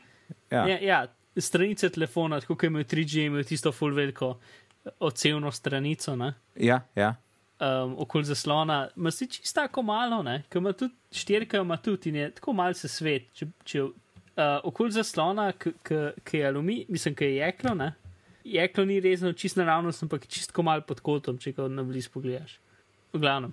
Ja. 0.51 0.67
Ja, 0.69 0.79
ja, 0.81 1.07
stranice 1.41 1.89
telefona, 1.91 2.41
tako 2.41 2.57
kot 2.57 2.69
imajo 2.69 2.85
3G, 2.85 3.27
imajo 3.27 3.47
tisto 3.49 3.73
full 3.73 3.97
veliko 3.97 4.35
odsevno 5.01 5.53
stranico. 5.53 6.17
Ne? 6.17 6.35
Ja, 6.57 6.83
ja. 6.97 7.15
Um, 7.59 7.95
okoli 7.99 8.25
zaslona, 8.25 8.89
ima 8.97 9.11
si 9.11 9.27
čisto 9.27 9.61
tako 9.61 9.83
malo, 9.83 10.23
ki 10.49 10.59
ima 10.59 10.73
tudi 10.73 10.95
štirka, 11.13 11.59
ima 11.59 11.77
tudi 11.77 12.09
in 12.09 12.17
je 12.17 12.31
tako 12.35 12.53
malce 12.53 12.89
svet. 12.89 13.33
Če, 13.35 13.49
če, 13.65 13.83
uh, 13.83 14.59
okoli 14.65 14.93
zaslona, 14.93 15.53
ki 15.53 16.39
je 16.39 16.47
aluminij, 16.47 16.87
mislim, 16.89 17.15
ki 17.15 17.25
je 17.25 17.41
jeklo, 17.41 17.75
ne? 17.75 17.95
jeklo 18.49 18.85
ni 18.85 19.01
rezno 19.01 19.33
čisto 19.33 19.61
naravno, 19.61 19.93
ampak 20.03 20.27
čisto 20.27 20.63
malo 20.63 20.83
pod 20.83 21.01
kotom, 21.01 21.39
če 21.39 21.53
ga 21.53 21.69
na 21.69 21.83
blizu 21.83 22.11
pogledaš. 22.15 22.59
V 23.13 23.21
glavnem. 23.21 23.53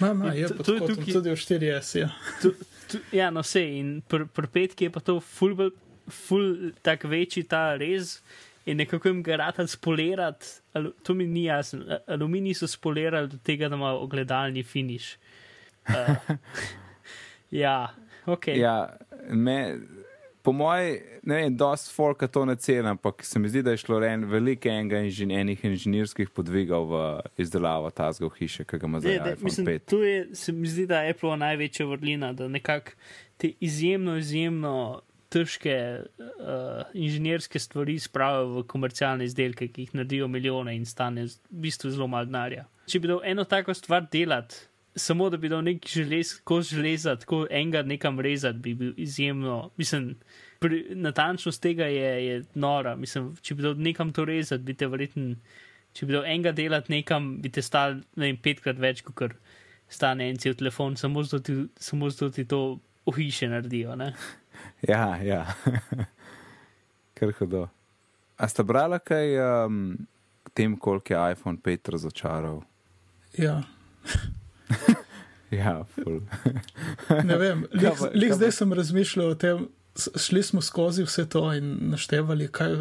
Ma, 0.00 0.12
ma, 0.12 0.32
je 0.34 0.48
to, 0.48 0.62
to 0.62 0.74
je 0.74 0.80
tukaj, 0.80 1.12
tudi 1.12 1.30
v 1.30 1.40
4S. 1.40 1.98
Ja, 2.00 2.10
tu, 2.42 2.52
tu, 2.90 3.00
ja 3.16 3.30
no, 3.30 3.44
vse 3.46 3.62
in 3.78 4.00
pri 4.08 4.26
pr 4.26 4.48
petki 4.52 4.88
je 4.88 4.94
pa 4.94 5.00
to 5.00 5.20
full 5.20 5.70
ful 6.06 6.72
tak 6.86 7.04
večji 7.04 7.42
ta 7.48 7.74
rez 7.74 8.20
in 8.66 8.76
nekako 8.76 9.08
jim 9.08 9.22
ga 9.22 9.36
rata 9.36 9.66
spolirati. 9.66 10.46
To 11.02 11.14
mi 11.14 11.26
ni 11.26 11.44
jasno. 11.44 11.98
Aluminij 12.06 12.54
so 12.54 12.66
spolirali 12.66 13.28
do 13.28 13.38
tega, 13.38 13.68
da 13.68 13.76
ima 13.76 13.92
ogledalni 13.94 14.62
finiš. 14.62 15.16
Uh, 15.88 16.36
ja, 17.62 17.94
ok. 18.26 18.46
Ja, 18.46 18.96
me, 19.30 19.78
po 20.46 20.52
mojem, 20.52 20.98
ne 21.26 21.36
vem, 21.40 21.56
dost 21.58 21.90
folka 21.90 22.28
to 22.30 22.44
ne 22.46 22.54
cena, 22.56 22.92
ampak 22.94 23.24
se 23.26 23.38
mi 23.42 23.48
zdi, 23.50 23.64
da 23.66 23.72
je 23.74 23.80
šlo 23.82 23.98
en 24.06 24.28
velik 24.30 24.68
enega 24.70 25.00
inžen, 25.02 25.32
enih 25.34 25.64
inženirskih 25.66 26.30
podvigov 26.30 26.86
v 26.92 27.00
izdelavo 27.42 27.90
tazgov 27.90 28.30
hiše, 28.38 28.62
ki 28.62 28.78
ga 28.78 28.86
ima 28.86 29.00
zdaj. 29.02 29.18
De, 29.24 29.32
mislim, 29.42 29.72
tu 29.90 29.98
je, 30.06 30.20
se 30.38 30.54
mi 30.54 30.70
zdi, 30.70 30.84
da 30.86 31.02
je 31.02 31.16
Apple 31.16 31.34
največja 31.42 31.88
vrlina, 31.90 32.30
da 32.32 32.46
nekako 32.48 32.94
te 33.42 33.50
izjemno, 33.58 34.14
izjemno 34.22 34.76
težke 35.34 35.74
uh, 35.98 36.94
inženirske 36.94 37.58
stvari 37.58 37.98
spravijo 37.98 38.60
v 38.60 38.64
komercialne 38.70 39.26
izdelke, 39.26 39.66
ki 39.66 39.88
jih 39.88 39.98
naredijo 39.98 40.30
milijone 40.30 40.76
in 40.78 40.86
stane 40.86 41.26
v 41.26 41.58
bistvu 41.66 41.90
zelo 41.90 42.06
malo 42.06 42.30
denarja. 42.30 42.68
Če 42.86 43.02
bi 43.02 43.10
dal 43.10 43.26
eno 43.26 43.44
tako 43.50 43.74
stvar 43.74 44.06
delati, 44.12 44.62
samo 44.96 45.30
da 45.30 45.36
bi 45.36 45.48
dal 45.48 45.64
nek 45.64 45.86
želez, 45.88 46.40
kos 46.44 46.70
železa, 46.70 47.16
tako 47.16 47.46
enega 47.50 47.82
nekam 47.82 48.20
rezati, 48.20 48.58
bi 48.58 48.74
bil 48.74 48.92
izjemno, 48.96 49.70
mislim, 49.76 50.14
pri, 50.58 50.86
natančnost 50.90 51.62
tega 51.62 51.84
je, 51.84 52.26
je 52.26 52.44
nora. 52.54 52.96
Mislim, 52.96 53.34
če 53.42 53.54
bi 53.54 53.62
dal 53.62 53.76
nekam 53.78 54.12
to 54.12 54.24
rezati, 54.24 54.64
bi 54.64 54.74
te 54.74 54.86
verjetno, 54.86 55.34
če 55.92 56.06
bi 56.06 56.16
dal 56.16 56.24
enega 56.24 56.52
delati 56.52 56.92
nekam, 56.92 57.36
bi 57.42 57.52
te 57.52 57.62
stal, 57.62 58.00
ne 58.16 58.30
vem, 58.30 58.40
petkrat 58.42 58.80
več, 58.80 59.04
kot 59.06 59.16
kar 59.20 59.36
stane 59.88 60.30
en 60.30 60.40
cel 60.42 60.56
telefon, 60.58 60.96
samo 60.96 61.22
zato 61.22 61.42
ti, 61.44 61.58
samo 61.78 62.10
zato 62.10 62.30
ti 62.34 62.46
to 62.48 62.78
ohiše 63.06 63.48
naredijo. 63.52 63.96
Ne? 63.96 64.12
Ja, 64.88 65.16
ja. 65.22 65.42
Kar 67.16 67.32
hudo. 67.38 67.66
A 68.36 68.48
ste 68.48 68.64
brali 68.64 68.98
kaj 69.04 69.36
um, 69.40 69.76
tem, 70.56 70.76
koliko 70.80 71.12
je 71.12 71.32
iPhone 71.32 71.58
5 71.64 71.90
razočaral? 71.92 72.62
Ja. 73.38 73.60
Ja, 75.50 75.84
ful. 75.94 76.20
Ne 77.24 77.36
vem, 77.38 77.66
lih, 77.72 77.90
pa- 77.98 78.08
lih 78.14 78.32
kaj 78.32 78.36
zdaj 78.36 78.52
sem 78.52 78.72
razmišljal 78.72 79.28
o 79.30 79.34
tem, 79.38 79.68
šli 80.18 80.42
smo 80.42 80.60
skozi 80.60 81.04
vse 81.06 81.28
to 81.30 81.44
in 81.54 81.68
naštevali, 81.92 82.48
kaj, 82.52 82.74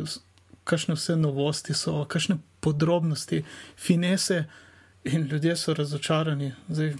kakšne 0.63 0.95
vse 0.97 1.15
novosti 1.15 1.75
so, 1.77 1.99
kakšne 2.09 2.39
podrobnosti, 2.65 3.43
finese 3.77 4.43
in 5.05 5.27
ljudje 5.29 5.55
so 5.55 5.73
razočarani. 5.77 6.51
Zdaj, 6.67 6.93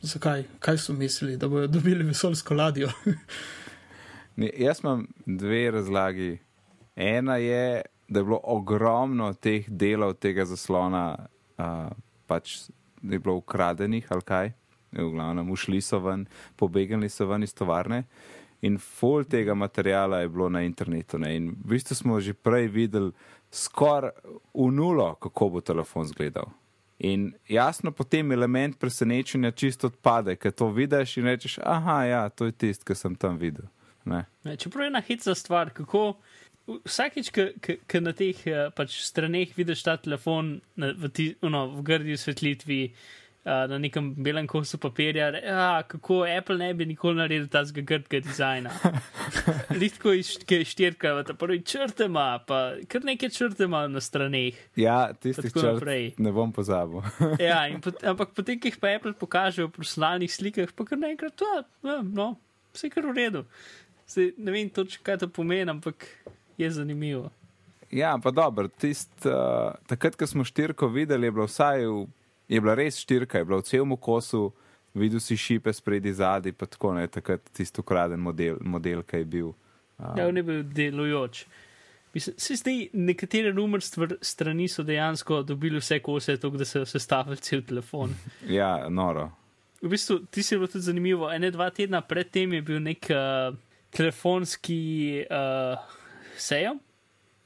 zakaj? 0.00 0.44
Kaj 0.58 0.78
so 0.78 0.92
mislili, 0.94 1.36
da 1.36 1.48
bodo 1.48 1.66
dobili 1.66 2.04
vesoljsko 2.04 2.54
ladjo? 2.54 2.88
Ne, 4.38 4.50
jaz 4.54 4.78
imam 4.84 5.00
dve 5.26 5.70
razlagi. 5.70 6.38
Ena 6.96 7.36
je, 7.36 7.82
da 8.08 8.20
je 8.20 8.24
bilo 8.24 8.38
ogromno 8.44 9.32
teh 9.34 9.64
delov 9.68 10.12
tega 10.14 10.44
zaslona, 10.46 11.26
uh, 11.58 11.88
pač 12.26 12.52
je 13.02 13.18
bilo 13.18 13.36
ukradenih 13.36 14.06
ali 14.10 14.22
kaj, 14.22 14.52
v 14.92 15.10
glavnem, 15.12 15.50
ušli 15.50 15.80
so 15.80 15.98
ven, 15.98 16.26
pobegnili 16.56 17.08
so 17.08 17.26
ven 17.26 17.42
iz 17.42 17.54
tovarne. 17.54 18.04
In 18.62 18.78
full 18.78 19.24
tega 19.24 19.54
materijala 19.54 20.18
je 20.18 20.28
bilo 20.28 20.48
na 20.48 20.62
internetu. 20.66 21.18
Ne? 21.18 21.36
In 21.36 21.50
v 21.50 21.74
bistvu 21.74 21.94
smo 21.94 22.20
že 22.20 22.34
prej 22.34 22.66
videli 22.68 23.12
skoraj 23.50 24.10
v 24.54 24.70
nulo, 24.74 25.14
kako 25.14 25.48
bo 25.48 25.60
telefon 25.60 26.04
izgledal. 26.04 26.50
In 26.98 27.32
jasno, 27.48 27.92
potem 27.92 28.32
element 28.32 28.78
presenečenja 28.78 29.50
čisto 29.50 29.86
odpade, 29.86 30.34
ker 30.36 30.50
to 30.52 30.66
vidiš 30.74 31.16
in 31.16 31.30
rečeš, 31.30 31.58
aha, 31.62 32.04
ja, 32.04 32.22
to 32.28 32.48
je 32.50 32.52
tisto, 32.52 32.84
kar 32.84 32.96
sem 32.96 33.14
tam 33.14 33.38
videl. 33.38 33.68
Ne, 34.08 34.56
čeprav 34.56 34.84
je 34.84 34.88
ena 34.88 35.00
hitna 35.00 35.34
stvar, 35.34 35.70
kako 35.70 36.16
vsakič, 36.68 37.30
ki 37.62 38.00
na 38.04 38.12
teh 38.16 38.42
eh, 38.46 38.68
pač 38.76 39.00
straneh 39.06 39.54
vidiš 39.56 39.86
ta 39.86 39.96
telefon 39.96 40.58
na, 40.76 40.92
v, 40.92 41.08
ti, 41.08 41.30
ono, 41.42 41.66
v 41.78 41.84
grdi 41.86 42.16
osvetlitvi, 42.18 42.82
uh, 43.48 43.64
na 43.68 43.78
nekem 43.78 44.10
belem 44.14 44.46
kosu 44.46 44.78
papirja, 44.78 45.28
a, 45.32 45.82
kako 45.88 46.22
Apple 46.28 46.58
ne 46.58 46.68
bi 46.74 46.86
nikoli 46.86 47.16
naredil 47.16 47.48
ta 47.48 47.62
zgrdega 47.64 48.20
dizajna. 48.24 48.72
Litko 49.80 50.12
iz 50.16 50.34
ki 50.44 50.60
je 50.60 50.68
štirka, 50.68 51.14
ta 51.26 51.36
prvi 51.38 51.62
črte 51.66 52.08
ima, 52.10 52.28
pa 52.46 52.76
kar 52.90 53.06
nekaj 53.08 53.32
črte 53.34 53.68
ima 53.68 53.86
na 53.88 54.02
straneh. 54.04 54.58
Ja, 54.76 55.12
tisti 55.12 55.48
tako 55.48 55.64
črt 55.64 55.74
naprej. 55.78 56.12
ne 56.18 56.32
bom 56.32 56.52
pozabil. 56.52 57.02
Ja, 57.48 57.64
pot, 57.82 58.02
ampak 58.12 58.34
potem, 58.36 58.60
ki 58.60 58.72
jih 58.72 58.80
pa 58.82 58.92
Apple 58.96 59.14
pokaže 59.16 59.64
v 59.64 59.72
profesionalnih 59.72 60.32
slikah, 60.32 60.72
pa 60.74 60.84
kar 60.88 61.00
naenkrat, 61.00 61.40
"Ja, 61.40 62.00
no, 62.02 62.34
vse 62.76 62.90
kar 62.92 63.06
v 63.06 63.16
redu. 63.16 63.44
Zdaj, 64.08 64.32
ne 64.40 64.52
vem 64.52 64.70
točno, 64.72 65.04
kaj 65.04 65.22
to 65.24 65.28
pomeni, 65.28 65.68
ampak 65.70 66.04
je 66.58 66.70
zanimivo. 66.70 67.30
ja, 67.90 68.18
pa 68.22 68.30
dobro, 68.30 68.68
tist, 68.68 69.12
uh, 69.24 69.72
takrat, 69.86 70.16
ko 70.16 70.26
smo 70.26 70.44
štirko 70.44 70.88
videli, 70.88 71.26
je 71.26 71.32
bila 71.32 71.46
vsaj, 71.46 71.86
v, 71.86 72.06
je 72.48 72.60
bila 72.60 72.74
res 72.74 72.98
štirka, 73.00 73.38
je 73.38 73.44
bila 73.44 73.60
v 73.62 73.68
celem 73.68 73.96
kosu, 73.96 74.50
videl 74.94 75.20
si 75.20 75.36
šipe 75.36 75.72
spredi 75.72 76.12
zadnji, 76.12 76.52
pa 76.52 76.66
tako 76.66 76.92
ne, 76.94 77.06
takrat 77.08 77.48
tisti 77.52 77.80
ukraden 77.80 78.20
model, 78.20 78.58
model 78.60 79.02
ki 79.02 79.22
je 79.22 79.24
bil. 79.24 79.48
Uh, 79.48 80.12
Ja, 80.16 80.28
on 80.28 80.36
je 80.36 80.42
bil 80.42 80.62
delujoč. 80.62 81.46
Mislim, 82.14 82.34
se 82.38 82.56
zdaj 82.56 82.88
nekatere 82.92 83.52
stvar, 83.80 84.14
strani 84.20 84.68
so 84.68 84.82
dejansko 84.82 85.42
dobili 85.42 85.78
vse 85.78 85.98
kose, 85.98 86.36
tako 86.36 86.56
da 86.56 86.64
so 86.64 86.84
sestavili 86.84 87.36
cel 87.36 87.62
telefon. 87.62 88.14
ja, 88.58 88.88
noro. 88.88 89.30
V 89.82 89.88
bistvu, 89.88 90.18
ti 90.30 90.42
si 90.42 90.56
bilo 90.56 90.66
tudi 90.66 90.82
zanimivo. 90.82 91.32
Ene 91.32 91.50
dva 91.50 91.70
tedna 91.70 92.00
predtem 92.00 92.52
je 92.52 92.62
bil 92.62 92.80
nek 92.82 93.06
uh, 93.10 93.54
telefonski 93.90 95.24
uh, 95.30 95.78
sejem. 96.40 96.80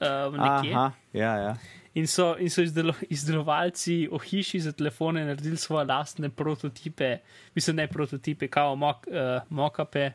Uh, 0.00 0.34
nekje. 0.36 0.72
Aha, 0.74 0.92
ja, 1.12 1.36
ja. 1.36 1.54
In 1.94 2.06
so, 2.08 2.32
in 2.40 2.50
so 2.50 2.62
izdelo, 2.64 2.94
izdelovalci 3.10 4.08
ohiši 4.12 4.60
za 4.60 4.72
telefone 4.72 5.24
naredili 5.24 5.56
svoje 5.56 5.86
lastne 5.86 6.30
prototipe, 6.30 7.18
mislim, 7.54 7.76
ne 7.76 7.86
prototipe, 7.86 8.48
kao 8.48 8.76
mok, 8.76 9.06
uh, 9.06 9.42
mokape, 9.48 10.10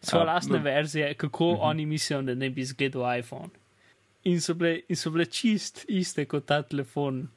svoje 0.00 0.24
lastne 0.24 0.58
no. 0.58 0.64
verzije, 0.64 1.14
kako 1.14 1.48
uh 1.48 1.58
-huh. 1.58 1.70
oni 1.70 1.86
mislijo, 1.86 2.22
da 2.22 2.34
ne 2.34 2.50
bi 2.50 2.60
izgledal 2.60 3.18
iPhone. 3.18 3.48
In 4.24 4.40
so 4.40 4.54
bile, 4.54 4.80
in 4.88 4.96
so 4.96 5.10
bile 5.10 5.24
čist 5.24 5.84
iste 5.88 6.24
kot 6.24 6.46
ta 6.46 6.62
telefon, 6.62 7.28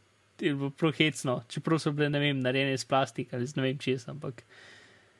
prohecno, 0.77 1.43
čeprav 1.47 1.79
so 1.79 1.91
bile, 1.91 2.09
ne 2.09 2.19
vem, 2.19 2.39
narejene 2.39 2.73
iz 2.73 2.85
plastika 2.85 3.37
ali 3.37 3.47
z 3.47 3.55
ne 3.55 3.63
vem 3.63 3.77
česa, 3.77 4.11
ampak 4.11 4.43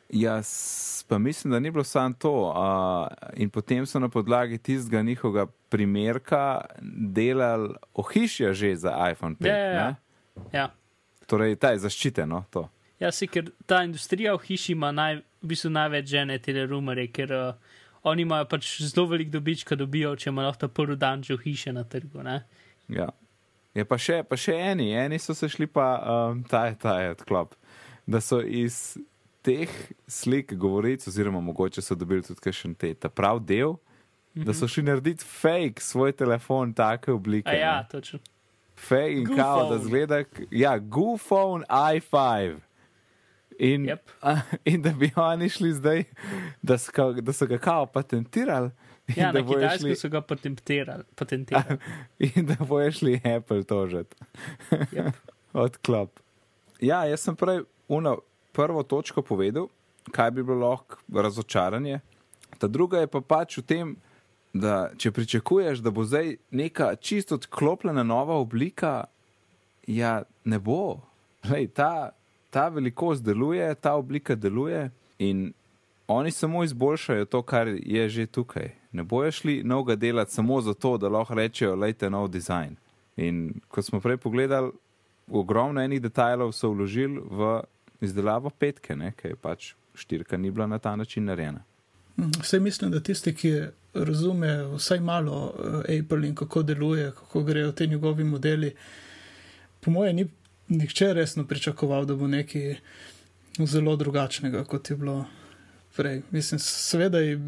Jaz 0.10 1.04
pa 1.08 1.18
mislim, 1.18 1.52
da 1.52 1.60
ni 1.60 1.72
bilo 1.72 1.84
samo 1.84 2.16
to. 2.20 2.34
Uh, 2.50 3.08
in 3.34 3.50
potem 3.50 3.86
so 3.86 4.00
na 4.00 4.10
podlagi 4.10 4.58
tistega 4.58 5.02
njihovega 5.02 5.52
primerka 5.70 6.62
delali 7.16 7.74
ohišja 7.94 8.54
že 8.54 8.76
za 8.76 9.10
iPhone 9.12 9.36
5. 9.36 9.48
Ja, 9.48 9.58
ja, 9.58 9.74
ja. 9.74 9.96
ja. 10.52 10.72
Torej, 11.26 11.56
ta 11.56 11.70
je 11.70 11.80
zaščiteno. 11.80 12.44
To. 12.50 12.70
Ja, 13.00 13.12
se, 13.12 13.28
ker 13.28 13.50
ta 13.66 13.84
industrija 13.84 14.36
v 14.36 14.44
hiši 14.46 14.72
ima 14.72 14.92
naj, 14.92 15.20
v 15.42 15.50
bistvu 15.52 15.70
največ 15.74 16.08
žene 16.10 16.38
te 16.40 16.54
rumore, 16.66 17.08
ker 17.08 17.34
uh, 17.34 17.76
oni 18.04 18.22
imajo 18.22 18.46
pač 18.50 18.70
zelo 18.82 19.08
velik 19.10 19.30
dobička, 19.34 19.76
dobijo, 19.76 20.16
če 20.16 20.30
imajo 20.30 20.54
ta 20.60 20.68
prvi 20.68 20.96
dan 20.96 21.24
že 21.24 21.36
v 21.36 21.50
hiše 21.50 21.74
na 21.74 21.84
trgu. 21.84 22.24
Ne? 22.24 22.44
Ja. 22.88 23.10
Je 23.76 23.84
pa 23.84 23.98
še, 24.00 24.22
pa 24.24 24.38
še 24.40 24.54
eni, 24.56 24.94
eni 24.96 25.20
so 25.20 25.34
se 25.36 25.50
šli 25.52 25.68
pa, 25.68 25.88
um, 26.00 26.44
ta 26.48 26.68
je, 26.70 26.78
ta 26.80 27.00
je 27.02 27.12
odklop, 27.18 27.58
da 28.08 28.22
so 28.24 28.40
iz 28.40 28.96
teh 29.46 29.70
slik 30.08 30.54
govoric, 30.56 31.06
oziroma 31.08 31.40
mogoče 31.42 31.82
so 31.82 31.96
dobili 31.96 32.24
tudi 32.24 32.42
kakšen 32.42 32.74
te, 32.76 32.94
ta 32.96 33.10
prav 33.10 33.40
del, 33.42 33.70
mm 33.70 33.78
-hmm. 34.36 34.46
da 34.46 34.54
so 34.54 34.68
šli 34.68 34.84
narediti 34.84 35.24
fake 35.24 35.80
svoj 35.80 36.12
telefon 36.14 36.74
take 36.74 37.12
oblike. 37.12 37.50
A 37.50 37.54
ja, 37.54 37.78
ne. 37.78 37.88
točno. 37.90 38.20
Fake 38.78 39.12
in 39.14 39.26
kao, 39.28 39.36
da 39.60 39.70
Goofone. 39.70 39.84
zgleda, 39.84 40.24
ja, 40.52 40.78
GoPhone 40.80 41.66
i5. 41.70 42.58
In, 43.58 43.86
Yep. 43.86 44.00
a, 44.22 44.36
in 44.66 44.82
da 44.82 44.90
bi 44.92 45.12
oni 45.16 45.50
šli 45.50 45.74
zdaj, 45.74 46.04
da 46.62 46.78
so, 46.78 46.92
ga- 46.94 47.22
da 47.22 47.34
so 47.34 47.46
ga 47.48 47.58
kao 47.58 47.86
patentirali. 47.86 48.70
Ja, 49.08 49.32
na 49.32 49.40
Kitajsku 49.42 49.80
šli- 49.80 49.96
so 49.96 50.10
ga 50.10 50.22
patentirali. 50.22 51.04
patentirali. 51.16 51.78
In 52.36 52.46
da 52.46 52.56
bojo 52.60 52.92
šli 52.92 53.22
Apple 53.38 53.64
tožiti. 53.64 54.16
Yep. 54.72 55.12
Odklop. 55.56 56.20
Ja, 56.82 57.06
jaz 57.06 57.20
sem 57.20 57.36
prej 57.36 57.60
uno 57.88 58.20
prvo 58.56 58.84
točko 58.84 59.22
povedal, 59.22 59.68
kaj 60.12 60.32
bi 60.32 60.44
bilo 60.44 60.70
lahko 60.70 60.98
razočaranje. 61.14 62.00
Ta 62.58 62.68
druga 62.68 63.04
je 63.04 63.08
pa 63.12 63.22
pač 63.22 63.58
v 63.58 63.64
tem, 63.68 63.96
da 64.56 64.92
če 64.98 65.12
pričakuješ, 65.12 65.82
da 65.84 65.92
bo 65.92 66.06
zdaj 66.08 66.38
neka 66.52 66.96
čisto 66.96 67.36
odklopljena 67.36 68.04
nova 68.04 68.38
oblika, 68.40 69.04
ja, 69.88 70.24
ne 70.46 70.60
bo. 70.60 71.02
Lej, 71.50 71.68
ta, 71.76 72.16
ta 72.50 72.70
velikost 72.72 73.24
deluje, 73.24 73.68
ta 73.76 73.98
oblika 74.00 74.36
deluje 74.36 74.90
in 75.20 75.52
oni 76.08 76.32
samo 76.32 76.64
izboljšajo 76.64 77.26
to, 77.26 77.42
kar 77.42 77.68
je 77.68 78.10
že 78.10 78.26
tukaj. 78.26 78.72
Ne 78.92 79.04
bojo 79.04 79.32
šli 79.32 79.64
novega 79.64 79.96
delati 79.96 80.34
samo 80.34 80.62
zato, 80.62 80.98
da 80.98 81.10
lahko 81.10 81.34
rečejo, 81.34 81.76
lejte 81.76 82.10
nov 82.10 82.30
dizajn. 82.32 82.76
In 83.18 83.54
kot 83.68 83.86
smo 83.86 84.00
prej 84.00 84.18
pogledali, 84.18 84.72
ogromno 85.32 85.82
enih 85.82 86.02
detajlov 86.02 86.52
so 86.54 86.70
vložili 86.70 87.20
v 87.20 87.62
izdelavo 88.02 88.50
petke, 88.50 88.96
ne, 88.96 89.14
ker 89.18 89.32
je 89.32 89.36
pač 89.36 89.74
štirka 89.96 90.38
ni 90.38 90.52
bila 90.52 90.68
na 90.68 90.80
ta 90.80 90.96
način 90.96 91.26
narejena. 91.26 91.64
Vse 92.18 92.60
mislim, 92.60 92.92
da 92.92 93.00
tisti, 93.04 93.36
ki 93.36 93.52
razume 93.94 94.64
vsaj 94.76 95.00
malo 95.00 95.54
eh, 95.88 96.00
Apple 96.00 96.28
in 96.28 96.36
kako 96.36 96.64
deluje, 96.64 97.12
kako 97.12 97.44
grejo 97.44 97.72
ti 97.72 97.88
njegovi 97.88 98.24
modeli, 98.24 98.76
po 99.80 99.92
mojem, 99.92 100.16
ni 100.16 100.28
nihče 100.68 101.14
resno 101.14 101.48
pričakoval, 101.48 102.06
da 102.06 102.16
bo 102.16 102.28
nekaj 102.28 102.76
zelo 103.60 103.96
drugačnega, 103.96 104.64
kot 104.64 104.90
je 104.90 104.96
bilo 104.96 105.26
prej. 105.96 106.22
Mislim, 106.32 106.60
seveda 106.60 107.20
je, 107.20 107.40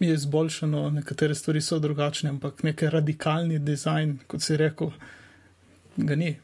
je 0.00 0.14
izboljšano, 0.14 0.90
nekatere 0.90 1.34
stvari 1.34 1.60
so 1.60 1.78
drugačne, 1.78 2.30
ampak 2.30 2.62
neki 2.62 2.90
radikalni 2.90 3.58
dizajn, 3.58 4.18
kot 4.26 4.42
si 4.42 4.56
rekel, 4.56 4.90
ga 5.96 6.16
ni. 6.16 6.36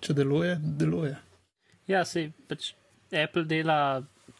Če 0.00 0.14
deluje, 0.14 0.60
deluje. 0.62 1.16
Ja, 1.88 2.04
se 2.04 2.28
pač 2.48 2.72
Apple 3.12 3.44
dela 3.48 3.78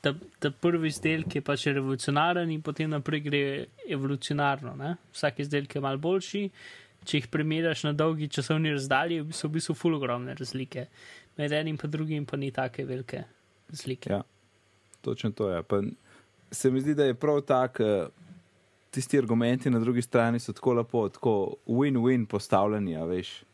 ta, 0.00 0.12
ta 0.38 0.50
prvi 0.50 0.90
izdelek, 0.92 1.38
je 1.38 1.44
pač 1.44 1.66
revolucionaren 1.70 2.50
in 2.52 2.62
potem 2.62 2.90
naprej 2.92 3.22
gre 3.24 3.42
evolucionarno. 3.88 4.74
Ne? 4.78 4.94
Vsak 5.14 5.40
izdelek 5.44 5.78
je 5.78 5.84
mal 5.84 6.00
boljši. 6.02 6.44
Če 7.08 7.22
jih 7.22 7.28
primerjaš 7.32 7.86
na 7.86 7.94
dolgi 7.96 8.28
časovni 8.28 8.74
razdalji, 8.74 9.22
so 9.32 9.48
v 9.48 9.56
bistvu 9.56 9.76
ful 9.78 9.96
ogromne 9.96 10.34
razlike. 10.36 10.88
Med 11.38 11.54
enim 11.54 11.78
in 11.78 11.90
drugim 11.90 12.26
pa 12.26 12.36
ni 12.36 12.50
take 12.52 12.84
velike 12.84 13.22
razlike. 13.70 14.10
Ja. 14.10 14.22
točno 15.00 15.30
to 15.30 15.50
je. 15.50 15.62
Pa 15.62 15.80
se 16.50 16.70
mi 16.70 16.80
zdi, 16.80 16.94
da 16.94 17.04
je 17.04 17.14
prav 17.14 17.40
tak, 17.40 17.80
eh, 17.80 18.08
tisti 18.90 19.18
argumenti 19.18 19.70
na 19.70 19.78
drugi 19.78 20.02
strani 20.02 20.40
so 20.40 20.52
tako 20.52 20.72
lepo, 20.72 21.08
tako 21.08 21.54
win-win 21.66 22.26
postavljeni, 22.26 22.96
veš. 23.06 23.44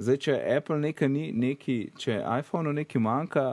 Zdaj, 0.00 0.16
če 0.24 0.36
Apple 0.56 0.78
nekaj 0.80 1.08
ni, 1.08 1.26
neki, 1.36 1.76
če 2.00 2.22
iPhone 2.38 2.72
nekaj 2.72 3.02
manjka, 3.02 3.46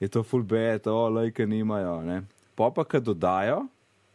je 0.00 0.08
to 0.12 0.22
full 0.22 0.44
bad, 0.44 0.86
o, 0.86 1.08
lajke 1.08 1.46
nimajo, 1.48 2.00
ne. 2.04 2.22
Pa 2.56 2.68
pa, 2.74 2.84
kad 2.84 3.04
dodajo, 3.04 3.62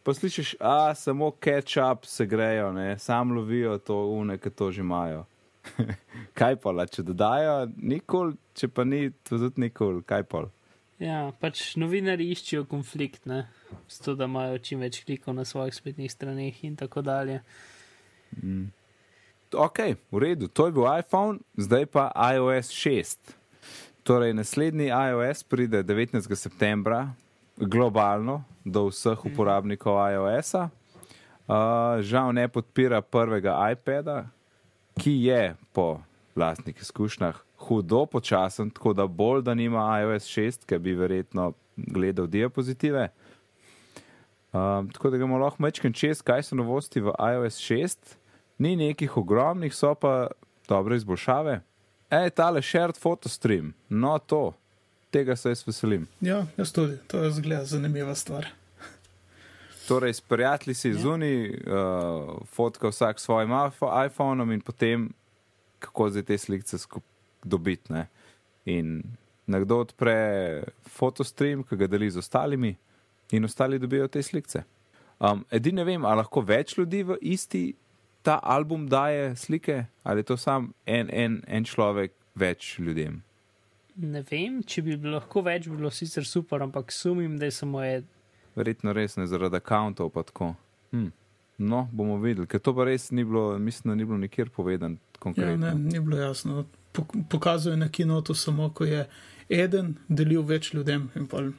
pa 0.06 0.14
slišiš, 0.14 0.56
a, 0.60 0.94
samo 0.94 1.32
catch-up 1.42 2.06
se 2.06 2.26
grejo, 2.26 2.70
ne, 2.72 2.98
sam 2.98 3.34
lovijo 3.34 3.78
to 3.78 3.98
une, 4.14 4.38
ki 4.38 4.50
to 4.50 4.70
že 4.72 4.84
imajo. 4.86 5.24
kaj 6.38 6.56
pa, 6.62 6.86
če 6.86 7.02
dodajo, 7.02 7.56
nikoli, 7.76 8.36
če 8.54 8.70
pa 8.70 8.86
ni, 8.86 9.10
to 9.26 9.40
tudi 9.42 9.66
nikoli, 9.66 10.04
kaj 10.06 10.26
pa. 10.30 10.46
Ja, 11.02 11.26
pač 11.42 11.74
novinari 11.76 12.30
iščejo 12.32 12.64
konflikt, 12.70 13.26
ne, 13.28 13.42
zato 13.90 14.14
da 14.16 14.30
imajo 14.30 14.62
čim 14.64 14.80
več 14.86 15.02
klikov 15.04 15.34
na 15.36 15.44
svojih 15.44 15.74
spletnih 15.76 16.12
straneh 16.12 16.62
in 16.64 16.78
tako 16.78 17.02
dalje. 17.04 17.42
Ok, 19.54 19.78
v 20.10 20.18
redu, 20.18 20.48
to 20.48 20.66
je 20.66 20.72
bil 20.74 20.86
iPhone, 20.90 21.38
zdaj 21.54 21.86
pa 21.86 22.10
iOS 22.34 22.74
6. 22.74 23.14
Torej, 24.02 24.34
naslednji 24.34 24.90
iOS 24.90 25.46
pride 25.46 25.82
19. 25.86 26.34
septembra 26.34 27.14
globalno 27.56 28.42
do 28.66 28.90
vseh 28.90 29.14
uporabnikov 29.14 30.02
iOS-a. 30.10 30.66
Uh, 31.46 32.02
žal 32.02 32.34
ne 32.34 32.48
podpira 32.50 32.98
prvega 32.98 33.54
iPada, 33.70 34.26
ki 34.98 35.30
je 35.30 35.54
po 35.70 36.02
lastnih 36.34 36.74
izkušnjah 36.82 37.38
hudo 37.70 38.06
počasen, 38.06 38.70
tako 38.70 38.92
da 38.92 39.06
bolj 39.06 39.46
da 39.46 39.54
nima 39.54 39.86
iOS 40.02 40.26
6, 40.26 40.66
ki 40.66 40.78
bi 40.78 40.98
verjetno 40.98 41.52
gledal 41.76 42.26
diapozitive. 42.26 43.08
Um, 44.50 44.90
tako 44.90 45.10
da 45.10 45.22
ga 45.22 45.24
lahko 45.24 45.62
mečken 45.62 45.92
čez, 45.92 46.18
kaj 46.22 46.42
so 46.42 46.58
novosti 46.58 47.00
v 47.00 47.14
iOS 47.14 47.62
6. 47.62 48.18
Ni 48.58 48.76
nekih 48.76 49.16
ogromnih, 49.16 49.74
so 49.74 49.94
pa 49.94 50.28
dobre 50.68 50.96
izboljšave. 50.96 51.60
Ej, 52.10 52.30
tale 52.30 52.62
shared 52.62 52.96
photostream, 52.98 53.74
no 53.88 54.18
to, 54.18 54.54
tega 55.10 55.36
se 55.36 55.50
jaz 55.50 55.64
veselim. 55.66 56.06
Ja, 56.20 56.46
jaz 56.56 56.72
tudi, 56.72 56.98
to 57.06 57.24
je 57.24 57.30
zgleda 57.30 57.64
zanimiva 57.64 58.14
stvar. 58.14 58.46
Torej, 59.88 60.14
s 60.14 60.20
prijatelji 60.20 60.74
si 60.74 60.92
zunaj, 60.94 61.50
uh, 61.50 62.38
fotka 62.50 62.88
vsak 62.88 63.20
s 63.20 63.22
svojim 63.22 63.50
iPho- 63.50 64.06
iPhonom 64.06 64.52
in 64.52 64.60
potem 64.60 65.10
kako 65.78 66.10
zdaj 66.10 66.22
te 66.22 66.38
slike 66.38 66.78
dobiti. 67.44 67.92
ne. 67.92 68.06
In 68.64 69.02
nekdo 69.46 69.78
odpre 69.80 70.64
fotostream, 70.90 71.62
ki 71.62 71.76
ga 71.76 71.86
deli 71.86 72.10
z 72.10 72.18
ostalimi, 72.18 72.76
in 73.30 73.44
ostali 73.44 73.78
dobijo 73.78 74.08
te 74.08 74.22
slike. 74.22 74.62
Um, 75.20 75.44
Edini 75.50 75.76
ne 75.76 75.84
vem, 75.84 76.04
ali 76.04 76.16
lahko 76.16 76.40
več 76.40 76.76
ljudi 76.78 77.02
v 77.02 77.16
isti 77.20 77.74
ta 78.26 78.38
album 78.42 78.88
daje 78.88 79.36
slike, 79.36 79.76
ali 80.02 80.20
je 80.20 80.24
to 80.24 80.36
sam 80.36 80.66
en, 80.86 81.10
en, 81.12 81.38
en 81.46 81.64
človek 81.64 82.12
več 82.34 82.78
ljudem. 82.78 83.20
Ne 83.96 84.20
vem, 84.22 84.58
če 84.62 84.82
bi 84.82 84.96
bilo 84.96 85.14
lahko 85.16 85.40
več, 85.42 85.68
bi 85.68 85.76
bilo 85.78 85.90
sicer 85.90 86.26
super, 86.26 86.60
ampak 86.60 86.90
sumim, 86.92 87.38
da 87.38 87.46
je 87.46 87.54
samo 87.54 87.80
en. 87.82 88.04
Verjetno 88.56 88.92
res 88.92 89.14
ne 89.16 89.26
zaradi 89.26 89.56
akantov, 89.56 90.10
pa 90.10 90.22
tako. 90.22 90.50
Hm. 90.90 91.06
No, 91.58 91.86
bomo 91.90 92.18
videli, 92.20 92.44
ker 92.46 92.60
to 92.60 92.74
pa 92.74 92.84
res 92.84 93.08
ni 93.10 93.24
bilo, 93.24 93.54
mislim, 93.58 93.90
da 93.90 93.96
ni 93.96 94.04
bilo 94.04 94.18
nikjer 94.18 94.50
povedan 94.50 94.96
Ja, 94.96 95.20
konkretno. 95.20 95.56
ne, 95.56 95.74
ni 95.74 96.00
bilo 96.00 96.18
jasno. 96.18 96.66
Pok- 96.92 97.14
Pokazuje 97.28 97.76
na 97.76 97.88
kinotu 97.88 98.34
samo, 98.34 98.68
ko 98.70 98.84
je 98.84 99.06
eden 99.48 99.94
delil 100.08 100.42
več 100.44 100.74
ljudem 100.74 101.08
in 101.16 101.24
pol. 101.26 101.52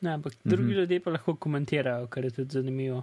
Ne, 0.00 0.12
ampak 0.12 0.36
drugi 0.44 0.74
ljudje 0.74 1.00
pa 1.00 1.10
lahko 1.10 1.34
komentirajo, 1.36 2.06
kar 2.06 2.24
je 2.24 2.30
tudi 2.32 2.50
zanimivo. 2.52 3.02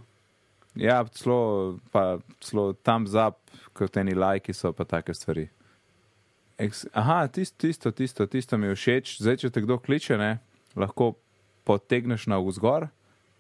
Ja, 0.76 1.03
celo, 1.11 1.80
pa 1.91 2.19
celo 2.39 2.72
tam 2.74 3.07
zap, 3.07 3.41
kot 3.76 3.97
eni 3.99 4.15
lajki 4.15 4.53
so 4.55 4.72
pa 4.74 4.86
take 4.88 5.13
stvari. 5.13 5.49
Eks, 6.61 6.86
aha, 6.93 7.26
tisto, 7.28 7.57
tisto, 7.57 7.91
tisto, 7.91 8.28
tisto 8.28 8.57
mi 8.57 8.69
je 8.69 8.78
všeč. 8.78 9.15
Zdaj, 9.19 9.38
če 9.41 9.49
te 9.51 9.63
kdo 9.65 9.80
kliče, 9.82 10.15
ne, 10.22 10.38
lahko 10.78 11.15
potegneš 11.67 12.28
na 12.32 12.39
vzgor, 12.39 12.88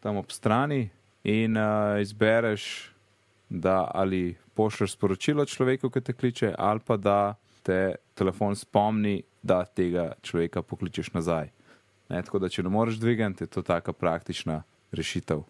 tam 0.01 0.17
ob 0.19 0.33
strani 0.33 0.89
in 1.23 1.55
uh, 1.59 2.01
izbereš, 2.01 2.89
da 3.51 3.85
ali 3.93 4.35
pošlješ 4.55 4.95
sporočilo 4.95 5.45
človeku, 5.45 5.91
ki 5.91 6.01
te 6.01 6.13
kliče, 6.13 6.53
ali 6.57 6.83
pa 6.85 6.97
da 6.97 7.35
te 7.63 7.95
telefon 8.17 8.55
spomni, 8.55 9.21
da 9.43 9.63
tega 9.65 10.11
človeka 10.21 10.61
pokličeš 10.61 11.13
nazaj. 11.13 11.49
Ne, 12.09 12.21
tako 12.23 12.41
da, 12.43 12.49
če 12.49 12.63
ne 12.63 12.71
moreš 12.73 12.99
dvigati, 13.01 13.43
je 13.43 13.53
to 13.53 13.61
taka 13.61 13.93
praktična 13.93 14.61
rešitev. 14.91 15.43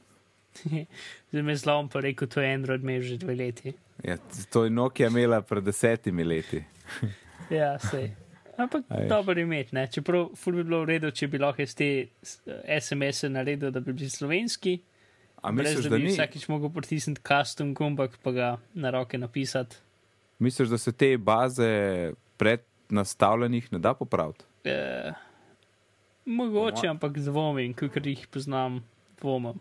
Zdaj 1.31 1.43
me 1.43 1.55
zlom 1.55 1.89
pa 1.89 1.99
rekel, 1.99 2.27
to 2.27 2.41
je 2.41 2.53
Android 2.53 2.83
imel 2.83 3.01
že 3.01 3.17
dve 3.17 3.35
leti. 3.35 3.73
Ja, 4.03 4.17
to 4.49 4.63
je 4.63 4.69
Nokia 4.69 5.07
imela 5.07 5.41
pred 5.41 5.63
desetimi 5.63 6.23
leti. 6.23 6.63
Ja, 7.51 7.75
sej. 7.79 8.13
Ampak 8.57 8.85
dobro 9.09 9.35
imeti, 9.39 9.75
ne. 9.75 9.87
Čeprav 9.91 10.29
ful 10.39 10.55
bi 10.55 10.63
bilo 10.63 10.85
v 10.85 10.93
redu, 10.93 11.09
če 11.11 11.27
bi 11.27 11.39
lahko 11.41 11.65
iz 11.65 11.73
te 11.75 11.87
SMS-e 12.79 13.27
naredil, 13.27 13.73
da 13.75 13.81
bi 13.83 13.91
bili 13.91 14.07
slovenski. 14.09 14.77
A 15.41 15.51
Brez 15.51 15.73
misliš, 15.73 15.89
da 15.89 15.89
da 15.89 15.97
bi 15.97 16.03
ni? 16.07 16.13
vsakič 16.13 16.45
mogel 16.47 16.69
pritisniti 16.71 17.23
custom 17.27 17.73
gumbak, 17.75 18.15
pa 18.23 18.31
ga 18.31 18.49
na 18.73 18.91
roke 18.93 19.17
napisati. 19.17 19.75
Misliš, 20.39 20.69
da 20.69 20.77
se 20.77 20.91
te 20.91 21.17
baze 21.17 22.13
pred 22.37 22.63
nastavljenih 22.89 23.71
ne 23.73 23.79
da 23.79 23.93
popraviti? 23.93 24.45
E, 24.63 25.11
mogoče, 26.25 26.87
Po 26.87 26.93
ampak 26.95 27.17
dvomim, 27.17 27.73
ker 27.73 28.07
jih 28.07 28.27
poznam, 28.31 28.79
dvomim. 29.21 29.59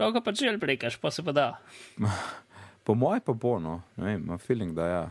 Lahko 0.00 0.22
pa 0.24 0.32
če 0.32 0.54
prekaš, 0.60 0.96
pa 1.00 1.10
se 1.12 1.22
pa 1.22 1.32
da. 1.36 1.48
Po 2.84 2.94
mojem 2.96 3.20
pa 3.20 3.34
bo, 3.36 3.58
no, 3.60 3.82
ne 4.00 4.06
vem, 4.06 4.22
imam 4.24 4.38
feeling, 4.40 4.72
da, 4.74 4.86
ja, 4.88 5.02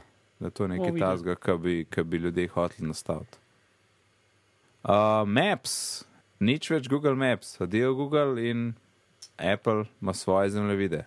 da 0.42 0.50
to 0.50 0.66
je 0.66 0.72
nekaj 0.74 0.96
tasga, 1.00 1.36
kar 1.38 1.60
bi, 1.62 1.84
kar 1.86 2.04
bi 2.04 2.18
ljudje 2.18 2.48
hoteli 2.50 2.88
nastaviti. 2.90 3.38
Uh, 4.84 5.22
Maps, 5.30 5.76
nič 6.42 6.72
več 6.74 6.90
Google 6.90 7.14
Maps, 7.16 7.54
adijo 7.62 7.94
Google 7.96 8.42
in 8.50 8.74
Apple 9.38 9.86
ima 10.02 10.16
svoje 10.18 10.50
zemljevide, 10.56 11.04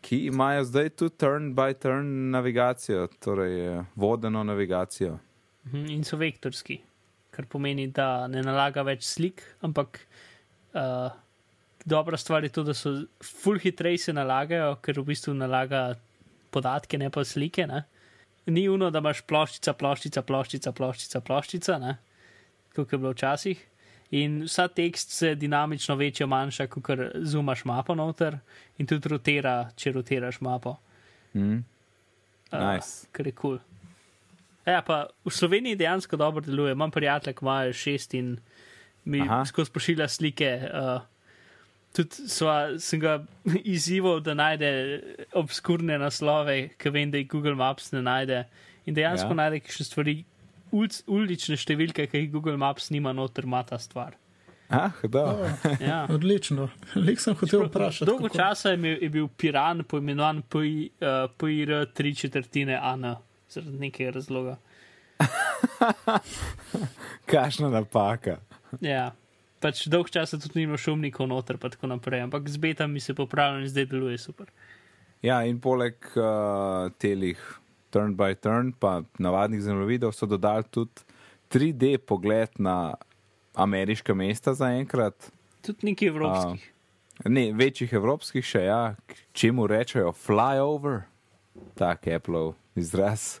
ki 0.00 0.22
imajo 0.32 0.64
zdaj 0.64 0.90
tudi 0.96 1.14
turn-by-turn 1.20 2.08
navigacijo, 2.32 3.06
torej 3.20 3.60
eh, 3.66 3.84
vodeno 3.94 4.42
navigacijo. 4.44 5.18
Mhm, 5.68 5.86
In 5.92 6.04
so 6.04 6.16
vektorski, 6.16 6.80
kar 7.30 7.46
pomeni, 7.46 7.86
da 7.92 8.26
ne 8.26 8.42
nalaga 8.42 8.82
več 8.86 9.04
slik, 9.04 9.44
ampak 9.66 10.00
uh, 10.72 11.12
dobra 11.86 12.18
stvar 12.18 12.44
je 12.44 12.50
to, 12.50 12.64
da 12.66 12.74
so 12.74 12.92
full 13.22 13.60
hitreje 13.62 13.98
se 13.98 14.12
nalagajo, 14.12 14.74
ker 14.82 14.98
v 15.00 15.06
bistvu 15.12 15.34
nalaga 15.38 15.94
podatke, 16.50 16.98
ne 16.98 17.10
pa 17.10 17.24
slike. 17.24 17.66
Ne? 17.70 17.84
Ni 18.50 18.66
uno, 18.68 18.90
da 18.90 19.02
imaš 19.02 19.22
ploščica, 19.26 19.74
ploščica, 19.78 20.22
ploščica, 20.26 20.72
ploščica, 20.74 21.22
ploščica, 21.22 21.78
ne? 21.82 21.96
kot 22.76 22.92
je 22.92 22.98
bilo 22.98 23.14
včasih. 23.14 23.62
In 24.18 24.42
vsa 24.46 24.68
tekst 24.70 25.14
se 25.16 25.32
dinamično 25.34 25.96
večja, 25.98 26.26
manjša, 26.30 26.66
kot 26.70 27.06
zumaš 27.26 27.64
mapo 27.66 27.94
noter 27.98 28.36
in 28.78 28.86
tudi 28.86 29.10
rotira, 29.10 29.56
če 29.78 29.94
rotiraš 29.96 30.42
mapo. 30.44 30.76
Mm? 31.34 31.62
Uh, 32.52 32.60
Nice. 32.60 33.08
Kar 33.16 33.26
je 33.26 33.32
kul. 33.34 33.56
Cool. 33.56 33.64
Ja, 34.66 34.82
pa 34.82 35.06
v 35.24 35.30
Sloveniji 35.30 35.78
dejansko 35.78 36.18
dobro 36.18 36.42
deluje. 36.42 36.74
Imam 36.74 36.90
prijatelje, 36.90 37.34
ki 37.38 37.44
imajo 37.46 37.74
šest 37.74 38.14
in 38.18 38.36
mi 39.04 39.22
skozi 39.46 39.70
pošilja 39.70 40.08
slike. 40.10 40.50
Uh, 40.66 41.15
tudi 41.96 42.28
sva, 42.28 42.76
sem 42.78 43.00
ga 43.00 43.24
izzival, 43.74 44.20
da 44.20 44.34
najde 44.36 44.68
obskurne 45.34 45.96
naslove, 45.98 46.76
ki 46.76 46.90
vem, 46.90 47.10
da 47.10 47.16
jih 47.18 47.28
Google 47.32 47.54
Maps 47.56 47.90
ne 47.92 48.02
najde. 48.04 48.44
In 48.86 48.94
dejansko 48.94 49.26
Ja. 49.26 49.32
ja. 49.32 49.34
najde 49.40 49.60
še 49.72 49.84
stvari, 49.84 50.24
ulic, 50.70 51.02
ulične 51.08 51.56
številke, 51.56 52.06
ki 52.06 52.18
jih 52.20 52.30
Google 52.30 52.56
Maps 52.56 52.90
nima 52.90 53.12
noter, 53.12 53.44
ima 53.44 53.64
ta 53.64 53.78
stvar. 53.78 54.14
Ah, 54.68 54.90
da. 55.04 55.24
O, 55.24 55.48
Ja. 55.78 56.06
odlično. 56.10 56.68
Lik 56.96 57.20
sem 57.20 57.34
hotel 57.34 57.64
vprašati. 57.66 58.04
Dolgo 58.04 58.26
kako- 58.26 58.36
časa 58.36 58.70
je, 58.72 58.98
je 58.98 59.08
bil 59.08 59.28
Piran 59.30 59.84
poimenovan 59.84 60.42
PI, 60.42 60.90
uh, 61.00 61.30
PIR 61.32 61.86
3 61.94 62.16
četrtine 62.18 62.74
AN, 62.76 63.14
zaradi 63.48 63.78
nekega 63.78 64.10
razloga. 64.12 64.56
Kašna 67.26 67.70
napaka. 67.70 68.36
Ja, 68.80 69.12
pač 69.66 69.86
dolg 69.90 70.10
časa 70.14 70.38
tudi 70.38 70.60
ni 70.60 70.68
imel 70.68 70.78
šumnikov 70.78 71.26
noter, 71.30 71.58
pa 71.58 71.70
tako 71.72 71.90
naprej, 71.90 72.22
ampak 72.28 72.46
z 72.46 72.62
betami 72.62 73.02
se 73.02 73.14
popravlja 73.18 73.64
in 73.64 73.70
zdaj 73.72 73.88
deluje 73.90 74.18
super. 74.22 74.50
Ja, 75.26 75.40
in 75.42 75.58
poleg 75.58 75.98
uh, 76.14 76.92
telih 77.02 77.40
turn 77.90 78.14
by 78.14 78.36
turn, 78.38 78.70
pa 78.78 79.00
navadnih 79.18 79.62
zemljevidov, 79.64 80.14
so 80.14 80.28
dodali 80.30 80.66
tudi 80.70 81.02
3D 81.50 81.96
pogled 81.98 82.60
na 82.62 82.94
ameriška 83.56 84.14
mesta 84.14 84.54
zaenkrat. 84.54 85.30
Tudi 85.66 85.90
neki 85.90 86.12
evropskih. 86.12 86.72
Ne, 87.32 87.48
večjih 87.56 87.92
evropskih 87.96 88.44
še, 88.44 88.66
ja, 88.68 88.80
k 89.08 89.16
čemu 89.32 89.64
rečejo 89.70 90.12
flyover, 90.12 91.06
tak 91.74 92.06
Apple 92.12 92.52
izraz. 92.76 93.38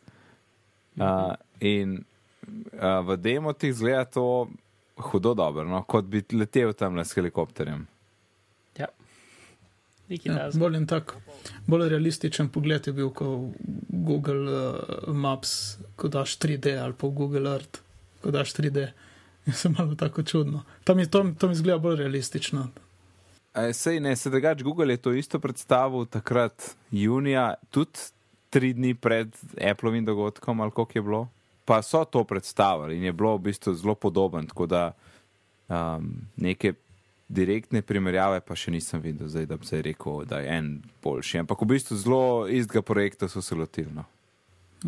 Uh, 0.96 1.36
in 1.60 2.00
uh, 2.00 3.04
v 3.04 3.18
demotih 3.20 3.74
zgleda 3.76 4.06
to 4.08 4.48
hudo 4.96 5.34
dobro, 5.34 5.64
no? 5.64 5.82
kot 5.82 6.04
bi 6.04 6.24
letel 6.32 6.72
tam 6.72 6.98
s 6.98 7.14
helikopterjem. 7.14 7.86
Ja. 8.78 8.86
Nekaj 10.08 10.34
Ja, 10.34 10.50
bolj 10.54 10.76
en 10.76 10.86
tak, 10.86 11.16
bolj 11.66 11.88
realističen 11.88 12.48
pogled 12.48 12.86
je 12.86 12.92
bil, 12.92 13.10
ko 13.10 13.50
Google 13.88 14.52
uh, 14.52 15.14
Maps, 15.14 15.76
ko 15.96 16.08
daš 16.08 16.38
3D 16.38 16.78
ali 16.82 16.94
pa 16.94 17.08
Google 17.08 17.50
Earth, 17.50 17.80
ko 18.22 18.30
daš 18.30 18.54
3D. 18.54 18.88
Je 19.46 19.52
se 19.52 19.68
malo 19.68 19.94
tako 19.94 20.22
čudno. 20.22 20.64
Tam 20.84 20.98
je 20.98 21.10
to, 21.10 21.26
to 21.38 21.48
mi 21.48 21.54
zgleda 21.54 21.78
bolj 21.78 21.96
realistično. 21.96 22.68
E, 23.54 23.72
sej 23.72 24.00
ne, 24.00 24.16
se 24.16 24.30
drugač 24.30 24.62
Google 24.62 24.92
je 24.92 24.96
to 24.96 25.12
isto 25.12 25.38
predstavil 25.38 26.06
takrat 26.06 26.74
junija, 26.90 27.54
tudi 27.70 28.10
tri 28.50 28.72
dni 28.72 28.94
pred 28.94 29.28
Appleovim 29.70 30.04
dogodkom, 30.04 30.60
ali 30.60 30.70
koliko 30.70 30.98
je 30.98 31.02
bilo. 31.02 31.28
Pa 31.66 31.80
so 31.82 32.04
to 32.06 32.22
predstavili 32.24 32.96
in 32.96 33.04
je 33.04 33.12
bilo 33.12 33.34
v 33.34 33.44
bistvu 33.44 33.74
zelo 33.74 33.94
podoben, 33.96 34.46
tako 34.46 34.66
da 34.66 34.92
um, 35.68 36.06
neke 36.38 36.74
direktne 37.28 37.82
primerjave 37.82 38.38
pa 38.40 38.54
še 38.54 38.70
nisem 38.70 39.00
videl, 39.00 39.26
zdaj, 39.26 39.46
da 39.46 39.56
bi 39.56 39.66
se 39.66 39.80
rekel, 39.82 40.20
da 40.24 40.38
je 40.38 40.52
en 40.52 40.68
boljši. 41.02 41.40
Ampak 41.40 41.58
v 41.58 41.68
bistvu 41.68 41.96
zelo 41.96 42.20
istega 42.48 42.82
projekta 42.84 43.26
so 43.26 43.42
se 43.42 43.54
lotili. 43.54 43.90
No. 43.92 44.04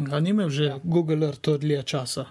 A 0.07 0.21
ni 0.21 0.31
imel 0.31 0.49
že 0.49 0.77
Google 0.85 1.27
Earth 1.27 1.41
to 1.41 1.57
dlje 1.59 1.83
časa? 1.85 2.29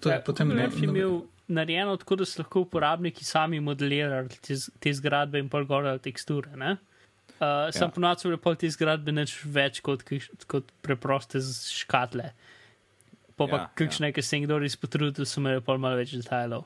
To 0.00 0.10
je 0.10 0.20
potem 0.20 0.48
ne, 0.50 0.66
no- 0.66 0.76
je 0.76 0.84
imel 0.84 1.22
narejeno 1.48 1.96
tako, 1.96 2.16
da 2.16 2.24
so 2.24 2.42
lahko 2.42 2.60
uporabniki 2.60 3.24
sami 3.24 3.60
modelirali 3.60 4.28
te, 4.38 4.52
te 4.78 4.92
zgradbe 4.92 5.38
in 5.38 5.48
pol 5.48 5.64
gore 5.64 5.96
teksture. 5.98 6.52
Ne? 6.54 6.76
Uh, 7.34 7.70
sam 7.70 7.86
Ja. 7.86 7.86
ja. 7.86 7.90
ponovadi 7.90 8.20
so 8.20 8.28
bile 8.28 8.38
pol 8.38 8.54
te 8.54 8.68
zgradbe 8.68 9.12
nič 9.12 9.38
več 9.46 9.80
kot, 9.80 10.04
kot 10.46 10.68
preproste 10.80 11.40
z- 11.40 11.72
škatle. 11.74 12.28
Pa 13.36 13.46
pa 13.46 13.56
Ja, 13.56 13.62
ja, 13.62 13.70
kakšne, 13.74 14.10
ja. 14.10 14.12
ki 14.12 14.22
se 14.22 14.36
je 14.36 14.46
kdo 14.46 14.58
res 14.58 14.76
potrudil, 14.76 15.26
so 15.26 15.40
imeli 15.40 15.60
pol 15.64 15.78
malo 15.78 15.96
več 15.96 16.12
detajlov. 16.16 16.64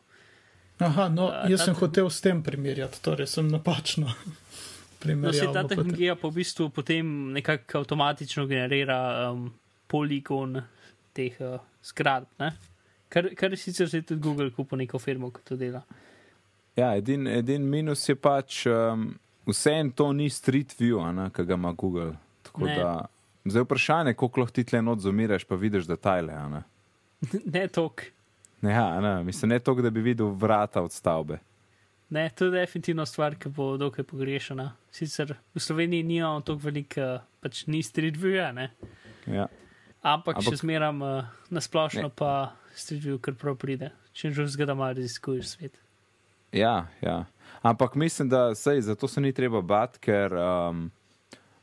Aha, 0.79 1.09
no, 1.09 1.31
A, 1.33 1.47
jaz 1.49 1.65
sem 1.65 1.75
ta- 1.75 1.81
hotel 1.81 2.11
s 2.11 2.21
tem 2.21 2.43
primerjati, 2.43 3.01
torej 3.03 3.27
sem 3.27 3.49
napačno 3.49 4.11
No, 5.07 5.33
se 5.33 5.47
ta 5.53 5.63
pa 5.63 5.69
tehnologija 5.69 6.17
pa 6.17 6.29
v 6.29 6.35
bistvu 6.41 6.71
potem 6.71 7.33
nekako 7.33 7.79
avtomatično 7.79 8.47
generira 8.47 9.31
um, 9.31 9.53
poligon 9.87 10.63
teh 11.15 11.37
uh. 11.41 11.61
Ne? 12.41 12.49
Kar, 13.09 13.29
kar 13.37 13.51
je 13.53 13.57
sicer 13.57 13.87
zdaj 13.87 14.03
tudi 14.03 14.21
Google 14.21 14.51
kupil 14.51 14.79
neko 14.79 14.99
firmo, 14.99 15.31
ki 15.31 15.45
to 15.45 15.57
dela. 15.57 15.83
Ja, 16.77 16.97
edin, 16.97 17.27
edin 17.27 17.63
minus 17.71 18.09
je 18.09 18.17
pač, 18.17 18.65
um, 18.67 19.13
vse 19.47 19.77
en 19.79 19.93
to 19.93 20.13
ni 20.13 20.27
street 20.31 20.75
view, 20.81 20.99
ki 21.33 21.45
ga 21.45 21.55
ima 21.55 21.73
Google. 21.73 22.17
Tako 22.43 22.67
Ne. 22.67 22.75
da, 22.75 23.07
zdaj 23.51 23.63
vprašanje, 23.63 24.15
koliko 24.15 24.41
lahko 24.41 24.53
ti 24.53 24.65
tle 24.65 24.83
not 24.83 25.01
zomiraš, 25.01 25.45
pa 25.45 25.55
vidiš 25.55 25.87
detajle. 25.87 26.35
Ne? 26.51 26.63
ne 27.57 27.69
tok. 27.69 28.03
Ja, 28.63 29.01
ne, 29.01 29.25
mislim, 29.25 29.49
ne 29.49 29.59
toliko, 29.59 29.83
da 29.83 29.91
bi 29.91 30.01
videl 30.01 30.27
vrata 30.27 30.83
od 30.83 30.93
stavbe. 30.93 31.39
Ne, 32.11 32.31
to 32.31 32.45
je 32.45 32.51
definitivno 32.51 33.07
stvar, 33.07 33.35
ki 33.35 33.49
bo 33.49 33.77
dokaj 33.77 34.05
pogrešana. 34.05 34.73
Sicer 34.91 35.35
v 35.55 35.61
Sloveniji 35.61 36.03
nimamo 36.03 36.41
tako 36.41 36.69
veliko, 36.69 37.07
pač 37.43 37.65
ni 37.67 37.83
street 37.83 38.17
view, 38.17 38.53
ne? 38.55 38.71
Ja. 39.27 39.49
ampak, 40.03 40.39
ampak 40.39 40.55
še 40.55 40.61
zmeram 40.63 41.03
uh, 41.03 41.27
na 41.51 41.61
splošno 41.61 42.09
Ne. 42.09 42.15
pa 42.15 42.55
street 42.75 43.03
view, 43.03 43.19
kar 43.19 43.35
prav 43.35 43.59
pride. 43.59 43.91
Če 44.15 44.31
že 44.31 44.47
zgleda 44.47 44.75
malo 44.75 44.95
raziskuješ 44.95 45.47
svet. 45.57 45.75
Ja, 46.53 46.87
ja. 47.03 47.27
Ampak 47.63 47.95
mislim, 47.95 48.29
da 48.29 48.55
sej, 48.55 48.81
zato 48.81 49.09
se 49.09 49.21
ni 49.21 49.33
treba 49.33 49.61
bati, 49.61 49.99
ker 49.99 50.33
um, 50.33 50.91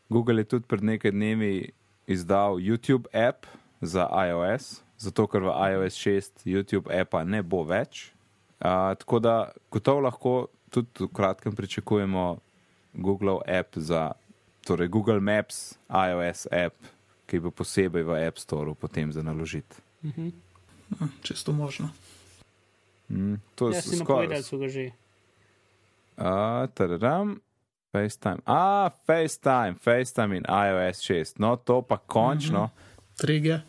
Google 0.10 0.38
je 0.38 0.43
tudi 0.45 0.66
pred 0.66 0.84
nekaj 0.84 1.12
dnevi 1.12 1.72
izdal 2.06 2.56
YouTube 2.56 3.08
app 3.12 3.45
za 3.82 4.06
iOS, 4.06 4.68
zato 4.97 5.28
ker 5.28 5.41
v 5.41 5.51
iOS 5.70 5.95
6 5.97 6.45
YouTube 6.45 6.91
appa 6.91 7.24
ne 7.24 7.41
bo 7.41 7.64
več. 7.64 8.12
Uh, 8.56 8.70
tako 8.93 9.20
da 9.20 9.36
gotovo 9.70 9.99
lahko 10.01 10.34
tudi 10.70 10.89
v 10.99 11.10
kratkem 11.10 11.51
pričakujemo 11.51 12.38
Google 12.93 13.39
app 13.43 13.76
za, 13.76 14.12
torej 14.62 14.88
Google 14.88 15.20
Maps, 15.20 15.76
iOS 15.89 16.47
app, 16.47 16.76
ki 17.26 17.39
bo 17.39 17.51
posebej 17.51 18.04
v 18.04 18.22
App 18.22 18.38
Store 18.38 18.74
potem 18.74 19.10
za 19.10 19.20
naložiti. 19.20 19.76
Mhm. 20.04 20.30
Ja, 20.91 21.08
Čisto 21.22 21.51
možno. 21.51 21.89
Mm, 23.10 23.36
to 23.56 23.68
Ja, 23.68 23.76
je 23.76 23.82
si 23.82 23.95
skoraj- 23.95 24.30
napovedal, 24.30 24.43
so 24.43 24.58
ga 24.58 24.68
že. 24.68 24.86
Uh, 26.14 26.24
tadadam, 26.70 27.41
FaceTime. 27.94 28.39
A, 28.46 28.89
FaceTime, 29.08 29.76
FaceTime 29.80 30.38
in 30.38 30.44
iOS 30.50 31.02
6. 31.02 31.39
No, 31.39 31.56
to 31.56 31.82
pa 31.82 31.98
končno, 31.98 32.64
mm 32.64 32.66
-hmm. 32.66 32.94
3G. 33.18 33.60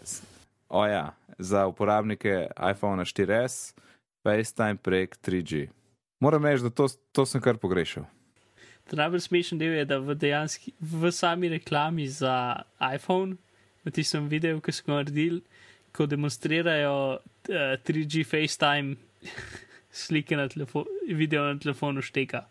o 0.68 0.86
ja, 0.86 1.14
za 1.38 1.66
uporabnike 1.66 2.46
iPhone 2.70 3.04
4S, 3.04 3.74
FaceTime 4.22 4.76
prek 4.76 5.16
3G. 5.26 5.68
Moram 6.20 6.44
reči, 6.44 6.62
da 6.62 6.70
to, 6.70 6.88
to 7.12 7.26
sem 7.26 7.40
kar 7.40 7.56
pogrešal. 7.56 8.04
Ta 8.88 8.96
najbolj 8.96 9.20
smešen 9.20 9.58
del 9.58 9.72
je, 9.72 9.84
da 9.84 9.98
v, 9.98 10.14
dejanski, 10.14 10.72
v 10.80 11.12
sami 11.12 11.48
reklami 11.48 12.08
za 12.08 12.62
iPhone, 12.94 13.36
v 13.84 13.90
tistem 13.90 14.28
videu, 14.28 14.60
ki 14.60 14.72
so 14.72 14.84
ga 14.86 15.00
naredili, 15.00 15.42
ko 15.92 16.06
demonstrirajo 16.06 16.96
uh, 17.12 17.76
3G 17.84 18.24
FaceTime 18.24 18.96
slike 20.04 20.36
na 20.36 20.48
telefonu, 20.48 20.86
video 21.08 21.44
na 21.44 21.58
telefonu 21.60 22.02
šteka. 22.02 22.44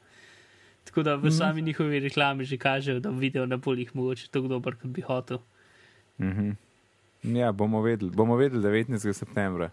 Tako 0.84 1.04
da 1.04 1.16
v 1.16 1.32
sami 1.32 1.62
njihovi 1.62 2.00
reklami 2.00 2.46
že 2.46 2.58
kažejo, 2.58 3.00
da 3.00 3.10
video 3.10 3.46
ne 3.46 3.58
bo 3.58 3.74
jih 3.74 3.96
mogoče 3.96 4.28
tako 4.32 4.48
dober, 4.48 4.76
kot 4.76 4.92
bi 4.92 5.02
hotel. 5.02 5.40
Mhm. 6.20 6.52
Ja, 7.24 7.52
bomo 7.52 7.82
vedeli, 7.82 8.12
bomo 8.12 8.36
vedeli 8.36 8.64
19. 8.64 9.14
septembra. 9.14 9.72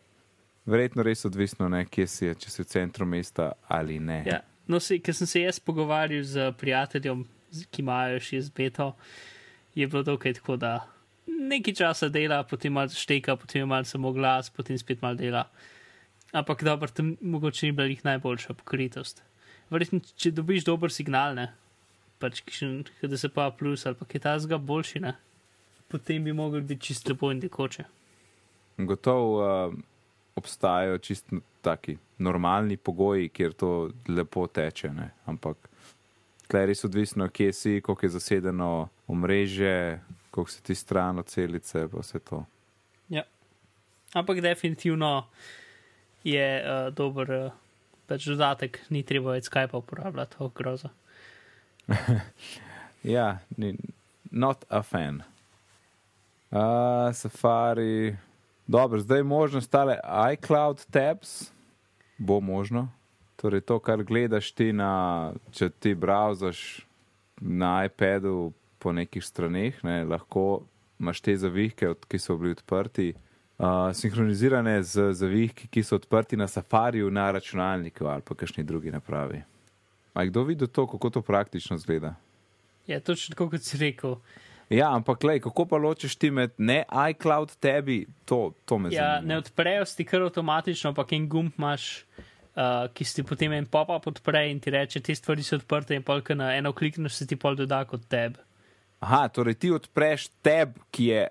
Verjetno 0.67 1.03
res 1.03 1.25
odvisno, 1.25 1.69
ne, 1.69 1.85
kje 1.85 2.07
si 2.07 2.25
je, 2.25 2.35
če 2.35 2.51
si 2.51 2.63
v 2.63 2.67
centru 2.67 3.07
mesta 3.07 3.53
ali 3.69 3.99
ne. 3.99 4.23
Ja. 4.27 4.41
No, 4.69 4.79
se, 4.79 5.01
ker 5.03 5.15
sem 5.17 5.27
se 5.27 5.43
jaz 5.43 5.59
pogovarjal 5.59 6.23
z 6.23 6.53
prijateljem, 6.61 7.25
ki 7.75 7.83
imajo 7.83 8.21
še 8.23 8.39
izbeto, 8.39 8.93
je 9.75 9.89
bilo 9.91 10.05
dokaj 10.07 10.37
tako, 10.39 10.57
da 10.61 10.77
nekaj 11.27 11.75
časa 11.75 12.09
dela, 12.13 12.43
potem 12.47 12.77
malo 12.77 12.95
šteka, 12.95 13.35
potem 13.41 13.67
malo 13.69 13.89
samo 13.89 14.13
glas, 14.15 14.51
potem 14.51 14.79
spet 14.79 15.03
malo 15.03 15.19
dela. 15.19 15.49
Ampak 16.33 16.63
dobro, 16.63 16.87
tam 16.95 17.17
mogoče 17.21 17.67
ni 17.67 17.73
bila 17.73 17.89
jih 17.91 18.05
najboljša 18.07 18.55
pokritost. 18.55 19.25
Verjetno, 19.71 20.01
če 20.17 20.33
dobiš 20.35 20.65
dober 20.67 20.93
signal, 20.93 21.37
ne, 21.39 21.47
pač 22.19 22.43
kišen, 22.47 22.83
da 23.03 23.19
se 23.19 23.31
pa 23.33 23.51
plus 23.55 23.87
ali 23.87 23.99
pa 23.99 24.09
kaj 24.09 24.25
tasga 24.27 24.59
boljši, 24.59 25.03
ne, 25.05 25.15
potem 25.91 26.25
bi 26.25 26.35
mogli 26.35 26.63
biti 26.63 26.91
čisto 26.91 27.13
lepo 27.13 27.31
in 27.31 27.41
tekoče. 27.41 27.85
Gotovo 28.79 29.31
uh, 29.39 29.75
obstajajo 30.37 30.99
čisto 30.99 31.41
taki 31.61 31.97
normalni 32.19 32.77
pogoji, 32.77 33.29
kjer 33.29 33.53
to 33.53 33.91
lepo 34.09 34.47
teče, 34.47 34.93
ne? 34.97 35.11
ampak 35.31 35.69
tle 36.51 36.67
res 36.67 36.85
odvisno, 36.85 37.29
kje 37.29 37.53
si, 37.53 37.81
koliko 37.85 38.07
je 38.07 38.15
zasedeno 38.17 38.71
omrežje, 39.07 40.01
koliko 40.31 40.51
si 40.51 40.63
ti 40.63 40.75
stran 40.75 41.19
od 41.19 41.29
celice, 41.31 41.87
pa 41.89 42.03
vse 42.03 42.19
to. 42.19 42.45
Ja. 43.09 43.23
Ampak 44.15 44.41
definitivno 44.41 45.27
je 46.25 46.47
uh, 46.59 46.95
dober 46.95 47.33
uh, 47.33 47.53
pač 48.11 48.27
dodatek, 48.27 48.83
ni 48.91 49.05
treba 49.07 49.39
več 49.39 49.47
Skype 49.47 49.79
uporabljati, 49.79 50.43
oh, 50.43 50.51
groza. 50.55 50.91
Ja, 53.01 53.39
ni, 53.57 53.79
not 54.31 54.67
a 54.69 54.83
fan. 54.85 55.23
Uh, 56.51 57.09
safari. 57.17 58.17
Dobro, 58.67 59.01
zdaj 59.01 59.19
je 59.19 59.25
možno 59.25 59.61
stale 59.61 59.97
iCloud 60.33 60.85
tabs, 60.91 61.49
bo 62.19 62.41
možno. 62.41 62.89
Torej, 63.37 63.61
to, 63.61 63.79
kar 63.79 64.05
gledaš 64.05 64.53
ti 64.53 64.73
na, 64.73 65.33
če 65.51 65.71
ti 65.71 65.95
browsaš 65.95 66.85
na 67.41 67.87
iPadu 67.89 68.53
po 68.79 68.93
nekih 68.93 69.25
straneh, 69.25 69.81
ne, 69.85 70.05
lahko 70.05 70.63
imaš 71.01 71.23
te 71.25 71.37
zavihke, 71.41 71.95
ki 72.09 72.21
so 72.21 72.37
bili 72.37 72.53
odprti, 72.53 73.15
uh, 73.61 73.93
sinhronizirane 73.95 74.83
z 74.83 75.13
zavihki, 75.13 75.69
ki 75.69 75.83
so 75.85 75.99
odprti 76.01 76.37
na 76.37 76.49
safariju, 76.49 77.11
na 77.11 77.31
računalniku 77.31 78.07
ali 78.07 78.23
pa 78.25 78.35
kakšni 78.35 78.65
drugi 78.65 78.91
napravi. 78.91 79.43
A 80.15 80.23
je 80.23 80.29
kdo 80.33 80.43
videl 80.49 80.69
to, 80.69 80.87
kako 80.87 81.11
to 81.11 81.23
praktično 81.23 81.79
zgleda? 81.79 82.15
Ja, 82.87 83.01
točno 83.01 83.35
tako, 83.35 83.51
kot 83.51 83.63
si 83.63 83.79
rekel. 83.79 84.17
Ja, 84.71 84.91
ampak 84.95 85.25
lej, 85.25 85.41
kako 85.41 85.67
pa 85.67 85.77
ločeš 85.77 86.15
ti 86.17 86.31
med 86.31 86.51
ne 86.59 86.85
iCloud 87.11 87.57
tebi, 87.61 88.07
to, 88.25 88.53
to 88.65 88.79
me 88.79 88.89
Ja, 88.93 89.17
zanima. 89.19 89.29
ne 89.29 89.39
odprejo 89.39 89.85
ti 89.97 90.05
kar 90.05 90.23
avtomatično, 90.23 90.91
ampak 90.91 91.13
en 91.13 91.29
gumb 91.29 91.53
imaš, 91.59 92.05
uh, 92.57 92.87
ki 92.95 93.05
si 93.05 93.23
potem 93.23 93.53
en 93.53 93.67
pop-up 93.67 94.07
odpre 94.07 94.45
in 94.51 94.61
ti 94.61 94.71
reče, 94.71 95.01
te 95.01 95.15
stvari 95.15 95.43
so 95.43 95.59
odprte 95.59 95.95
in 95.95 96.03
polk 96.03 96.31
na 96.31 96.55
eno 96.57 96.73
klikneš, 96.73 97.15
se 97.15 97.27
ti 97.27 97.37
pol 97.37 97.59
doda 97.59 97.85
kot 97.85 98.07
teb. 98.09 98.39
Aha, 99.01 99.29
torej 99.29 99.55
ti 99.59 99.71
odpreš 99.71 100.29
tab, 100.43 100.75
ki 100.91 101.05
je 101.05 101.27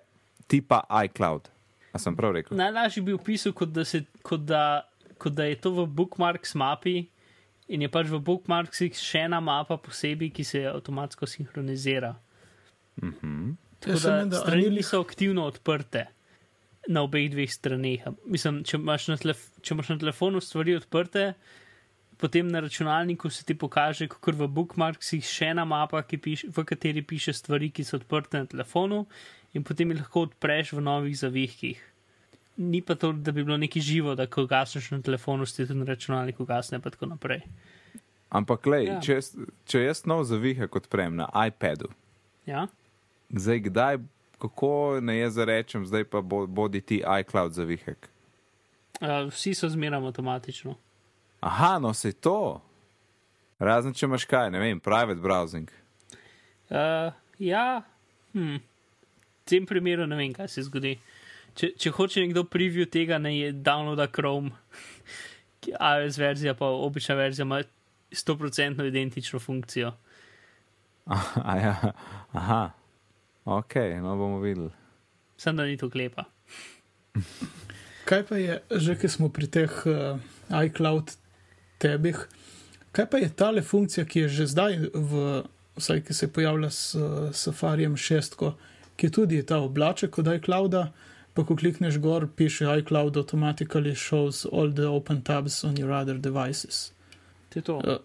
tipa 0.48 0.84
iCloud. 1.06 1.48
A 1.94 1.98
sem 1.98 2.16
prav 2.16 2.34
rekel? 2.34 2.58
Najlažji 2.58 3.02
bi 3.02 3.14
opisal, 3.14 3.54
kot 3.54 3.70
da, 3.70 3.86
se, 3.86 4.04
kot, 4.22 4.44
da, 4.46 4.84
kot 5.18 5.34
da 5.34 5.44
je 5.44 5.56
to 5.58 5.72
v 5.72 5.88
bookmarks 5.88 6.54
mapi 6.56 7.08
in 7.68 7.82
je 7.82 7.90
pač 7.90 8.08
v 8.08 8.20
bookmarksih 8.20 8.94
še 8.94 9.26
ena 9.26 9.40
mapa 9.40 9.78
posebej, 9.78 10.30
ki 10.32 10.44
se 10.44 10.64
avtomatsko 10.66 11.28
sinhronizira. 11.28 12.16
Mhm. 13.02 13.56
Tako 13.80 13.92
Jaz 13.92 14.02
sem 14.02 14.12
da 14.12 14.18
menda, 14.18 14.36
a 14.36 14.40
ni 14.40 14.44
strani 14.44 14.64
lih- 14.64 14.76
niso 14.76 15.00
aktivno 15.00 15.46
odprte. 15.46 16.08
na 16.90 17.02
obeh 17.04 17.30
dveh 17.30 17.52
straneh. 17.52 18.02
Mislim, 18.26 18.64
če 18.64 18.78
imaš 18.78 19.08
na, 19.08 19.16
telef 19.18 19.42
če 19.62 19.74
imaš 19.76 19.90
na 19.90 19.98
telefonu 20.00 20.40
stvari 20.42 20.74
odprte, 20.76 21.34
potem 22.20 22.48
na 22.48 22.60
računalniku 22.60 23.30
se 23.30 23.46
ti 23.46 23.56
pokaže, 23.56 24.10
kot 24.12 24.36
v 24.36 24.48
bookmarksih, 24.52 25.24
še 25.24 25.54
ena 25.54 25.64
mapa, 25.66 26.02
piš, 26.04 26.44
v 26.52 26.66
kateri 26.68 27.02
piše 27.02 27.34
stvari, 27.34 27.72
ki 27.72 27.86
so 27.88 27.96
odprte 27.96 28.42
na 28.42 28.46
telefonu, 28.46 29.06
in 29.56 29.64
potem 29.64 29.94
jih 29.94 30.02
lahko 30.04 30.28
odpreš 30.28 30.74
v 30.76 30.84
novih 30.84 31.16
zavihkih. 31.16 31.80
Ni 32.60 32.82
pa 32.84 33.00
to, 33.00 33.14
da 33.16 33.32
bi 33.32 33.46
bilo 33.48 33.56
neki 33.58 33.80
živo, 33.80 34.18
da 34.20 34.28
ko 34.28 34.44
gasneš 34.46 34.92
na 34.92 35.00
telefonu, 35.02 35.48
si 35.48 35.64
tudi 35.64 35.80
na 35.80 35.88
računalniku 35.88 36.46
gasne, 36.46 36.82
pa 36.84 36.92
tako 36.92 37.08
naprej. 37.14 37.46
Ampak, 38.30 38.68
lej, 38.68 38.86
ja. 38.92 39.00
če, 39.00 39.22
če 39.66 39.86
jaz 39.88 40.04
nov 40.06 40.26
zavihek 40.28 40.76
odprem 40.76 41.16
na 41.18 41.32
iPadu, 41.48 41.88
ja? 42.46 42.68
zdaj 43.32 43.64
kdaj, 43.72 44.04
kako 44.44 45.00
ne 45.02 45.22
jaz 45.22 45.40
zarečem, 45.40 45.88
zdaj 45.88 46.04
pa 46.12 46.22
bodi 46.22 46.82
ti 46.82 47.00
iCloud 47.00 47.56
zavihek. 47.56 48.12
Uh, 49.00 49.32
vsi 49.32 49.56
so 49.56 49.72
zmeraj 49.72 50.04
avtomatično. 50.04 50.76
Aha, 51.40 51.80
no 51.80 51.94
se 51.94 52.12
to. 52.12 52.62
Razen 53.60 53.96
če 53.96 54.08
imaš 54.08 54.26
kaj, 54.28 54.50
ne 54.52 54.60
vem, 54.62 54.80
private 54.80 55.20
browsing. 55.24 55.72
Uh, 56.70 57.12
ja, 57.40 57.82
hm. 58.34 58.60
v 58.60 59.50
tem 59.50 59.66
primeru 59.68 60.08
ne 60.08 60.20
vem, 60.20 60.34
kaj 60.36 60.52
se 60.52 60.64
zgodi. 60.68 60.98
Če, 61.58 61.74
če 61.80 61.92
hoče 61.96 62.24
nekdo 62.24 62.46
preview 62.48 62.88
tega, 62.88 63.18
ne 63.20 63.34
je 63.36 63.54
downloada 63.56 64.08
Chrome, 64.12 64.52
iOS 65.68 66.20
verzija, 66.22 66.56
pa 66.56 66.70
obična 66.72 67.18
verzija 67.20 67.48
ima 67.48 67.62
100% 68.12 68.88
identično 68.88 69.40
funkcijo. 69.40 69.94
Aha, 71.10 71.56
ja. 71.58 71.94
Aha, 72.38 72.62
ok, 73.46 73.76
no 74.04 74.16
bomo 74.16 74.40
videli. 74.44 74.70
Sem 75.40 75.56
da 75.58 75.66
ni 75.66 75.78
to 75.80 75.90
klepa. 75.90 76.28
Kaj 78.06 78.24
pa 78.30 78.38
je, 78.38 78.60
že 78.72 78.96
ki 79.00 79.10
smo 79.10 79.30
pri 79.34 79.48
teh 79.50 79.74
uh, 79.90 80.20
iCloud 80.50 81.16
tebih. 81.80 82.20
Kaj 82.92 83.06
pa 83.10 83.22
je 83.22 83.30
ta 83.30 83.52
le 83.52 83.62
funkcija, 83.62 84.06
ki 84.06 84.26
je 84.26 84.30
že 84.40 84.48
zdaj, 84.54 84.78
v, 84.94 85.44
vsaj 85.78 86.04
ki 86.08 86.14
se 86.14 86.26
je 86.26 86.34
pojavila 86.34 86.70
s 86.70 86.98
Safarijem 87.34 87.96
6, 87.96 88.36
ki 88.96 89.08
je 89.08 89.12
tudi 89.12 89.44
ta 89.46 89.60
oblaček 89.64 90.18
od 90.20 90.28
iClouda, 90.36 90.90
pa 91.34 91.46
ko 91.46 91.56
klikneš 91.56 92.00
gor, 92.04 92.28
piše 92.36 92.66
iCloud 92.82 93.18
automatically 93.18 93.96
shows 93.96 94.46
all 94.52 94.74
the 94.74 94.88
open 94.88 95.22
tabs 95.22 95.64
on 95.64 95.78
your 95.78 95.92
other 95.92 96.18
devices. 96.18 96.92
To 97.50 97.60
je 97.60 97.64
to. 97.64 97.78
Uh, 97.78 97.98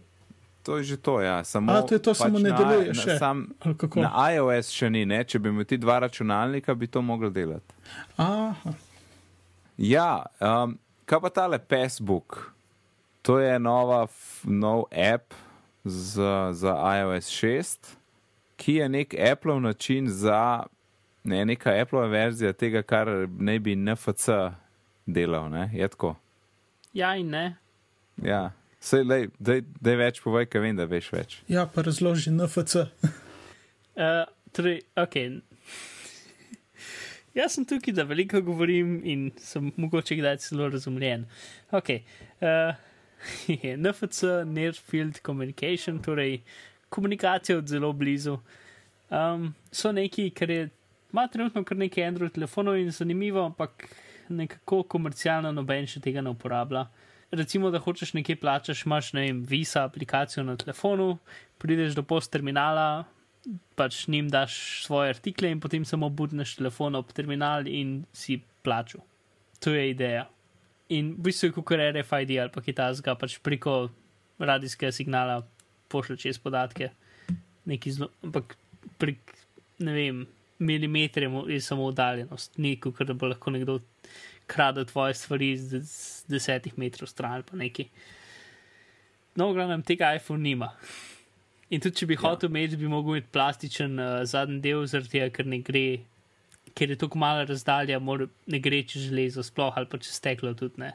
To 0.64 0.80
je 0.80 0.84
že 0.84 0.96
to, 0.96 1.20
ja. 1.20 1.44
Samo, 1.44 1.72
A, 1.72 1.84
to 1.84 1.94
je 1.94 2.00
to, 2.00 2.16
pač 2.16 2.24
samo 2.24 2.40
ne 2.40 2.48
na, 2.48 2.56
deluje 2.56 2.88
na, 2.88 2.96
še. 2.96 3.18
Sam, 3.20 3.52
na 4.00 4.10
iOS 4.32 4.72
še 4.72 4.88
ni, 4.88 5.04
ne? 5.04 5.20
če 5.20 5.36
bi 5.36 5.52
imel 5.52 5.68
ti 5.68 5.76
dva 5.76 5.98
računalnika, 6.08 6.72
bi 6.72 6.88
to 6.88 7.04
mogli 7.04 7.28
delati. 7.28 7.76
Aha. 8.16 8.72
Ja, 9.76 10.24
um, 10.40 10.78
kaj 11.04 11.20
pa 11.20 11.30
tale 11.36 11.60
Facebook? 11.60 12.53
To 13.24 13.38
je 13.40 13.58
nova, 13.58 14.06
nov 14.44 14.84
app 14.92 15.34
za, 15.84 16.52
za 16.52 16.76
iOS 16.98 17.30
6, 17.32 17.96
ki 18.56 18.74
je 18.74 18.88
nek 18.88 19.14
Apple 19.32 19.60
način 19.60 20.08
za 20.08 20.62
ne, 21.24 21.44
neka 21.44 21.72
Apple 21.80 22.08
verzija 22.08 22.52
tega, 22.52 22.82
kar 22.82 23.08
ne 23.38 23.58
bi 23.58 23.76
NFC 23.76 24.28
delal. 25.06 25.50
Ne? 25.50 25.70
Je 25.72 25.88
tako? 25.88 26.14
Ja, 26.92 27.16
in 27.16 27.30
ne. 27.32 27.56
Ja. 28.22 28.52
Sej, 28.80 29.06
lej, 29.08 29.28
dej, 29.40 29.64
dej 29.80 29.96
več 29.96 30.20
povej, 30.20 30.44
ker 30.52 30.60
vem, 30.60 30.76
da 30.76 30.84
veš 30.84 31.08
več. 31.12 31.40
Ja, 31.48 31.64
pa 31.64 31.82
razloži 31.82 32.28
NFC. 32.28 32.76
uh, 32.76 34.24
torej, 34.54 34.82
ok. 35.00 35.16
Jaz 37.34 37.56
sem 37.56 37.64
tukaj, 37.64 37.96
da 37.96 38.04
veliko 38.04 38.44
govorim 38.44 38.98
in 39.08 39.30
sem 39.40 39.72
mogoče 39.80 40.20
kdaj 40.20 40.42
celo 40.44 40.68
razumljen. 40.68 41.24
Ok. 41.72 41.96
Uh, 42.44 42.76
NFC, 43.82 44.44
Near 44.46 44.74
Field 44.74 45.20
Communication, 45.26 46.02
torej 46.02 46.40
komunikacija 46.88 47.58
od 47.58 47.68
zelo 47.68 47.92
blizu. 47.92 48.38
Um, 49.10 49.54
so 49.72 49.92
neki, 49.92 50.30
kar 50.30 50.50
je, 50.50 50.68
ima 51.12 51.26
trenutno 51.28 51.64
kar 51.64 51.76
nekaj 51.76 52.04
Android 52.04 52.32
telefonov 52.32 52.76
in 52.78 52.90
zanimivo, 52.90 53.44
ampak 53.44 53.88
nekako 54.28 54.82
komercialno 54.82 55.52
noben 55.52 55.86
še 55.86 56.00
tega 56.00 56.22
ne 56.24 56.32
uporablja 56.32 56.86
recimo, 57.34 57.70
da 57.70 57.78
hočeš 57.78 58.12
nekaj 58.12 58.36
plačati, 58.36 58.82
imaš 58.86 59.12
ne 59.12 59.26
vem, 59.26 59.42
visa 59.48 59.84
aplikacijo 59.84 60.44
na 60.44 60.56
telefonu, 60.56 61.18
prideš 61.58 61.94
do 61.94 62.02
post 62.02 62.32
terminala, 62.32 63.04
pač 63.74 64.06
njim 64.08 64.28
daš 64.28 64.84
svoje 64.86 65.14
artikle 65.14 65.50
in 65.50 65.60
potem 65.60 65.84
samo 65.84 66.08
budneš 66.08 66.56
telefon 66.56 66.94
ob 66.96 67.12
terminal 67.12 67.68
in 67.68 68.04
si 68.12 68.40
plačal. 68.62 69.04
To 69.60 69.74
je 69.74 69.90
ideja. 69.90 70.28
In 70.92 71.14
v 71.16 71.28
bistvu 71.28 71.48
je 71.48 71.54
kot 71.56 71.78
RFID 71.80 72.34
ali 72.40 72.52
pa 72.52 72.60
kitajska, 72.60 73.14
pač 73.16 73.38
preko 73.40 73.88
radijskega 74.38 74.92
signala 74.92 75.40
pošlje 75.88 76.16
čez 76.26 76.38
podatke, 76.42 76.90
neki 77.64 77.92
zelo, 77.92 78.10
ampak 78.24 78.56
prek, 79.00 79.32
ne 79.78 79.94
vem, 79.94 80.26
milimetre 80.58 81.30
je 81.48 81.60
samo 81.60 81.86
oddaljenost, 81.88 82.58
ni 82.58 82.76
kot 82.80 83.06
da 83.06 83.14
bo 83.14 83.30
lahko 83.30 83.50
nekdo 83.54 83.78
krade 84.46 84.84
tvoje 84.84 85.14
stvari 85.14 85.56
z, 85.56 85.80
z 85.80 86.28
desetih 86.28 86.76
metrov 86.78 87.08
stran 87.08 87.38
ali 87.38 87.42
pa 87.48 87.56
neki. 87.56 87.88
No, 89.36 89.52
glavno, 89.52 89.80
tega 89.82 90.14
iPhone 90.14 90.42
nima. 90.42 90.74
In 91.70 91.80
tudi, 91.80 91.96
če 91.96 92.06
bi 92.06 92.14
ja. 92.14 92.20
hotel 92.22 92.52
imeti, 92.52 92.76
bi 92.78 92.90
mogel 92.90 93.16
imeti 93.16 93.32
plastičen 93.32 93.98
uh, 93.98 94.20
zadnji 94.28 94.60
del, 94.62 94.84
zaradi 94.86 95.16
tega, 95.16 95.30
ker 95.34 95.48
ne 95.48 95.58
gre, 95.64 95.86
ker 96.74 96.90
je 96.90 96.98
tako 97.00 97.18
mala 97.22 97.44
razdalja, 97.48 98.00
mora, 98.02 98.26
ne 98.50 98.60
gre 98.62 98.82
čez 98.82 99.08
železo, 99.08 99.44
sploh 99.46 99.74
ali 99.76 99.90
pa 99.90 100.00
čez 100.02 100.18
steklo 100.18 100.54
tudi 100.58 100.82
ne. 100.82 100.94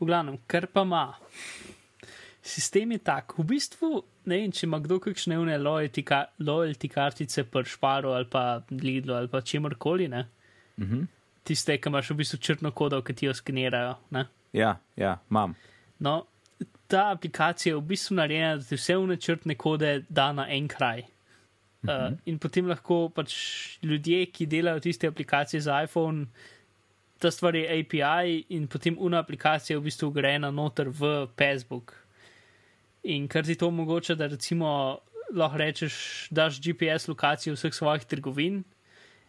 V 0.00 0.08
glavnem, 0.08 0.38
kar 0.46 0.66
pa 0.66 0.84
ima. 0.84 1.06
Sistem 2.44 2.92
je 2.92 3.00
tak, 3.00 3.38
v 3.38 3.46
bistvu 3.54 4.02
ne 4.28 4.42
vem, 4.42 4.52
če 4.52 4.66
ima 4.66 4.78
kdo 4.84 4.98
kakšne 5.00 5.38
une 5.40 5.56
loyalty, 5.60 6.04
ka 6.04 6.26
loyalty 6.44 6.90
kartice 6.92 7.46
pri 7.48 7.64
Šparu 7.64 8.12
ali 8.12 8.28
pa 8.28 8.62
Lidlu 8.70 9.16
ali 9.16 9.32
pa 9.32 9.40
čemorkoli, 9.40 10.08
ne. 10.08 10.26
Mhm. 10.78 10.94
Mm 10.94 11.12
tiste, 11.44 11.76
ki 11.78 11.88
imaš 11.88 12.10
v 12.10 12.20
bistvu 12.22 12.38
črno 12.40 12.72
kodo, 12.72 13.00
ki 13.04 13.14
ti 13.14 13.26
jo 13.26 13.34
skenirajo. 13.36 13.96
Ne? 14.16 14.26
Ja, 14.56 14.76
ja, 14.96 15.18
imam. 15.30 15.54
No, 15.98 16.24
ta 16.88 17.10
aplikacija 17.12 17.74
je 17.74 17.78
v 17.78 17.86
bistvu 17.92 18.16
narejena, 18.18 18.56
da 18.60 18.68
ti 18.68 18.78
vse 18.78 18.96
vne 19.00 19.16
črtne 19.20 19.56
kode 19.60 19.94
da 20.08 20.30
na 20.32 20.48
en 20.50 20.68
kraj. 20.68 21.04
Uh, 21.84 21.90
uh 21.90 21.96
-huh. 21.96 22.16
In 22.24 22.38
potem 22.38 22.66
lahko 22.66 23.08
pač 23.08 23.34
ljudje, 23.82 24.26
ki 24.26 24.46
delajo 24.46 24.80
tiste 24.80 25.06
aplikacije 25.06 25.60
za 25.60 25.82
iPhone, 25.82 26.26
ta 27.18 27.30
stvar 27.30 27.54
je 27.54 27.80
API 27.80 28.44
in 28.48 28.66
potem 28.66 28.96
una 28.98 29.18
aplikacija 29.18 29.74
je 29.74 29.80
v 29.80 29.84
bistvu 29.84 30.08
ugrajena 30.08 30.50
noter 30.50 30.88
v 30.88 31.26
Facebook. 31.38 31.94
In 33.02 33.28
kar 33.28 33.44
ti 33.44 33.54
to 33.54 33.68
omogoča, 33.68 34.14
da 34.14 34.26
recimo 34.26 34.98
lahko 35.34 35.56
rečeš, 35.56 36.28
daš 36.30 36.60
GPS 36.60 37.08
lokacijo 37.08 37.54
vseh 37.54 37.74
svojih 37.74 38.04
trgovin 38.04 38.64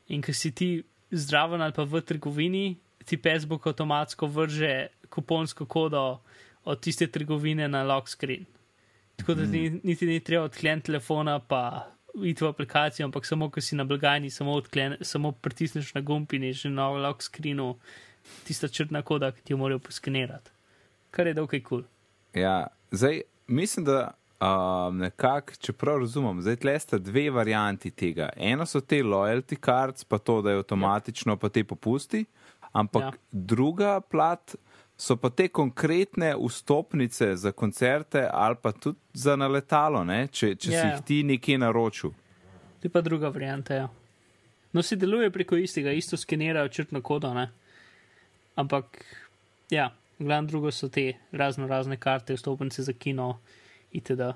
in 0.07 0.21
ker 0.21 0.35
si 0.35 0.51
ti 0.51 0.83
zdraven 1.11 1.61
ali 1.61 1.73
pa 1.73 1.83
v 1.83 2.01
trgovini, 2.01 2.77
ti 3.05 3.17
Facebook 3.17 3.67
avtomatsko 3.67 4.27
vrže 4.27 4.87
kuponsko 5.09 5.65
kodo 5.65 6.19
od 6.65 6.79
tiste 6.81 7.07
trgovine 7.07 7.67
na 7.67 7.83
lock 7.83 8.09
screen. 8.09 8.45
Tako 9.15 9.33
da 9.33 9.43
mm. 9.43 9.79
niti 9.83 10.05
ni 10.05 10.19
treba 10.19 10.45
odkleniti 10.45 10.85
telefona, 10.85 11.39
pa 11.39 11.91
iti 12.23 12.43
v 12.43 12.47
aplikacijo, 12.47 13.05
ampak 13.05 13.25
samo, 13.25 13.49
ko 13.49 13.61
si 13.61 13.75
na 13.75 13.83
blagajni, 13.83 14.29
samo, 14.29 14.55
odklen, 14.55 14.97
samo 15.01 15.31
pritisneš 15.31 15.93
na 15.93 16.01
gumb 16.01 16.33
in 16.33 16.43
je 16.43 16.53
že 16.53 16.69
na 16.69 16.89
lock 16.89 17.23
screenu 17.23 17.75
tista 18.47 18.67
črna 18.67 19.01
koda, 19.01 19.31
ki 19.31 19.41
ti 19.41 19.53
jo 19.53 19.57
morajo 19.57 19.79
poskenirati. 19.79 20.51
Kar 21.11 21.27
je 21.27 21.33
dokaj 21.33 21.61
kul. 21.63 21.81
Cool. 21.81 22.41
Ja, 22.41 22.67
zdaj 22.91 23.21
mislim, 23.47 23.85
da 23.85 24.11
um, 24.39 24.97
nekako, 24.97 25.55
če 25.59 25.73
prav 25.73 26.01
razumem, 26.03 26.41
zdaj 26.43 26.59
tle 26.63 26.75
sta 26.79 26.99
dve 26.99 27.29
varianti 27.33 27.91
tega. 27.91 28.29
Eno 28.35 28.65
so 28.65 28.81
te 28.81 29.01
loyalty 29.03 29.57
cards, 29.65 30.03
pa 30.03 30.17
to, 30.17 30.41
da 30.41 30.51
je 30.51 30.63
avtomatično 30.63 31.35
ja. 31.35 31.41
pa 31.41 31.49
te 31.49 31.63
popusti, 31.63 32.25
ampak 32.71 33.03
ja. 33.03 33.11
druga 33.31 33.99
plat 34.01 34.55
so 34.97 35.17
pa 35.19 35.29
te 35.29 35.47
konkretne 35.47 36.35
vstopnice 36.39 37.35
za 37.35 37.51
koncerte 37.51 38.29
ali 38.31 38.55
pa 38.61 38.71
tudi 38.71 38.99
za 39.13 39.35
naletalo, 39.35 40.03
ne? 40.03 40.27
če, 40.27 40.55
če 40.55 40.71
ja. 40.71 40.81
si 40.81 40.87
jih 40.87 41.03
ti 41.05 41.23
nekje 41.23 41.57
naročil. 41.57 42.13
Je 42.83 42.89
pa 42.89 43.01
druga 43.01 43.29
varianta. 43.29 43.73
Ja. 43.73 43.89
No, 44.73 44.83
si 44.83 44.95
deluje 44.95 45.31
preko 45.31 45.57
istega, 45.57 45.91
isto 45.91 46.17
skenirajo 46.17 46.69
črtno 46.69 47.01
kodo, 47.01 47.33
ne? 47.33 47.49
ampak 48.55 49.03
ja, 49.69 49.89
glavno 50.19 50.47
drugo 50.47 50.71
so 50.71 50.89
te 50.89 51.13
razno 51.31 51.67
razne 51.67 51.97
karte, 51.97 52.35
vstopnice 52.35 52.83
za 52.83 52.93
kino 52.93 53.39
itd. 53.91 54.31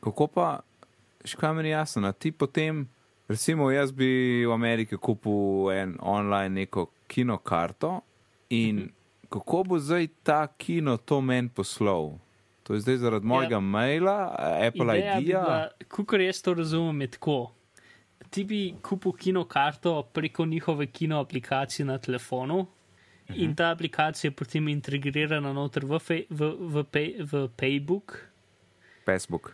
Kako 0.00 0.26
pa, 0.26 0.60
škaj 1.24 1.54
meni 1.54 1.70
jasno, 1.70 2.12
ti 2.12 2.32
potem, 2.32 2.88
recimo, 3.28 3.70
jaz 3.70 3.92
bi 3.92 4.42
v 4.46 4.52
Ameriki 4.52 4.96
kupil 4.96 5.70
en 5.70 5.94
online 6.00 6.48
neko 6.48 6.88
kinokarto 7.06 8.00
in 8.50 8.76
mhm. 8.76 9.01
Kako 9.32 9.62
bo 9.64 9.78
zdaj 9.78 10.08
ta 10.22 10.46
kino 10.46 10.96
to 10.96 11.20
meni 11.20 11.48
poslal? 11.48 12.18
To 12.62 12.74
je 12.74 12.80
zdaj 12.80 12.96
zaradi 12.96 13.26
mojega 13.26 13.56
ja. 13.56 13.60
maila, 13.60 14.18
Apple 14.68 14.98
ID-ja. 14.98 15.68
Kukor 15.90 16.20
jaz 16.20 16.42
to 16.42 16.54
razumem, 16.54 17.00
je 17.00 17.10
tako. 17.16 17.38
ti 18.30 18.44
bi 18.44 18.74
kupil 18.82 19.12
kinokarto 19.12 20.02
preko 20.02 20.46
njihove 20.46 20.86
kino 20.86 21.20
aplikacije 21.20 21.86
na 21.86 21.98
telefonu 21.98 22.58
uh 22.58 22.66
-huh. 23.28 23.44
in 23.44 23.54
ta 23.56 23.70
aplikacija 23.70 24.28
je 24.28 24.36
potem 24.36 24.68
integrirana 24.68 25.52
noter 25.52 25.84
v, 25.84 25.98
fej, 25.98 26.26
v, 26.30 26.54
v, 26.60 26.84
pay, 26.84 27.16
v 27.32 27.48
Paybook. 27.56 28.18
Facebook. 29.04 29.52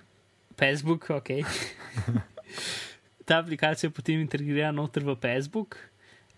Facebook, 0.58 1.10
ok. 1.10 1.28
ta 3.26 3.38
aplikacija 3.38 3.88
je 3.88 3.94
potem 3.94 4.20
integrirana 4.20 4.72
noter 4.72 5.04
v 5.04 5.16
Facebook, 5.16 5.76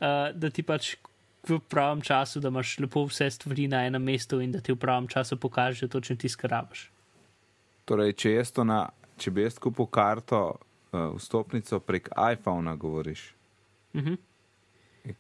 uh, 0.00 0.34
da 0.34 0.50
ti 0.50 0.62
pač 0.62 0.96
v 1.48 1.58
pravem 1.68 2.00
času, 2.02 2.40
da 2.40 2.48
imaš 2.48 2.78
lepo 2.78 3.04
vse 3.08 3.30
stvari 3.30 3.68
na 3.68 3.84
enem 3.86 4.02
mestu 4.02 4.40
in 4.40 4.52
da 4.52 4.60
ti 4.60 4.72
v 4.72 4.76
pravem 4.76 5.08
času 5.08 5.36
pokaže 5.36 5.88
točno 5.88 6.16
ti 6.16 6.28
skrabaš. 6.28 6.90
Torej, 7.84 8.12
če, 8.12 8.34
to 8.54 8.64
na, 8.64 8.90
če 9.18 9.30
bi 9.30 9.42
jaz 9.42 9.58
kupil 9.58 9.86
karto, 9.86 10.60
uh, 10.92 11.16
vstopnico 11.16 11.80
prek 11.80 12.10
iPhona, 12.32 12.76
govoriš. 12.76 13.34
Uh 13.94 14.02
-huh. 14.02 14.16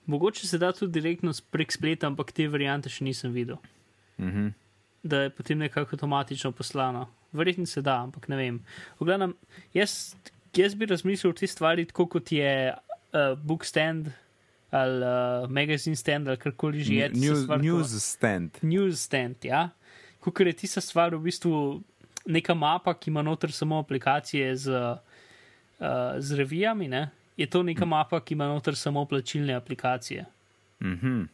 Mogoče 0.06 0.46
se 0.46 0.58
da 0.58 0.72
tudi 0.72 1.00
direktno 1.00 1.32
prek 1.50 1.72
spleta, 1.72 2.06
ampak 2.06 2.32
te 2.32 2.48
variante 2.48 2.88
še 2.88 3.04
nisem 3.04 3.32
videl. 3.32 3.56
Uh 4.18 4.24
-huh. 4.24 4.52
Da 5.02 5.22
je 5.22 5.30
potem 5.30 5.58
nekako 5.58 5.96
avtomatično 5.96 6.52
poslano. 6.52 7.08
Verjetno 7.32 7.66
se 7.66 7.82
da, 7.82 8.02
ampak 8.02 8.28
ne 8.28 8.36
vem. 8.36 8.64
Gledam, 9.00 9.34
jaz, 9.74 10.14
jaz 10.56 10.74
bi 10.74 10.86
razmislil 10.86 11.30
o 11.30 11.34
te 11.34 11.46
stvari, 11.46 11.84
tako 11.84 12.06
kot 12.06 12.32
je 12.32 12.74
uh, 12.74 13.38
bookstand 13.38 14.10
ali 14.70 15.04
uh, 15.04 15.50
magazine 15.50 15.96
stand 15.96 16.28
ali 16.28 16.36
karkoli 16.36 16.82
že 16.82 16.94
je. 16.94 17.08
News, 17.08 17.46
news 17.60 18.02
stand. 18.02 18.58
News 18.62 19.00
stand, 19.00 19.44
ja. 19.44 19.70
Kukor 20.20 20.46
je 20.46 20.52
tista 20.52 20.80
stvar 20.80 21.14
v 21.14 21.22
bistvu 21.22 21.82
neka 22.26 22.54
mapa, 22.54 22.94
ki 22.94 23.10
ima 23.10 23.22
noter 23.22 23.52
samo 23.52 23.78
aplikacije 23.78 24.56
z, 24.56 24.70
uh, 24.70 25.86
z 26.18 26.36
revijami, 26.36 26.88
ne? 26.88 27.10
je 27.36 27.46
to 27.46 27.62
neka 27.62 27.84
mapa, 27.84 28.20
ki 28.20 28.34
ima 28.34 28.46
noter 28.46 28.76
samo 28.76 29.04
plačilne 29.04 29.54
aplikacije. 29.54 30.24
Mm 30.80 30.98
-hmm. 31.02 31.26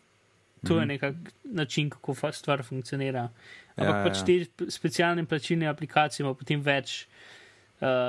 To 0.68 0.80
je 0.80 0.86
nekak 0.86 1.14
način, 1.44 1.90
kako 1.90 2.32
stvar 2.32 2.62
funkcionira. 2.62 3.28
Ampak 3.76 3.96
Ja, 3.96 4.04
pač 4.04 4.16
ja. 4.16 4.24
te 4.24 4.70
specialne 4.70 5.24
plačilne 5.24 5.66
aplikacije 5.66 6.24
ima 6.24 6.34
potem 6.34 6.60
več 6.60 7.06
uh, 7.06 7.12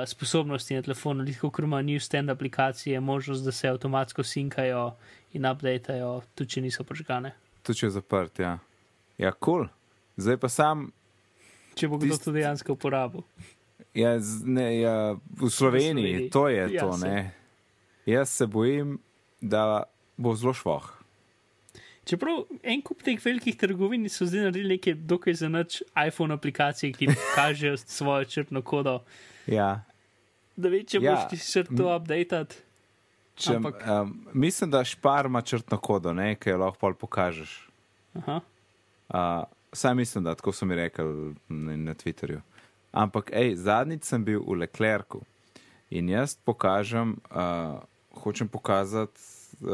sposobnosti 0.06 0.74
na 0.74 0.82
telefonu, 0.82 1.24
lahko 1.24 1.62
ima 1.62 1.82
New 1.82 2.00
Stand 2.00 2.30
aplikacije, 2.30 3.00
možnost, 3.00 3.44
da 3.44 3.52
se 3.52 3.68
avtomatsko 3.68 4.22
sinkajo 4.22 4.94
in 5.32 5.46
updatejo, 5.46 6.22
tudi 6.34 6.50
če 6.50 6.60
niso 6.60 6.84
požgane. 6.84 7.34
Tudi 7.62 7.78
če 7.78 7.86
je 7.86 7.90
zaprt, 7.90 8.38
ja. 8.38 8.58
Ja, 9.18 9.32
kul. 9.32 9.40
Cool. 9.56 9.68
Zdaj 10.16 10.36
pa 10.36 10.48
sam, 10.48 10.92
Če 11.74 11.88
bo 11.88 11.96
kdo 11.96 12.06
Tist- 12.08 12.24
to 12.24 12.32
dejansko 12.32 12.72
uporabil. 12.72 13.22
ja, 13.94 14.16
ne, 14.44 14.80
ja, 14.80 14.94
v 15.12 15.48
Sloveniji, 15.48 15.50
Sloveniji. 15.50 16.30
to 16.30 16.48
je 16.48 16.64
Ja, 16.70 16.80
to, 16.80 16.92
saj. 16.94 17.10
ne. 17.10 17.34
Jaz 18.06 18.28
se 18.30 18.46
bojim, 18.46 18.98
da 19.40 19.82
bo 20.16 20.34
zelo 20.34 20.52
švoh. 20.52 20.97
Čeprav 22.08 22.38
en 22.64 22.80
kup 22.80 23.02
teh 23.04 23.18
velikih 23.20 23.56
trgovin 23.56 24.06
so 24.08 24.24
zdaj 24.24 24.40
naredili 24.42 24.68
neke 24.70 24.94
dokaj 24.96 25.34
za 25.34 25.48
nič 25.48 25.82
iPhone 25.98 26.34
aplikacije, 26.34 26.92
ki 26.92 27.06
kažejo 27.34 27.76
svojo 27.98 28.24
črtno 28.26 28.62
kodo, 28.62 29.02
Ja. 29.46 29.84
da 30.56 30.68
ve, 30.68 30.80
če 30.82 30.98
Ja. 30.98 31.14
boš 31.14 31.28
ti 31.28 31.36
še 31.38 31.64
to 31.66 31.90
updated. 31.90 32.56
Če, 33.36 33.54
Ampak- 33.54 33.84
um, 33.84 34.08
mislim, 34.34 34.70
da 34.70 34.80
špar 34.82 35.26
ima 35.26 35.42
črtno 35.42 35.76
kodo, 35.78 36.10
ne, 36.12 36.32
ki 36.34 36.50
jo 36.50 36.58
lahko 36.58 36.80
pol 36.80 36.94
pokažeš. 36.96 37.68
Aha. 38.14 38.40
Uh, 39.08 39.44
Saj 39.70 39.94
mislim, 39.94 40.24
da 40.24 40.32
tako 40.34 40.52
so 40.52 40.64
mi 40.64 40.74
rekli 40.74 41.04
na, 41.46 41.76
na 41.76 41.94
Twitterju. 41.94 42.40
Ampak, 42.90 43.30
hej, 43.30 43.52
zadnjič 43.54 44.04
sem 44.04 44.24
bil 44.24 44.40
v 44.40 44.56
Leclercu 44.58 45.20
in 45.90 46.08
jaz 46.08 46.38
pokažem, 46.38 47.18
uh, 47.30 47.76
hočem 48.16 48.48
pokazati 48.48 49.20
uh, 49.60 49.68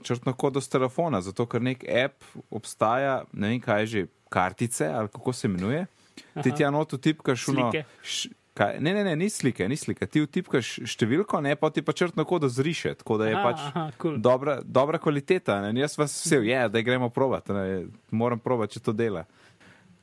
črtno 0.00 0.32
kodo 0.32 0.60
z 0.60 0.68
telefona, 0.68 1.20
zato 1.20 1.46
ker 1.46 1.62
nek 1.62 1.84
app 1.84 2.24
obstaja, 2.50 3.24
ne 3.32 3.48
vem 3.48 3.60
kaj 3.60 3.80
je 3.80 3.86
že, 3.86 4.02
kartice 4.28 4.86
ali 4.86 5.08
kako 5.08 5.32
se 5.32 5.46
imenuje. 5.46 5.86
Ti 6.34 6.40
Aha. 6.40 6.50
ti 6.50 6.62
enoto 6.64 6.98
tipkaš 6.98 7.48
uno. 7.48 7.70
Slike. 7.70 7.84
š- 8.02 8.28
Kaj, 8.54 8.80
ne, 8.80 8.90
ne, 8.90 9.04
ne, 9.04 9.16
ni 9.16 9.30
slike, 9.30 9.68
ni 9.68 9.76
slike. 9.76 10.02
Ti 10.02 10.20
vtipkaš 10.20 10.80
številko, 10.82 11.38
ne 11.40 11.52
pa 11.54 11.70
ti 11.70 11.78
pa 11.78 11.92
črtno 11.92 12.24
kodo 12.24 12.48
zriše, 12.50 12.90
tako 12.94 13.14
da 13.16 13.28
je 13.28 13.34
Aha, 13.34 13.42
pač 13.44 13.60
aha, 13.60 13.84
cool. 13.96 14.16
dobra, 14.18 14.56
dobra 14.64 14.98
kvaliteta. 14.98 15.60
Ne? 15.62 15.80
Jaz 15.80 15.94
vas 15.94 16.10
vse, 16.16 16.40
je, 16.42 16.68
da 16.68 16.82
gremo 16.82 17.06
provat, 17.08 17.48
ne? 17.48 17.84
moram 18.10 18.38
provat, 18.38 18.70
če 18.70 18.80
to 18.80 18.92
dela. 18.92 19.22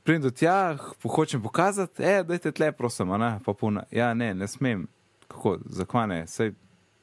Pridem 0.02 0.22
do 0.22 0.30
tja, 0.30 0.72
hočem 1.04 1.42
pokazati, 1.42 2.00
e, 2.00 2.22
dajte 2.24 2.52
tle, 2.52 2.72
prosim, 2.72 3.10
a 3.10 3.18
ne, 3.18 3.30
pa 3.44 3.52
puna. 3.52 3.84
Ja, 3.90 4.14
ne, 4.14 4.32
ne 4.34 4.48
smem. 4.48 4.86
Kako, 5.28 5.58
zakaj 5.66 6.06
ne, 6.06 6.22
sej, 6.26 6.54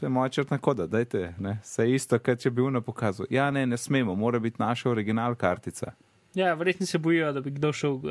to 0.03 0.07
je 0.07 0.09
moja 0.09 0.29
črtna 0.29 0.57
koda, 0.57 0.87
dajte, 0.87 1.33
ne, 1.39 1.59
sej 1.63 1.93
isto, 1.95 2.17
kot 2.19 2.41
če 2.43 2.49
bi 2.51 2.61
uno 2.61 2.81
pokazal. 2.83 3.25
Ja, 3.31 3.45
ne, 3.51 3.61
ne 3.65 3.77
smemo, 3.77 4.15
mora 4.19 4.39
biti 4.39 4.59
naša 4.59 4.89
original 4.89 5.35
kartica. 5.35 5.93
Ja, 6.35 6.53
verjetno 6.53 6.85
se 6.85 6.97
bojijo, 6.97 7.29
da 7.31 7.41
bi 7.41 7.51
kdo 7.51 7.71
šel 7.73 7.91
uh, 7.93 8.03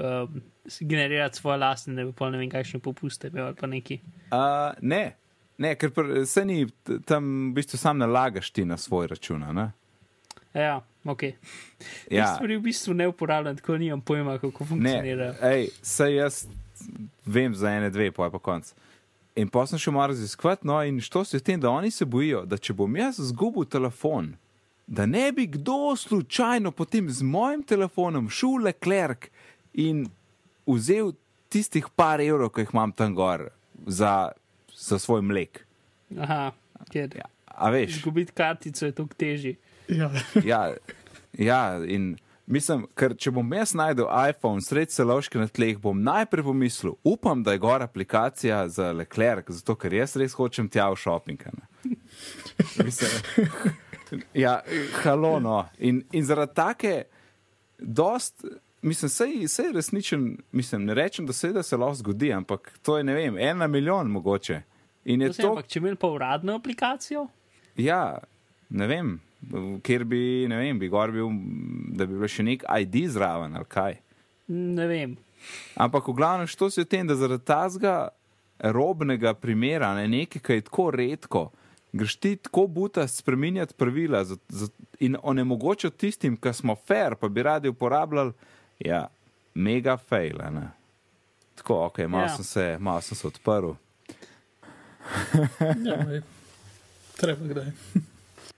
generirati 0.80 1.36
svoje 1.36 1.58
lastne, 1.58 1.94
da 1.94 2.04
bi 2.04 2.12
pa 2.16 2.30
ne 2.30 2.38
vem, 2.38 2.48
kakšne 2.50 2.80
popuste 2.80 3.28
imel 3.28 3.50
ali 3.50 3.56
pa 3.60 3.66
neki. 3.66 3.98
Uh, 4.30 4.72
ne, 4.80 5.16
ne, 5.58 5.74
ker 5.76 5.90
se 6.26 6.44
ni, 6.48 6.64
tam 7.04 7.50
v 7.50 7.58
bistvu 7.60 7.76
sam 7.82 8.00
nalagaš 8.00 8.50
ti 8.50 8.64
na 8.64 8.76
svoj 8.80 9.10
račun, 9.12 9.44
ne. 9.52 9.66
Ja, 10.54 10.78
ok. 11.04 11.22
Ja. 11.22 11.32
Ja, 12.10 12.30
Stvari 12.38 12.56
v 12.56 12.70
bistvu 12.70 12.94
ne 12.94 13.10
uporabljam, 13.12 13.56
tako 13.60 13.76
nimam 13.76 14.00
pojma, 14.00 14.38
kako 14.38 14.64
Ne, 14.64 14.68
funkcionira. 14.68 15.34
ej, 15.42 15.68
sej 15.82 16.16
jaz 16.22 16.46
vem 17.26 17.54
za 17.54 17.68
ene, 17.68 17.90
dve, 17.90 18.08
pa 18.12 18.30
je 18.30 18.30
pa 18.30 18.38
konc. 18.38 18.72
In 19.34 19.48
pa 19.48 19.62
sem 19.66 19.80
še 19.80 19.90
malo 19.90 20.10
raziskovati, 20.12 20.66
no, 20.66 20.76
in 20.84 21.00
što 21.00 21.24
se 21.24 21.36
je 21.36 21.40
tem, 21.40 21.60
da 21.60 21.70
oni 21.70 21.90
se 21.90 22.04
bojijo, 22.04 22.42
da 22.46 22.58
če 22.58 22.74
bom 22.76 22.96
jaz 22.96 23.16
zgubil 23.30 23.64
telefon, 23.64 24.34
da 24.86 25.06
ne 25.06 25.32
bi 25.32 25.46
kdo 25.46 25.96
slučajno 25.96 26.70
potem 26.70 27.08
z 27.10 27.22
mojim 27.24 27.62
telefonom 27.62 28.28
šel 28.28 28.58
v 28.58 28.64
Leclerc 28.66 29.28
in 29.72 30.04
vzel 30.68 31.14
tistih 31.48 31.88
par 31.96 32.20
evrov, 32.20 32.50
ki 32.52 32.66
jih 32.66 32.74
imam 32.74 32.92
tam 32.92 33.14
gor 33.16 33.46
za, 33.86 34.32
za 34.76 34.98
svoj 34.98 35.22
mlek. 35.22 35.62
Aha, 36.18 36.50
ker 36.92 37.08
Ja, 37.16 37.28
a 37.46 37.70
veš? 37.72 37.96
izgubiti 37.96 38.32
kartico 38.36 38.84
je 38.86 38.92
toliko 38.92 39.14
težje. 39.16 39.56
Ja, 39.88 40.10
Ja, 40.44 40.60
ja, 41.38 41.62
in 41.84 42.16
mislim, 42.52 42.84
ker 42.98 43.14
če 43.18 43.32
bom 43.34 43.54
jaz 43.56 43.72
najdel 43.78 44.08
iPhone 44.28 44.62
sred 44.64 44.92
celovške 44.92 45.40
na 45.40 45.48
tleh, 45.48 45.78
bom 45.80 45.98
najprej 46.04 46.44
pomislil, 46.46 46.96
upam, 47.04 47.42
da 47.44 47.54
je 47.54 47.62
gor 47.62 47.84
aplikacija 47.84 48.66
za 48.68 48.90
Leclerc, 48.96 49.50
zato 49.58 49.76
ker 49.78 49.96
jaz 49.96 50.16
res 50.20 50.36
hočem 50.38 50.68
tja 50.72 50.90
v. 50.92 50.96
Mislim, 52.84 53.10
ja, 54.44 54.60
halo, 55.02 55.38
no. 55.40 55.64
In, 55.78 56.02
in 56.12 56.24
zaradi 56.28 56.54
take, 56.54 56.94
dost, 57.78 58.44
mislim, 58.82 59.10
sej, 59.10 59.36
sej 59.48 59.72
resničen, 59.74 60.26
mislim, 60.52 60.84
ne 60.90 60.94
rečem, 60.94 61.26
da 61.26 61.32
se, 61.32 61.52
da 61.52 61.62
se 61.62 61.76
lahko 61.76 62.00
zgodi, 62.02 62.32
ampak 62.32 62.74
to 62.82 62.98
je, 62.98 63.04
ne 63.04 63.14
vem, 63.14 63.38
en 63.38 63.58
na 63.58 63.66
milijon 63.66 64.10
mogoče. 64.10 64.62
In 65.04 65.22
je 65.22 65.32
To 65.32 65.34
se, 65.34 65.42
to, 65.42 65.54
ampak 65.56 65.70
če 65.72 65.80
imel 65.80 65.96
pa 65.96 66.10
uradno 66.12 66.54
aplikacijo, 66.60 67.26
Ja, 67.76 68.18
ne 68.68 68.86
vem, 68.86 69.20
kjer 69.82 70.04
bi, 70.04 70.46
ne 70.48 70.56
vem, 70.56 70.78
bi 70.78 70.88
gor 70.88 71.10
bil, 71.10 71.28
da 71.92 72.06
bi 72.06 72.18
bil 72.18 72.28
še 72.28 72.42
nek 72.42 72.64
ID 72.80 73.08
zraven 73.10 73.56
ali 73.56 73.68
kaj. 73.68 73.96
ne 74.48 74.86
vem. 74.86 75.16
Ampak 75.74 76.08
v 76.08 76.12
glavnem, 76.12 76.46
što 76.46 76.70
se 76.70 76.80
je 76.80 76.84
v 76.84 76.88
tem, 76.88 77.06
da 77.06 77.14
zaradi 77.14 77.44
tazga 77.44 78.08
robnega 78.58 79.34
primera, 79.34 79.94
ne 79.94 80.08
nekaj, 80.08 80.42
ki 80.42 80.52
je 80.52 80.60
tako 80.60 80.90
redko, 80.90 81.40
greš 81.92 82.16
ti 82.16 82.36
tako 82.36 82.66
buta 82.66 83.08
spreminjati 83.08 83.74
pravila 83.74 84.24
za, 84.24 84.36
za, 84.48 84.68
in 85.00 85.16
onemogočati 85.22 85.98
tistim, 85.98 86.36
ki 86.36 86.52
smo 86.52 86.76
fair, 86.76 87.14
pa 87.14 87.28
bi 87.28 87.42
radi 87.42 87.68
uporabljali, 87.68 88.32
ja, 88.78 89.08
mega 89.54 89.96
fail. 89.96 90.38
a 90.40 90.50
Ne? 90.50 90.68
Tako, 91.54 91.84
ok, 91.86 91.98
malo, 91.98 92.24
Ja. 92.24 92.36
sem 92.36 92.44
se, 92.44 92.76
malo 92.80 93.00
sem 93.00 93.16
se 93.16 93.26
odprl. 93.26 93.72
ja 95.84 96.22
treba 97.16 97.46
kdaj. 97.46 97.72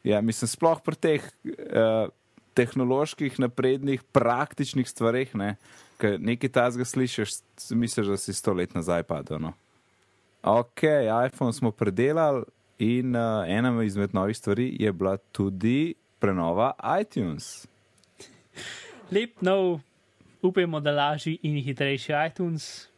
Ja, 0.05 0.21
mislim, 0.21 0.49
sploh 0.49 0.83
pri 0.85 0.97
teh 1.01 1.27
uh, 1.45 2.13
tehnoloških, 2.55 3.39
naprednih, 3.41 4.03
praktičnih 4.13 4.89
stvareh, 4.89 5.33
ne, 5.35 5.55
ki 5.99 6.17
nekaj 6.21 6.53
tazga 6.55 6.85
slišiš, 6.85 7.39
misliš, 7.75 8.13
da 8.13 8.19
si 8.21 8.35
sto 8.37 8.53
let 8.53 8.75
nazaj 8.77 9.03
padel. 9.09 9.41
No. 9.41 9.55
Ok, 10.45 10.85
iPhone 11.27 11.57
smo 11.57 11.73
predelali 11.73 12.45
in 12.79 13.17
uh, 13.17 13.49
ena 13.49 13.73
izmed 13.83 14.15
novih 14.15 14.37
stvari 14.37 14.77
je 14.81 14.93
bila 14.93 15.17
tudi 15.33 15.95
prenova 16.21 16.75
iTunes. 17.01 17.67
Lep 19.11 19.41
nov, 19.41 19.81
upajmo, 20.43 20.81
da 20.81 20.93
lažji 20.93 21.39
in 21.43 21.57
hitrejši 21.65 22.13
iTunes 22.27 22.89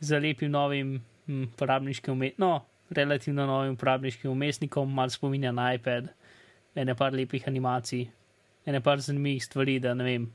z 0.00 0.18
lepim 0.18 0.50
novim 0.50 1.02
hm, 1.26 1.44
uporabniškim 1.54 2.12
umestnikom, 2.12 2.48
no, 2.48 2.64
relativno 2.90 3.46
novim 3.46 3.72
uporabniškim 3.72 4.30
umestnikom, 4.30 4.94
malo 4.94 5.10
spominja 5.10 5.52
na 5.52 5.74
iPad, 5.74 6.08
ene 6.76 6.94
par 6.94 7.12
lepih 7.12 7.48
animacij, 7.48 8.06
ene 8.66 8.80
par 8.80 9.00
zanimivih 9.00 9.44
stvari, 9.44 9.78
da 9.80 9.94
ne 9.94 10.04
vem, 10.04 10.28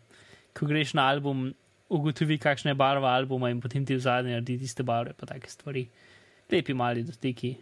ko 0.54 0.66
greš 0.66 0.94
na 0.98 1.08
album, 1.10 1.54
ugotovi, 1.90 2.38
kakšna 2.38 2.72
je 2.72 2.76
barva 2.76 3.14
albuma 3.16 3.50
in 3.50 3.62
potem 3.62 3.86
ti 3.86 3.96
v 3.96 4.04
zadnji 4.04 4.36
naredi 4.36 4.58
tiste 4.60 4.84
barve, 4.84 5.14
pa 5.18 5.26
take 5.26 5.50
stvari. 5.50 5.88
Lepi 6.52 6.74
mali 6.74 7.04
dotiki. 7.04 7.56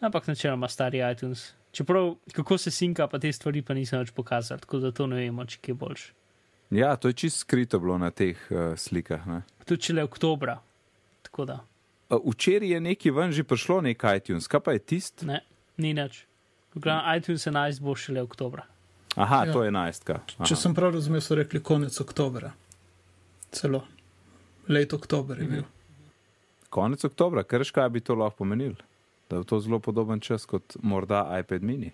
Ampak 0.00 0.26
načeloma 0.26 0.68
stari 0.68 1.02
iTunes. 1.12 1.52
Čeprav, 1.72 2.14
kako 2.32 2.58
se 2.58 2.70
sinka, 2.70 3.06
pa 3.06 3.18
te 3.18 3.32
stvari 3.32 3.62
pa 3.62 3.74
nisem 3.74 4.00
več 4.00 4.10
pokazal, 4.14 4.58
tako 4.58 4.80
da 4.82 4.90
to 4.90 5.06
ne 5.06 5.20
vemo, 5.20 5.44
če 5.46 5.58
je 5.66 5.74
boljš. 5.74 6.06
Ja, 6.70 6.94
to 6.96 7.10
je 7.10 7.14
čisto 7.14 7.44
skrito 7.44 7.78
bilo 7.78 7.98
na 7.98 8.10
teh 8.10 8.38
uh, 8.50 8.74
slikah. 8.78 9.26
Ne? 9.26 9.42
Tudi 9.66 9.88
če 9.88 9.98
le 9.98 10.06
oktobra. 10.06 10.60
Uh, 11.30 11.60
Včeraj 12.10 12.72
je 12.74 12.80
neki 12.80 13.10
ven 13.14 13.32
že 13.32 13.44
prišlo 13.46 13.80
nekaj 13.86 14.22
iTunes, 14.22 14.48
kaj 14.50 14.60
pa 14.66 14.74
je 14.74 14.82
tist? 14.82 15.22
ne, 15.22 15.42
ni 15.78 15.94
nič. 15.94 16.24
Glavno, 16.74 17.16
iTunes 17.16 17.46
11 17.46 17.80
bo 17.80 17.94
šele 17.94 18.22
oktobra. 18.22 18.62
Aha, 19.16 19.44
Ja. 19.44 19.52
to 19.52 19.62
je 19.62 19.68
enajstka. 19.68 20.20
Če 20.46 20.56
sem 20.56 20.74
prav 20.74 20.92
razumel, 20.94 21.20
so 21.20 21.34
rekli 21.34 21.62
konec 21.62 22.00
oktobra. 22.00 22.52
Celo. 23.50 23.84
Let 24.68 24.92
oktober 24.92 25.40
je 25.40 25.46
bil. 25.46 25.62
Konec 26.70 27.04
oktobra, 27.04 27.42
ker 27.42 27.64
škaj 27.64 27.88
bi 27.90 28.00
to 28.00 28.14
lahko 28.14 28.36
pomenil? 28.44 28.74
Da 29.30 29.36
je 29.36 29.44
to 29.44 29.58
zelo 29.60 29.78
podoben 29.78 30.20
čas 30.20 30.46
kot 30.46 30.76
morda 30.82 31.38
iPad 31.40 31.62
mini. 31.62 31.90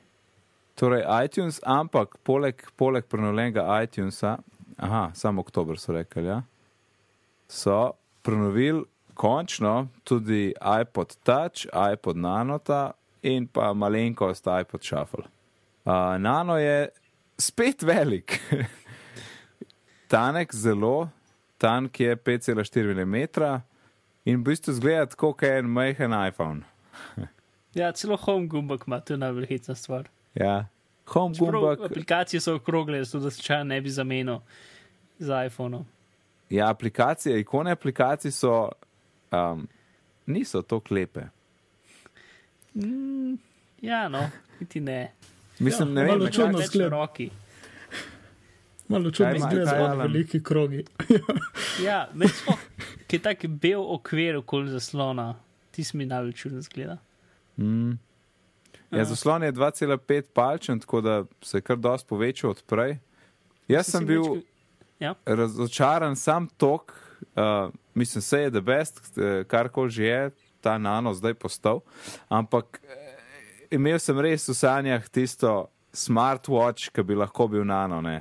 Torej, 0.74 1.04
iTunes, 1.24 1.60
ampak 1.64 2.18
poleg, 2.22 2.60
poleg 2.76 3.04
prenovljenega 3.08 3.64
iTunesa, 3.82 4.38
aha, 4.76 5.10
samo 5.14 5.40
oktober 5.40 5.78
so 5.78 5.92
rekli, 5.92 6.24
ja, 6.24 6.42
so 7.48 7.92
prenovili 8.22 8.84
končno 9.14 9.88
tudi 10.04 10.52
iPod 10.80 11.16
Touch, 11.24 11.64
iPod 11.92 12.16
Nanota 12.16 12.90
in 13.26 13.48
pa 13.48 13.72
malenkost 13.74 14.46
iPod 14.46 14.84
Shuffle. 14.84 15.26
Uh, 15.86 16.16
Nano 16.18 16.56
je 16.56 16.88
spet 17.38 17.82
velik. 17.82 18.40
tanek, 20.12 20.54
zelo, 20.54 21.08
tank 21.58 22.00
je 22.00 22.16
5,4 22.16 22.94
mm 22.94 23.16
in 24.24 24.40
v 24.40 24.42
bistvu 24.42 24.72
zgleda 24.72 25.06
tako, 25.06 25.32
kot 25.32 25.48
en 25.48 25.70
majhen 25.70 26.14
iPhone. 26.28 26.62
Ja, 27.76 27.90
celo 27.92 28.16
home 28.16 28.46
gumbek 28.48 28.86
ima, 28.86 29.02
to 29.04 29.12
je 29.12 29.18
najbolj 29.20 29.46
hitna 29.50 29.74
stvar. 29.76 30.06
Ja. 30.34 30.64
Home 31.12 31.34
Čeprav 31.34 31.60
gumbak, 31.60 31.80
aplikacije 31.90 32.40
so 32.40 32.54
okrogle, 32.56 33.02
zato 33.04 33.24
da 33.24 33.30
se 33.30 33.42
čaj 33.42 33.64
ne 33.64 33.80
bi 33.80 33.90
zamenil 33.90 34.38
z 35.18 35.44
iPhonom. 35.46 35.84
ja, 36.50 36.70
aplikacije, 36.70 37.40
ikone 37.40 37.70
aplikacij 37.70 38.30
so, 38.30 38.70
um, 39.32 39.68
niso 40.26 40.62
tako 40.62 40.94
lepe. 40.94 41.26
Mm, 42.76 43.38
ja, 43.80 44.08
no, 44.08 44.30
niti 44.60 44.80
ne. 44.80 45.12
Mislim, 45.58 45.88
Ja, 45.88 45.94
ne 45.96 46.04
vem, 46.06 46.26
čudno 46.28 46.58
Več 46.58 46.66
zgleda. 46.66 46.88
roki. 46.90 47.30
Malo 48.88 49.10
čudno 49.10 49.32
kaj, 49.40 49.64
zelo 49.64 49.96
veliki 49.96 50.42
krogi. 50.42 50.84
Ja, 51.82 52.08
med 52.14 52.30
smo, 52.30 52.54
ki 53.06 53.16
je 53.16 53.22
tak 53.22 53.46
bel 53.48 53.82
okvir 53.82 54.36
okoli 54.36 54.70
zaslona, 54.70 55.34
ti 55.70 55.84
si 55.84 55.96
mi 55.96 56.06
najbolj 56.06 56.32
čudno 56.34 56.60
zgleda. 56.62 56.98
Mm. 57.56 57.90
Ja, 58.90 58.98
Ja. 58.98 59.04
zaslon 59.04 59.42
je 59.42 59.52
2,5 59.52 59.98
palčen, 60.30 60.80
tako 60.80 61.00
da 61.00 61.24
se 61.42 61.56
je 61.56 61.62
kar 61.62 61.76
dosti 61.78 62.08
povečal 62.08 62.50
od 62.50 62.62
prej. 62.64 62.98
Jaz 63.68 63.84
Si 63.84 63.90
sem 63.90 64.00
si 64.00 64.06
bil 64.06 64.22
več- 64.24 64.44
Ja. 65.00 65.14
razočaran 65.26 66.16
sam 66.16 66.46
tok, 66.48 66.92
uh, 67.34 67.42
mislim, 67.94 68.22
se 68.22 68.38
je 68.38 68.50
the 68.50 68.60
best, 68.62 69.18
eh, 69.18 69.44
kar 69.44 69.68
koli 69.68 69.90
že 69.90 70.04
je, 70.04 70.30
ta 70.66 70.74
nano 70.82 71.14
zdaj 71.14 71.36
postal. 71.38 71.82
Ampak 72.28 72.80
eh, 72.82 73.76
imel 73.78 74.00
sem 74.02 74.18
res 74.18 74.48
v 74.50 74.58
sanjah 74.58 75.06
tisto 75.06 75.68
smartwatch, 75.94 76.90
ki 76.90 77.06
bi 77.06 77.14
lahko 77.14 77.46
bil 77.52 77.64
nano. 77.68 78.02
Ne? 78.02 78.18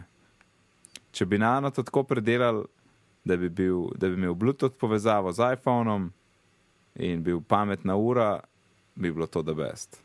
Če 1.15 1.25
bi 1.25 1.41
nano 1.41 1.73
to 1.73 1.83
tako 1.83 2.05
predelal, 2.05 2.63
da 3.25 3.37
bi, 3.41 3.49
bil, 3.49 3.89
da 3.97 4.11
bi 4.11 4.19
imel 4.19 4.37
Bluetooth 4.37 4.77
povezavo 4.77 5.33
z 5.33 5.55
iPhonom 5.57 6.11
in 7.01 7.23
bil 7.25 7.41
pametna 7.41 7.97
ura, 7.97 8.37
bi 8.95 9.09
bilo 9.11 9.25
to 9.27 9.41
the 9.43 9.55
best. 9.57 9.97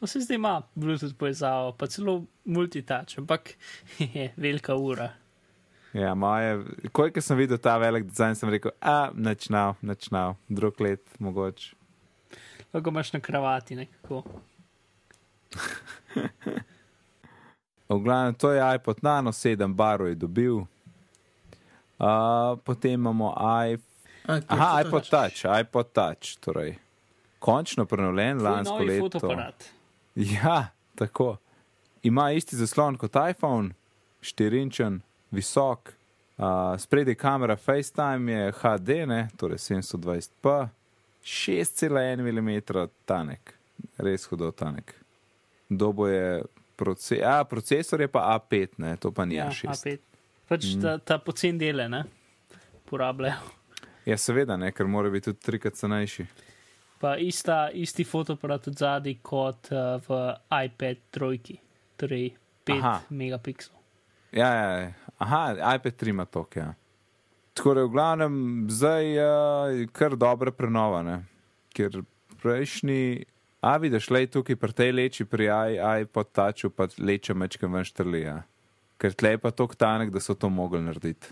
No, 0.00 0.06
se 0.06 0.22
zdaj 0.24 0.38
ima 0.38 0.62
Bluetooth 0.74 1.14
povezavo, 1.18 1.74
pa 1.76 1.86
celo 1.86 2.22
multitouch, 2.44 3.18
ampak 3.20 3.52
je 4.14 4.30
velika 4.36 4.74
ura. 4.74 5.12
Ja, 5.92 6.14
moje, 6.14 6.64
koliko 6.92 7.20
sem 7.20 7.36
videl 7.38 7.58
ta 7.58 7.76
velik 7.78 8.04
dizajn, 8.04 8.34
sem 8.34 8.50
rekel, 8.50 8.70
a 8.80 9.10
načnal, 9.14 9.74
načnal, 9.80 10.34
drug 10.48 10.80
let, 10.80 11.00
mogoče. 11.18 11.74
Lahko 12.72 12.90
imaš 12.90 13.12
na 13.12 13.20
kravati 13.20 13.76
nekako. 13.76 14.22
V 17.88 17.98
glavnem, 17.98 18.34
to 18.34 18.52
je 18.52 18.74
iPod 18.74 18.98
Nano, 19.02 19.32
sedem 19.32 19.74
barov 19.74 20.08
je 20.08 20.14
dobil. 20.14 20.56
Uh, 20.56 20.66
potem 22.64 22.92
imamo 22.92 23.32
iPhone. 23.72 24.42
Aha, 24.48 24.82
iPod 24.84 25.08
Touch, 25.08 25.48
iPod 25.60 25.92
Touch, 25.92 26.36
torej. 26.40 26.76
Končno 27.38 27.86
prenovljen 27.86 28.42
lansko 28.42 28.78
leto. 28.78 29.36
Ja, 30.14 30.68
tako. 30.94 31.36
Ima 32.02 32.30
isti 32.32 32.56
zaslon 32.56 32.96
kot 32.96 33.16
iPhone, 33.30 33.70
štirinčen, 34.20 35.00
visok, 35.30 35.92
uh, 36.38 36.44
spredaj 36.78 37.14
kamera 37.14 37.56
FaceTime 37.56 38.32
je 38.32 38.52
HD, 38.52 38.88
ne, 39.06 39.28
torej 39.36 39.58
720p, 39.58 40.68
6,1 41.24 42.22
mm 42.32 42.88
tanek, 43.04 43.54
res 43.98 44.24
hudo 44.26 44.50
tanek. 44.50 44.94
Dobo 45.68 46.06
je, 46.08 46.42
proce 46.76 47.20
a, 47.24 47.44
procesor 47.44 48.00
je 48.00 48.08
pa 48.08 48.38
A5, 48.38 48.68
ne, 48.76 48.96
to 48.96 49.12
pa 49.12 49.24
ni 49.24 49.34
Ja, 49.34 49.50
A6. 49.50 49.68
A5. 49.68 49.98
Pač 50.48 50.64
Mm. 50.64 50.82
ta, 50.82 50.98
ta 50.98 51.18
pocen 51.18 51.58
dele, 51.58 51.88
ne? 51.88 52.04
Porabljajo. 52.88 53.36
Ja, 54.06 54.16
seveda, 54.16 54.56
ne, 54.56 54.72
ker 54.72 54.86
mora 54.88 55.10
biti 55.10 55.28
tudi 55.28 55.44
trikrat 55.44 55.74
cenejši. 55.76 56.24
Pa 56.98 57.16
ista, 57.20 57.68
isti 57.70 58.04
fotoaparat 58.04 58.68
od 58.68 58.78
zadaj 58.80 59.18
kot 59.22 59.68
uh, 59.70 60.00
v 60.08 60.22
iPad 60.64 60.96
trojki, 61.10 61.58
torej 62.00 62.32
5 62.64 62.78
Aha. 62.78 62.94
megapikslov. 63.10 63.76
Ja, 64.32 64.48
ja, 64.54 64.70
ja. 64.80 64.92
Aha, 65.18 65.42
iPad 65.76 65.94
3 65.94 66.08
ima 66.08 66.24
tok, 66.24 66.56
ja. 66.56 66.74
Tako 67.54 67.74
da 67.74 67.82
v 67.84 67.90
glavnem 67.90 68.34
zdaj 68.70 69.02
je 69.10 69.30
uh, 69.84 69.90
kar 69.92 70.14
dobra 70.16 70.52
prenova, 70.54 71.02
ne? 71.02 71.16
ker 71.74 72.00
prejšnji, 72.42 73.24
a 73.62 73.76
vidiš, 73.78 74.10
le 74.10 74.26
tukaj 74.26 74.56
pri 74.56 74.72
tej 74.72 74.92
leči 74.94 75.24
pri 75.26 75.46
iPod 76.02 76.30
Touchu 76.34 76.70
pa 76.70 76.86
leča 76.98 77.34
mečkem 77.34 77.70
ven 77.72 77.84
štrli, 77.86 78.22
ja. 78.24 78.42
ker 78.98 79.14
tle 79.14 79.34
je 79.34 79.38
pa 79.38 79.50
tok 79.50 79.74
tanek, 79.78 80.10
da 80.10 80.20
so 80.22 80.34
to 80.34 80.48
mogli 80.50 80.80
narediti. 80.82 81.30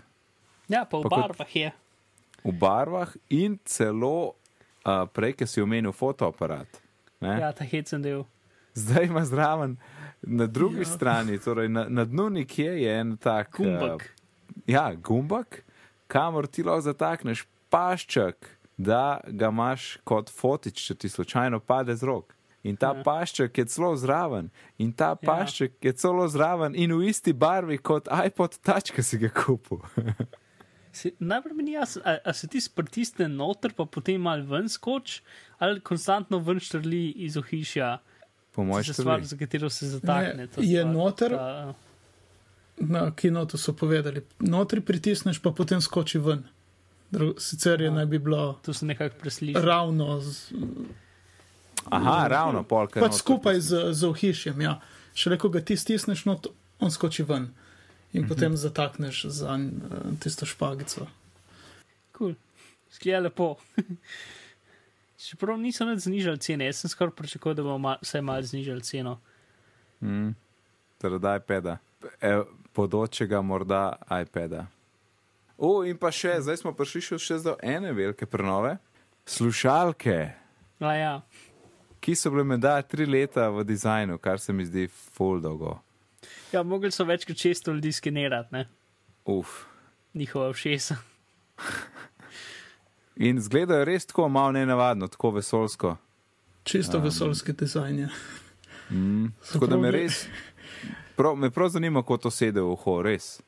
Ja, 0.67 0.83
pa 0.83 0.99
v 0.99 1.07
Pa 1.07 1.09
kot- 1.09 1.19
barvah 1.23 1.55
je. 1.55 1.71
V 2.43 2.51
barvah 2.53 3.11
in 3.31 3.57
celo 3.65 4.35
uh, 4.85 5.03
prej, 5.11 5.33
ki 5.35 5.47
si 5.47 5.63
omenil 5.63 5.91
fotoaparat. 5.95 6.79
Ne? 7.23 7.39
Ja, 7.39 7.51
ta 7.51 7.63
hecen 7.67 8.03
del. 8.03 8.23
Zdaj 8.77 9.07
ima 9.09 9.23
zraven 9.25 9.75
na 10.27 10.47
drugi 10.47 10.83
ja. 10.83 10.91
strani, 10.91 11.39
torej 11.39 11.69
na, 11.69 11.85
na 11.89 12.05
dnu 12.05 12.29
nekje 12.29 12.81
je 12.81 12.99
en 12.99 13.17
tak. 13.17 13.55
Gumbak. 13.57 14.03
Uh, 14.03 14.63
ja, 14.67 14.91
gumbak, 14.95 15.63
kamor 16.07 16.47
ti 16.47 16.63
lahko 16.63 16.81
zatakneš 16.91 17.45
pašček, 17.71 18.49
da 18.77 19.19
ga 19.27 19.49
imaš 19.49 19.97
kot 20.05 20.29
fotič, 20.29 20.83
če 20.87 20.95
ti 20.95 21.09
slučajno 21.09 21.59
pade 21.59 21.95
z 21.95 22.05
rok. 22.05 22.37
In 22.67 22.75
ta 22.75 22.91
ja. 22.91 23.03
Pašček 23.05 23.57
je 23.57 23.65
celo 23.71 23.93
zraven, 23.95 24.49
in 24.77 24.91
ta 24.91 25.13
Ja. 25.13 25.15
pašček 25.15 25.77
je 25.81 25.93
celo 25.93 26.27
zraven 26.27 26.75
in 26.75 26.91
v 26.91 27.07
isti 27.09 27.33
barvi 27.33 27.77
kot 27.77 28.07
iPod 28.11 28.59
Touch, 28.59 28.91
ki 28.91 29.03
si 29.03 29.17
ga 29.17 29.29
kupil. 29.29 29.79
Najprej 31.19 31.53
mi 31.53 31.63
ni 31.63 31.71
jasno, 31.77 32.01
a, 32.05 32.17
a 32.25 32.33
se 32.33 32.47
ti 32.47 32.59
pritisne 32.75 33.27
noter, 33.29 33.73
pa 33.77 33.85
potem 33.85 34.21
mal 34.21 34.41
ven 34.41 34.69
skoč, 34.69 35.21
ali 35.59 35.79
konstantno 35.79 36.39
ven 36.39 36.59
štrli 36.59 37.11
iz 37.27 37.37
ohišja. 37.37 37.99
Po 38.57 38.63
mojem 38.63 38.81
Tista 38.83 38.93
stvar, 38.95 39.19
številu. 39.19 39.27
za 39.27 39.37
katero 39.37 39.69
se 39.69 39.85
zatakne. 39.87 40.33
Ne, 40.35 40.47
ta 40.47 40.61
je 40.63 40.65
stvar, 40.75 40.89
noter? 40.89 41.31
Ta, 41.31 41.73
Na 42.79 43.11
kinotu 43.11 43.57
so 43.57 43.73
povedali, 43.73 44.21
notri 44.39 44.81
pritisneš, 44.81 45.39
pa 45.39 45.49
potem 45.51 45.77
skoči 45.79 46.19
ven. 46.19 46.43
Dru 47.09 47.33
sicer 47.35 47.79
je 47.79 47.89
naj 47.89 48.05
bi 48.07 48.19
bilo 48.19 48.57
to 48.61 48.69
se 48.71 48.85
nekako 48.85 49.15
presliši. 49.17 49.57
ravno, 49.59 50.19
z, 50.19 50.51
Aha, 51.87 52.27
ravno 52.27 52.63
polka. 52.63 52.99
pač 52.99 53.13
skupaj 53.15 53.59
z, 53.59 53.71
z 53.91 54.03
ohišjem. 54.03 54.61
Ja. 54.61 54.79
Šele 55.13 55.37
ko 55.37 55.49
ga 55.49 55.61
ti 55.61 55.73
stisneš, 55.75 56.25
no, 56.25 56.37
on 56.79 56.91
skoči 56.91 57.23
ven 57.23 57.53
in 58.11 58.21
Mhm. 58.21 58.27
potem 58.27 58.53
zatakneš 58.53 59.25
za 59.25 59.53
uh, 59.53 59.61
tisto 60.19 60.45
špagico. 60.45 61.07
Cool. 62.11 62.33
Sklija 62.91 63.19
lepo. 63.21 63.55
Čeprav 65.17 65.57
niso 65.57 65.85
več 65.85 66.05
znižali 66.05 66.37
cene, 66.37 66.65
jaz 66.65 66.75
sem 66.77 66.89
skoraj 66.89 67.15
pričakoval, 67.15 67.55
da 67.55 67.63
bomo 67.63 67.77
mal, 67.79 67.97
vsaj 68.01 68.21
malo 68.21 68.41
znižali 68.41 68.81
ceno. 68.81 69.15
Mm, 70.01 70.35
torej, 70.97 71.19
iPada. 71.35 71.77
E, 72.21 72.33
podočega 72.71 73.41
morda 73.41 73.81
iPada. 74.21 74.67
O, 75.57 75.81
in 75.83 75.97
pa 75.97 76.11
še, 76.11 76.35
zdaj 76.39 76.57
smo 76.57 76.71
prišli 76.71 77.17
še- 77.17 77.41
do 77.41 77.55
ene 77.63 77.89
velike 77.91 78.25
prenove. 78.25 78.77
Slušalke, 79.25 80.31
A 80.79 80.93
ja, 80.93 81.21
ki 81.99 82.13
so 82.15 82.29
bile 82.29 82.43
menda 82.43 82.81
tri 82.81 83.05
leta 83.05 83.49
v 83.49 83.63
dizajnu, 83.63 84.17
kar 84.17 84.37
se 84.39 84.53
mi 84.53 84.65
zdi 84.65 84.87
full 84.87 85.41
dolgo. 85.41 85.79
ja 86.53 86.63
mogli 86.63 86.91
so 86.91 87.03
več 87.03 87.25
kot 87.25 87.35
600 87.35 87.73
ljudi 87.73 87.91
skenirati, 87.91 88.53
ne? 88.53 88.67
Uf. 89.25 89.65
njihova 90.13 90.53
všesa. 90.53 90.95
In 93.17 93.41
zgledajo 93.41 93.85
res 93.85 94.05
tako 94.05 94.27
malo 94.29 94.51
nenavadno, 94.51 95.07
tako 95.07 95.31
vesolsko. 95.39 95.95
Čisto 96.63 96.97
um, 96.97 97.03
vesoljski 97.03 97.53
dizajn 97.53 97.99
je. 97.99 98.09
Mm, 98.89 99.25
tako 99.53 99.67
da 99.67 99.77
me 99.77 99.91
res, 99.91 100.25
prav, 101.15 101.35
me 101.35 101.49
prav 101.51 101.69
zanima, 101.69 102.01
kako 102.01 102.17
to 102.17 102.31
sedi 102.31 102.59
v 102.59 102.71
uho, 102.75 103.01
res. 103.01 103.39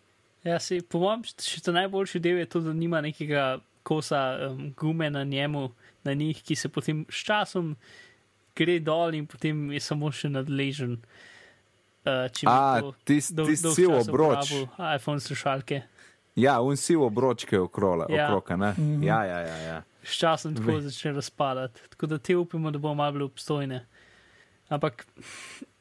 Ja, 0.44 0.60
si, 0.60 0.82
po 0.82 1.04
mojem, 1.04 1.26
še 1.44 1.62
to 1.62 1.76
najboljši 1.76 2.22
del 2.24 2.40
je 2.42 2.50
to, 2.50 2.64
da 2.64 2.74
nima 2.74 3.02
nekega 3.04 3.60
kosa 3.84 4.50
um, 4.50 4.70
gume 4.78 5.10
na 5.10 5.24
njemu, 5.24 5.70
na 6.04 6.14
njih, 6.14 6.42
ki 6.44 6.56
se 6.56 6.70
potem 6.70 7.06
s 7.10 7.26
časom 7.28 7.76
gre 8.56 8.80
dol 8.80 9.16
in 9.16 9.28
potem 9.28 9.70
je 9.72 9.82
samo 9.84 10.12
še 10.12 10.32
nadležen. 10.32 10.98
Uh, 10.98 11.30
A, 12.48 12.82
ti 13.04 13.20
si 13.22 13.36
v 13.36 14.00
obroč. 14.00 14.54
iPhone 14.96 15.20
slušalke. 15.20 15.84
Ja, 16.40 16.60
un 16.62 16.78
si 16.78 16.96
v 16.96 17.06
obroč, 17.08 17.46
ki 17.46 17.58
je 17.58 17.62
okrola, 17.62 18.08
ja. 18.10 18.28
okroka, 18.28 18.58
ne? 18.58 18.74
Mm 18.78 18.84
-hmm. 18.84 19.06
Ja, 19.06 19.24
ja, 19.26 19.40
ja. 19.40 19.58
ja. 19.58 19.84
S 20.04 20.18
časom 20.18 20.56
tako 20.56 20.80
začne 20.82 21.12
razpadati. 21.12 21.82
Tako 21.90 22.06
da 22.06 22.18
te 22.18 22.36
upamo, 22.36 22.72
da 22.72 22.80
bomo 22.80 22.96
malo 22.96 23.26
obstojne. 23.26 23.86
Ampak, 24.70 25.06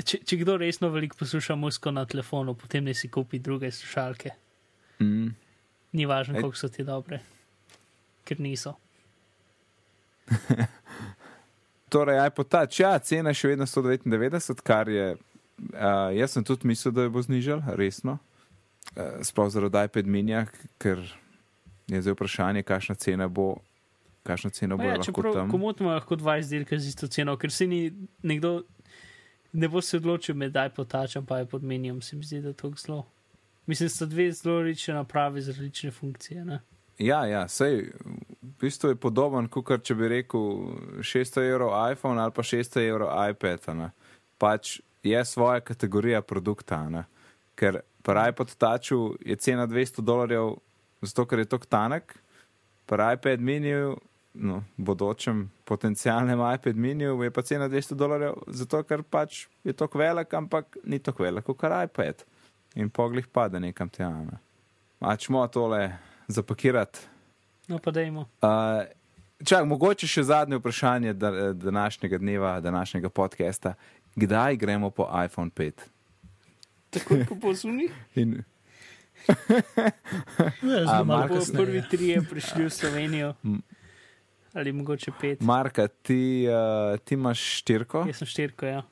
če, 0.04 0.18
če 0.24 0.36
kdo 0.36 0.56
resno 0.56 0.88
veliko 0.88 1.16
posluša 1.18 1.54
musko 1.54 1.90
na 1.90 2.04
telefonu, 2.04 2.54
potem 2.54 2.84
ne 2.84 2.94
si 2.94 3.08
kupi 3.08 3.38
druge 3.38 3.70
slušalke. 3.70 4.30
Mm. 5.00 5.28
Ni 5.92 6.06
važno, 6.06 6.34
koliko 6.40 6.56
so 6.56 6.68
ti 6.68 6.84
dobre, 6.84 7.20
ker 8.24 8.40
niso. 8.40 8.74
torej, 11.88 12.20
aj 12.20 12.30
po 12.30 12.44
ta 12.44 12.66
čas, 12.66 13.08
cena 13.08 13.32
je 13.32 13.40
še 13.40 13.52
vedno 13.54 13.66
199, 13.66 14.62
kar 14.64 14.88
je. 14.92 15.16
Uh, 15.58 16.14
jaz 16.14 16.36
sem 16.36 16.44
tudi 16.46 16.68
mislil, 16.70 16.94
da 16.94 17.06
jo 17.06 17.12
bo 17.16 17.22
znižal, 17.22 17.64
resno. 17.78 18.18
Uh, 18.96 19.20
sploh 19.22 19.50
zaradi 19.52 19.84
iPad 19.84 20.06
minja, 20.06 20.46
ker 20.78 21.02
je 21.88 22.02
zdaj 22.02 22.16
vprašanje, 22.16 22.62
kakšna 22.62 22.94
cena 22.94 23.28
bo. 23.28 23.56
Kakšna 24.26 24.50
cena 24.50 24.76
bo 24.76 24.84
ja, 24.84 24.96
lahko 24.98 25.22
tam? 25.32 25.50
Komod 25.50 25.80
ima 25.80 25.94
lahko 25.96 26.16
dva 26.16 26.36
izdelka 26.40 26.76
z 26.76 26.90
isto 26.90 27.08
ceno, 27.08 27.36
ker 27.40 27.52
se 27.52 27.66
ni 27.66 27.86
nekdo 28.22 28.62
ne 29.52 29.68
bo 29.68 29.80
se 29.80 29.96
odločil 29.96 30.34
med 30.34 30.56
iPod 30.66 30.88
tačem 30.88 31.26
pa 31.26 31.40
iPod 31.40 31.62
minjem, 31.62 32.02
se 32.02 32.16
mi 32.16 32.24
zdi, 32.24 32.40
da 32.40 32.48
je 32.48 32.54
to 32.54 32.72
zelo. 32.76 33.06
Mislim, 33.66 33.86
da 33.86 33.90
sta 33.90 34.06
dve 34.06 34.32
zelo 34.32 34.60
različne 34.62 34.94
naprave 34.94 35.40
za 35.40 35.52
različne 35.52 35.90
funkcije. 35.90 36.44
Ne? 36.44 36.60
Ja, 36.98 37.26
ja, 37.26 37.48
sej, 37.48 37.92
v 38.42 38.52
bistvu 38.60 38.88
je 38.88 38.96
podoben, 38.96 39.48
kot 39.48 39.84
če 39.84 39.94
bi 39.94 40.08
rekel 40.08 40.40
600 41.00 41.44
evrov 41.50 41.74
iPhone 41.92 42.20
ali 42.20 42.32
pa 42.34 42.42
600 42.42 42.88
evrov 42.88 43.12
iPad. 43.30 43.68
Ne? 43.76 43.90
Pač 44.38 44.80
je 45.02 45.24
svoja 45.24 45.60
kategorija 45.60 46.22
produkta, 46.22 46.88
ne? 46.88 47.04
ker 47.58 47.80
pri 48.08 48.28
iPod 48.28 48.54
taču 48.56 49.14
je 49.20 49.36
cena 49.36 49.66
200 49.66 50.00
dolarjev, 50.00 50.54
zato 51.02 51.26
ker 51.28 51.38
je 51.38 51.44
to 51.44 51.58
tanek, 51.58 52.14
pri 52.86 53.12
iPad 53.14 53.40
miniju, 53.40 53.98
no, 54.34 54.62
bodočem 54.76 55.50
potencijalnem 55.64 56.40
iPad 56.54 56.76
miniju 56.76 57.22
je 57.22 57.30
pa 57.30 57.42
cena 57.42 57.68
200 57.68 57.94
dolarjev, 57.94 58.38
zato 58.46 58.80
ker 58.82 59.02
pač 59.02 59.46
je 59.64 59.72
to 59.72 59.88
velik, 59.94 60.34
ampak 60.34 60.78
ni 60.84 60.98
to 60.98 61.12
velik 61.18 61.44
kot 61.44 61.68
iPad 61.84 62.24
in 62.74 62.88
poglih 62.90 63.26
pade 63.26 63.60
nekam 63.60 63.88
tja. 63.88 64.08
Ne. 64.08 64.40
Mačmo 65.00 65.44
tole 65.52 65.98
zapakirati. 66.28 66.98
No, 67.68 67.78
pa 67.78 67.90
dajmo. 67.90 68.24
Uh, 68.40 68.88
čak, 69.44 69.68
mogoče 69.68 70.08
še 70.08 70.22
zadnje 70.22 70.56
vprašanje 70.56 71.12
današnjega 71.12 72.18
dneva, 72.18 72.60
današnjega 72.60 73.08
podcasta. 73.08 73.74
Kdaj 74.16 74.56
gremo 74.56 74.90
po 74.90 75.10
iPhone 75.24 75.50
5? 75.50 75.97
Tako 76.90 77.20
kot 77.28 77.40
po 77.40 77.54
zunji. 77.54 77.88
In... 78.14 78.42
ne, 80.62 80.78
zelo 80.84 81.04
malo. 81.04 81.40
Prvi 81.52 81.82
tri 81.90 82.08
je 82.14 82.22
prišli 82.30 82.64
v 82.64 82.70
Slovenijo. 82.70 83.34
Ali 84.54 84.72
mogoče 84.72 85.12
pet. 85.20 85.40
Marka, 85.40 85.88
ti, 85.88 86.48
uh, 86.48 86.98
ti 87.04 87.14
imaš 87.14 87.42
štirko? 87.60 88.06
Jaz 88.08 88.22
sem 88.22 88.30
štirko, 88.30 88.66
ja. 88.66 88.82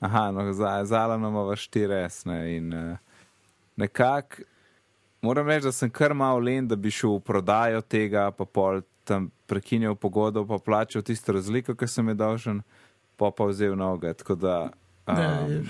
Aha, 0.00 0.30
no, 0.30 0.52
za, 0.52 0.84
za 0.84 1.02
Alano 1.06 1.28
imamo 1.28 1.56
štiresne 1.56 2.56
in 2.56 2.74
uh, 2.74 2.98
nekako 3.76 4.42
moram 5.20 5.48
reči, 5.48 5.64
da 5.64 5.72
sem 5.72 5.90
kar 5.90 6.14
malo 6.14 6.38
len, 6.38 6.68
da 6.68 6.76
bi 6.76 6.90
šel 6.90 7.16
v 7.16 7.20
prodajo 7.20 7.80
tega, 7.80 8.30
pa 8.30 8.44
pol 8.44 8.82
tam 9.04 9.30
prekinil 9.46 9.94
pogodbo, 9.94 10.44
pa 10.46 10.58
plačal 10.64 11.02
tisto 11.02 11.32
razliko, 11.32 11.74
ki 11.74 11.88
sem 11.88 12.08
je 12.08 12.14
dolžen, 12.14 12.62
pa 13.16 13.30
pa 13.30 13.48
vzel 13.48 13.76
noge. 13.76 14.12
Da, 14.28 14.58
um, 15.06 15.16
ne, 15.16 15.62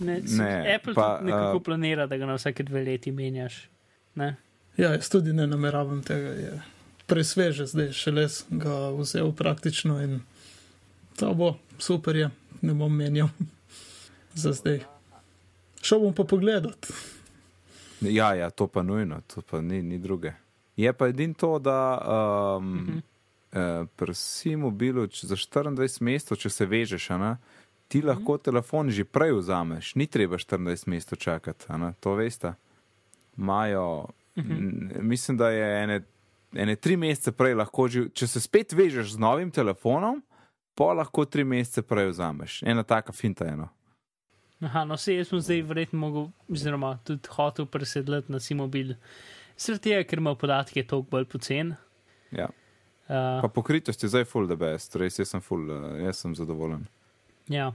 ne, 0.00 0.20
ne, 0.24 0.74
Apple 0.74 0.94
pa, 0.94 1.20
nekako 1.22 1.56
uh, 1.56 1.62
planira, 1.62 2.06
da 2.06 2.16
ga 2.16 2.26
na 2.26 2.34
vsake 2.34 2.64
dve 2.66 2.84
leti 2.84 3.12
menjaš. 3.12 3.68
Ne? 4.14 4.36
Ja, 4.76 4.92
jaz 4.92 5.08
tudi 5.08 5.32
ne 5.32 5.46
nameravam 5.46 6.02
tega. 6.02 6.34
Je. 6.40 6.52
Presveže 7.10 7.66
zdaj, 7.66 7.92
še 7.96 8.12
les 8.14 8.44
ga 8.50 8.90
vzel 8.96 9.32
praktično 9.36 9.98
in 10.02 10.20
to 11.18 11.34
bo 11.34 11.54
super, 11.78 12.16
je. 12.16 12.30
ne 12.60 12.74
bom 12.74 12.92
menjal 12.96 13.28
za 14.42 14.52
zdaj. 14.52 14.80
Šel 15.82 16.00
bom 16.00 16.14
pa 16.14 16.24
pogledat. 16.24 16.90
Ja, 18.00 18.34
ja, 18.34 18.50
to 18.50 18.66
pa 18.66 18.82
nujno, 18.82 19.20
to 19.26 19.42
pa 19.42 19.60
ni, 19.60 19.82
ni 19.82 19.98
druge. 19.98 20.32
Je 20.76 20.92
pa 20.92 21.08
edino 21.08 21.34
to, 21.34 21.58
da 21.58 21.98
um, 22.00 22.74
uh 22.74 22.88
-huh. 22.88 23.00
eh, 23.82 23.86
pri 23.96 24.14
Simobilu 24.14 25.08
za 25.12 25.36
24 25.36 26.02
mesecev, 26.02 26.36
če 26.36 26.50
se 26.50 26.66
vežeš, 26.66 27.10
ana, 27.10 27.36
ti 27.90 27.98
mhm. 27.98 28.08
lahko 28.08 28.38
telefon 28.38 28.90
že 28.90 29.04
prej 29.04 29.32
vzameš, 29.34 29.94
ni 29.98 30.06
treba 30.06 30.38
24 30.38 30.86
mesecev 30.86 31.18
čakati, 31.18 31.66
to 32.00 32.14
veste. 32.14 32.54
Majo, 33.36 34.06
uh 34.36 34.44
mhm. 34.44 34.52
-huh. 34.52 35.02
mislim, 35.02 35.36
da 35.36 35.50
je 35.50 35.82
ene, 35.82 36.00
ene 36.54 36.76
tri 36.76 36.96
mesece 36.96 37.32
prej 37.32 37.54
lahko 37.54 37.88
že, 37.88 38.08
če 38.08 38.26
se 38.26 38.40
spet 38.40 38.72
vežeš 38.72 39.12
z 39.12 39.18
novim 39.18 39.50
telefonom, 39.50 40.22
pa 40.74 40.92
lahko 40.92 41.24
tri 41.24 41.44
mesece 41.44 41.82
prej 41.82 42.08
vzameš. 42.08 42.62
Ena 42.62 42.82
taka 42.82 43.12
finta 43.12 43.46
eno. 43.46 43.68
Aha, 44.60 44.84
no, 44.84 44.96
se 44.96 45.14
jaz 45.14 45.28
sem 45.28 45.40
zdaj 45.40 45.62
verjetno 45.62 45.98
mogel, 45.98 46.30
oziroma 46.48 46.98
tudi 47.04 47.28
hotel 47.28 47.66
presedlati 47.66 48.32
na 48.32 48.40
Simobil. 48.40 48.94
Sredi 49.56 49.80
tega, 49.80 50.04
ker 50.04 50.18
ima 50.18 50.34
podatke 50.34 50.84
toliko 50.86 51.10
bolj 51.10 51.24
pocen. 51.24 51.74
Ja. 52.30 52.46
Uh, 53.08 53.40
pa 53.42 53.48
pokritost 53.48 54.02
je 54.02 54.08
zdaj 54.08 54.24
full 54.24 54.46
the 54.46 54.56
best, 54.56 54.96
res 54.96 55.18
jaz 55.18 55.28
sem 55.28 55.40
full, 55.40 55.70
uh, 55.70 55.96
jaz 56.04 56.20
sem 56.22 56.34
zadovoljen. 56.38 56.84
Ja. 57.50 57.72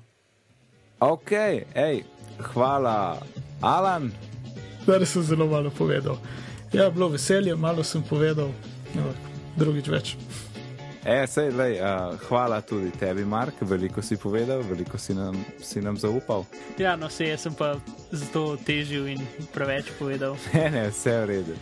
Ok, 0.99 1.31
hej, 1.75 2.03
hvala, 2.53 3.19
Alan. 3.61 4.11
Zdaj 4.83 5.05
sem 5.05 5.23
zelo 5.23 5.47
malo 5.47 5.69
povedal. 5.69 6.17
Ja, 6.73 6.89
bilo 6.89 7.09
veselje, 7.11 7.55
malo 7.55 7.83
sem 7.83 8.03
povedal, 8.03 8.53
drugič 9.59 9.87
več. 9.91 10.15
E, 11.05 11.27
sej, 11.27 11.51
lej, 11.53 11.75
uh, 11.83 12.15
hvala 12.29 12.61
tudi 12.65 12.89
tebi, 12.95 13.25
Mark, 13.25 13.59
veliko 13.61 14.01
si 14.01 14.17
povedal, 14.17 14.63
veliko 14.63 14.97
si 14.97 15.13
nam, 15.13 15.35
si 15.61 15.83
nam 15.83 15.99
zaupal. 15.99 16.47
Ja, 16.79 16.95
no, 16.95 17.11
se 17.11 17.27
jaz 17.27 17.43
sem 17.45 17.53
pa 17.53 17.75
zato 18.09 18.55
težil 18.57 19.11
in 19.13 19.21
preveč 19.53 19.91
povedal. 19.99 20.39
Ne, 20.55 20.71
ne, 20.71 20.87
vse 20.89 21.11
je 21.11 21.19
v 21.21 21.29
redu. 21.29 21.59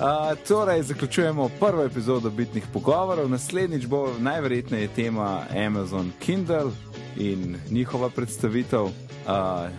Uh, 0.00 0.36
torej, 0.48 0.82
zaključujemo 0.92 1.48
prvo 1.60 1.84
epizodo 1.84 2.30
bitnih 2.30 2.64
pogovorov. 2.72 3.28
Naslednjič 3.28 3.86
bo 3.86 4.14
najverjetneje 4.18 4.88
tema 4.94 5.42
Amazon 5.66 6.12
Kindle 6.20 6.70
in 7.16 7.56
njihova 7.70 8.10
predstavitev, 8.10 8.84
uh, 8.84 8.92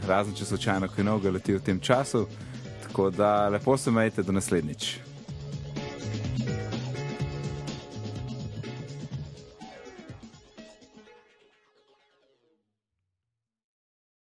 razen 0.08 0.34
če 0.36 0.46
slučajno 0.46 0.88
kaj 0.88 1.04
novega 1.04 1.32
leti 1.32 1.54
v 1.54 1.62
tem 1.62 1.80
času. 1.80 2.28
Tako 2.84 3.10
da 3.10 3.50
lepo 3.50 3.78
se 3.78 3.92
majte, 3.92 4.24
do 4.24 4.32
naslednjič. 4.32 5.11